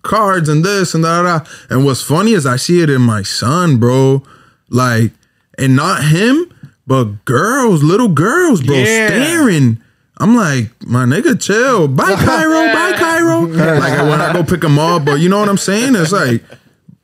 cards 0.02 0.48
and 0.48 0.64
this 0.64 0.94
and 0.94 1.04
that. 1.04 1.22
that. 1.22 1.48
And 1.70 1.84
what's 1.84 2.02
funny 2.02 2.32
is 2.32 2.44
I 2.44 2.56
see 2.56 2.82
it 2.82 2.90
in 2.90 3.02
my 3.02 3.22
son, 3.22 3.78
bro. 3.78 4.22
Like, 4.68 5.12
and 5.56 5.76
not 5.76 6.02
him, 6.04 6.52
but 6.86 7.24
girls, 7.24 7.82
little 7.84 8.08
girls, 8.08 8.62
bro, 8.62 8.74
Yeah. 8.76 9.06
staring. 9.08 9.80
I'm 10.18 10.34
like, 10.36 10.70
my 10.84 11.04
nigga, 11.04 11.40
chill. 11.40 11.86
Bye, 11.88 12.14
Cairo. 12.18 12.72
Bye, 12.72 12.96
Cairo. 12.98 13.40
like 13.46 13.98
when 14.08 14.20
I 14.20 14.32
go 14.32 14.42
pick 14.42 14.62
him 14.64 14.78
up, 14.78 15.04
but 15.04 15.20
you 15.20 15.28
know 15.28 15.38
what 15.38 15.48
I'm 15.48 15.56
saying? 15.56 15.94
It's 15.96 16.12
like, 16.12 16.42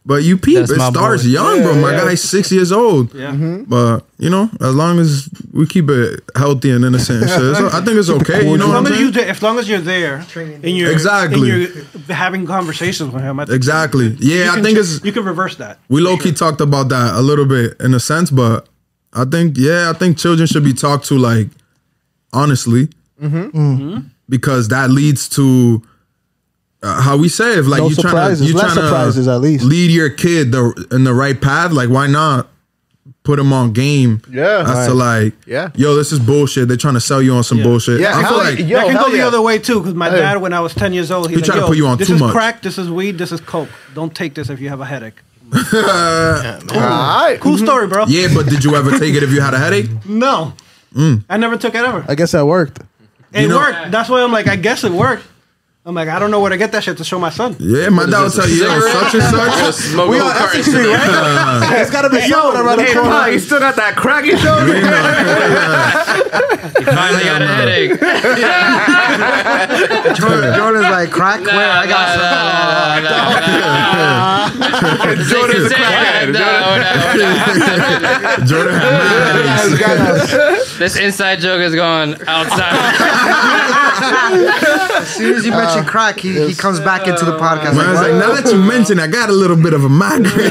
but 0.07 0.23
you 0.23 0.39
peep, 0.39 0.57
That's 0.57 0.71
it 0.73 0.79
my 0.79 0.91
starts 0.91 1.23
boy. 1.25 1.29
young, 1.29 1.63
bro. 1.63 1.75
My 1.77 1.93
guy's 1.93 2.23
six 2.23 2.51
years 2.51 2.73
old. 2.73 3.15
yeah. 3.15 3.33
Mm-hmm. 3.33 3.65
But 3.65 4.05
you 4.19 4.31
know, 4.31 4.49
as 4.61 4.75
long 4.75 4.99
as 4.99 5.29
we 5.53 5.67
keep 5.67 5.91
it 5.91 6.21
healthy 6.37 6.71
and 6.71 6.85
innocent, 6.85 7.23
and 7.23 7.31
shit, 7.31 7.57
so 7.57 7.67
I 7.73 7.81
think 7.85 7.99
it's 7.99 8.09
okay. 8.21 8.49
You 8.51 8.57
know 8.57 8.65
As 8.65 8.69
what 8.69 8.77
I'm 8.79 8.85
long 8.85 8.93
as 8.95 9.01
you, 9.01 9.13
saying? 9.13 9.29
as 9.31 9.43
long 9.43 9.59
as 9.59 9.69
you're 9.69 9.79
there, 9.81 10.25
and 10.37 10.77
you're 10.77 10.91
Exactly. 10.91 11.51
and 11.51 11.75
you're 11.75 12.15
having 12.17 12.47
conversations 12.47 13.13
with 13.13 13.23
him. 13.23 13.39
I 13.41 13.45
think 13.45 13.57
Exactly. 13.57 14.09
you 14.19 14.39
Yeah, 14.45 14.53
I 14.53 14.63
think 14.63 14.77
ch- 14.77 14.81
it's 14.81 15.05
you 15.05 15.13
can 15.13 15.25
reverse 15.25 15.57
that. 15.57 15.79
we 15.89 16.01
low 16.01 16.17
key 16.17 16.33
talked 16.33 16.61
about 16.63 16.89
that 16.89 17.15
a 17.15 17.21
little 17.21 17.47
bit 17.47 17.79
in 17.81 17.93
a 17.95 18.01
sense, 18.01 18.31
but 18.31 18.69
I 19.13 19.25
think 19.27 19.57
yeah, 19.59 19.91
I 19.95 19.99
think 19.99 20.17
children 20.19 20.47
should 20.47 20.65
be 20.65 20.73
talked 20.73 21.07
to 21.07 21.19
like 21.19 21.49
honestly, 22.33 22.89
mm-hmm. 23.23 23.99
because 24.29 24.69
that 24.69 24.91
leads 24.91 25.29
to. 25.31 25.83
Uh, 26.83 27.01
how 27.03 27.17
we 27.17 27.29
say 27.29 27.59
if 27.59 27.67
like 27.67 27.81
No 27.83 27.89
you 27.89 27.95
surprises, 27.95 28.39
trying 28.39 28.47
to 28.49 28.53
you 28.53 28.55
less 28.55 28.73
trying 28.75 28.87
surprises, 28.87 29.27
to 29.27 29.33
at 29.33 29.41
least. 29.43 29.65
lead 29.65 29.91
your 29.91 30.09
kid 30.09 30.51
the 30.53 30.87
in 30.91 31.05
the 31.05 31.13
right 31.13 31.39
path 31.39 31.73
like 31.73 31.91
why 31.91 32.07
not 32.07 32.47
put 32.47 32.55
put 33.23 33.37
them 33.37 33.53
on 33.53 33.73
game. 33.75 34.23
Yeah. 34.31 34.65
As 34.67 34.87
to 34.89 34.95
like, 34.95 35.35
Yeah. 35.47 35.69
yo, 35.75 35.95
this 35.95 36.11
is 36.11 36.19
bullshit. 36.19 36.69
They're 36.69 36.77
trying 36.79 36.95
to 36.95 37.01
sell 37.01 37.21
you 37.21 37.35
on 37.35 37.45
some 37.45 37.59
Yeah. 37.59 37.65
bullshit. 37.65 38.01
Yeah, 38.01 38.17
I 38.17 38.23
feel 38.23 38.23
hell 38.23 38.39
like 38.39 38.59
yeah. 38.61 38.67
that 38.79 38.87
can 38.87 38.97
hell 38.97 39.05
go 39.07 39.11
the 39.13 39.19
yeah. 39.19 39.27
other 39.27 39.43
way 39.43 39.59
too. 39.59 39.79
Because 39.81 39.95
my 39.95 40.09
Hey. 40.09 40.21
dad, 40.21 40.41
when 40.41 40.55
I 40.55 40.61
was 40.61 40.73
ten 40.75 40.95
years 40.95 41.11
old, 41.11 41.29
he's 41.29 41.37
He 41.37 41.43
like, 41.43 41.51
tried 41.51 41.61
to 41.61 41.67
put 41.67 41.77
you 41.77 41.87
on 41.87 41.99
this 41.99 42.09
too 42.09 42.15
is 42.15 42.21
much." 42.21 42.33
crack. 42.33 42.63
This 42.63 42.79
is 42.79 42.89
weed. 42.91 43.19
This 43.19 43.31
is 43.31 43.41
coke. 43.43 43.69
Don't 43.95 44.15
take 44.15 44.35
this 44.35 44.49
if 44.49 44.59
you 44.59 44.71
have 44.71 44.81
a 44.81 44.87
headache. 44.87 45.21
All 45.55 46.81
right. 46.81 47.37
Cool 47.41 47.59
story, 47.59 47.87
bro. 47.89 48.07
yeah, 48.09 48.29
but 48.35 48.47
did 48.47 48.65
you 48.65 48.75
ever 48.75 48.91
take 48.99 49.15
it 49.15 49.23
if 49.23 49.31
you 49.33 49.41
had 49.41 49.53
a 49.55 49.59
headache? 49.59 49.91
No, 50.07 50.55
Mm. 50.97 51.23
I 51.31 51.37
never 51.37 51.57
took 51.57 51.75
it 51.77 51.85
ever. 51.85 52.05
I 52.09 52.15
guess 52.17 52.33
that 52.33 52.47
worked. 52.47 52.81
It 53.33 53.47
know- 53.49 53.59
worked. 53.59 53.93
That's 53.93 54.09
why 54.09 54.23
I'm 54.23 54.33
like, 54.33 54.49
I 54.49 54.57
guess 54.57 54.83
it 54.83 54.91
worked. 54.93 55.25
I'm 55.83 55.95
like, 55.95 56.09
I 56.11 56.19
don't 56.19 56.31
know 56.31 56.41
where 56.41 56.51
to 56.51 56.59
get 56.59 56.73
that 56.73 56.85
shit 56.85 56.99
to 56.99 57.05
show 57.05 57.19
my 57.19 57.31
son. 57.31 57.57
Yeah, 57.59 57.89
my 57.89 58.05
dad 58.05 58.25
would 58.25 58.33
tell 58.33 58.47
you, 58.47 58.65
yo, 58.65 58.81
such 58.81 59.15
and 59.15 59.23
such. 59.23 59.95
We 59.95 60.19
a 60.19 60.21
whole 60.21 60.23
on 60.29 60.37
carton 60.37 60.61
Essex 60.61 60.67
Street, 60.69 60.89
right? 60.93 61.81
it's 61.81 61.91
gotta 61.91 62.11
be 62.11 62.21
someone 62.21 62.55
around 62.59 62.79
the 62.81 62.85
corner. 62.93 63.09
Pa, 63.09 63.25
you 63.33 63.39
still 63.39 63.61
got 63.61 63.77
that 63.77 63.97
crack 63.97 64.27
you 64.27 64.37
showed? 64.37 64.61
Finally 66.85 67.25
got 67.25 67.41
a 67.41 67.47
headache. 67.49 67.99
Jordan, 70.21 70.53
Jordan's 70.55 70.91
like 70.91 71.11
crack. 71.11 71.41
Where 71.47 71.71
I 71.73 71.87
got 71.89 72.09
some. 72.13 72.21
Jordan's 75.31 75.65
a 75.65 75.69
crackhead. 75.75 76.37
Jordan 78.47 78.75
had 78.75 79.81
mad. 79.81 80.29
This 80.79 80.97
inside 80.97 81.41
joke 81.41 81.61
is 81.63 81.75
going 81.75 82.15
outside. 82.27 82.75
As 85.01 85.09
soon 85.15 85.35
as 85.35 85.45
you 85.45 85.51
mention 85.53 85.80
uh, 85.80 85.80
crack, 85.85 86.21
he, 86.21 86.47
he 86.47 86.55
comes 86.55 86.81
back 86.81 87.07
into 87.09 87.25
the 87.25 87.37
podcast. 87.39 87.75
I 87.79 87.91
was 87.91 88.01
Like, 88.01 88.13
like, 88.13 88.21
now 88.21 88.33
that 88.41 88.53
you 88.53 88.59
mention, 88.63 88.99
I 89.01 89.07
got 89.07 89.29
a 89.29 89.33
little 89.33 89.57
bit 89.57 89.73
of 89.73 89.85
a 89.85 89.89
migraine. 89.89 90.51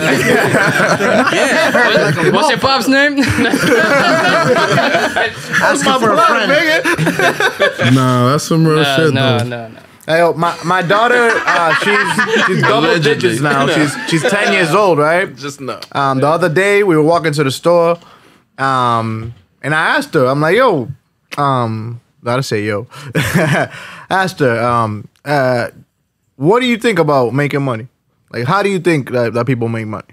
What- 2.24 2.34
What's 2.34 2.50
your 2.50 2.60
pop's 2.60 2.88
name? 2.88 3.20
asking 5.62 6.00
for 6.00 6.12
a 6.14 6.18
friend. 6.18 7.96
no, 7.96 8.30
that's 8.32 8.44
some 8.44 8.66
real 8.68 8.78
no, 8.78 8.96
shit, 8.96 9.14
no, 9.14 9.38
though. 9.40 9.44
no, 9.46 9.68
no. 9.70 9.80
Hey, 10.06 10.20
yo, 10.20 10.34
my, 10.34 10.58
my 10.66 10.82
daughter, 10.82 11.30
uh, 11.46 11.74
she's 11.76 12.46
she's 12.48 12.62
double 12.64 12.90
Allegedly. 12.90 13.16
digits 13.30 13.42
now. 13.42 13.68
She's 13.68 13.96
she's 14.10 14.24
ten 14.24 14.54
years 14.54 14.74
old, 14.74 14.98
right? 14.98 15.36
Just 15.36 15.62
no. 15.62 15.80
Um, 15.92 16.20
the 16.20 16.28
other 16.28 16.50
day 16.50 16.82
we 16.84 16.96
were 16.96 17.04
walking 17.04 17.32
to 17.34 17.44
the 17.44 17.52
store, 17.52 18.00
um, 18.58 19.36
and 19.62 19.76
I 19.76 19.98
asked 19.98 20.14
her, 20.16 20.26
I'm 20.26 20.42
like, 20.42 20.56
yo, 20.56 20.90
um, 21.38 22.02
gotta 22.24 22.42
say 22.42 22.64
yo. 22.66 22.88
asked 24.10 24.40
her, 24.40 24.60
um, 24.64 25.08
uh, 25.30 25.70
what 26.36 26.60
do 26.60 26.66
you 26.66 26.78
think 26.78 27.00
about 27.00 27.34
making 27.34 27.62
money? 27.62 27.88
Like, 28.32 28.46
how 28.46 28.64
do 28.64 28.70
you 28.70 28.80
think 28.80 29.12
that, 29.12 29.34
that 29.34 29.46
people 29.46 29.68
make 29.68 29.88
money? 29.88 30.08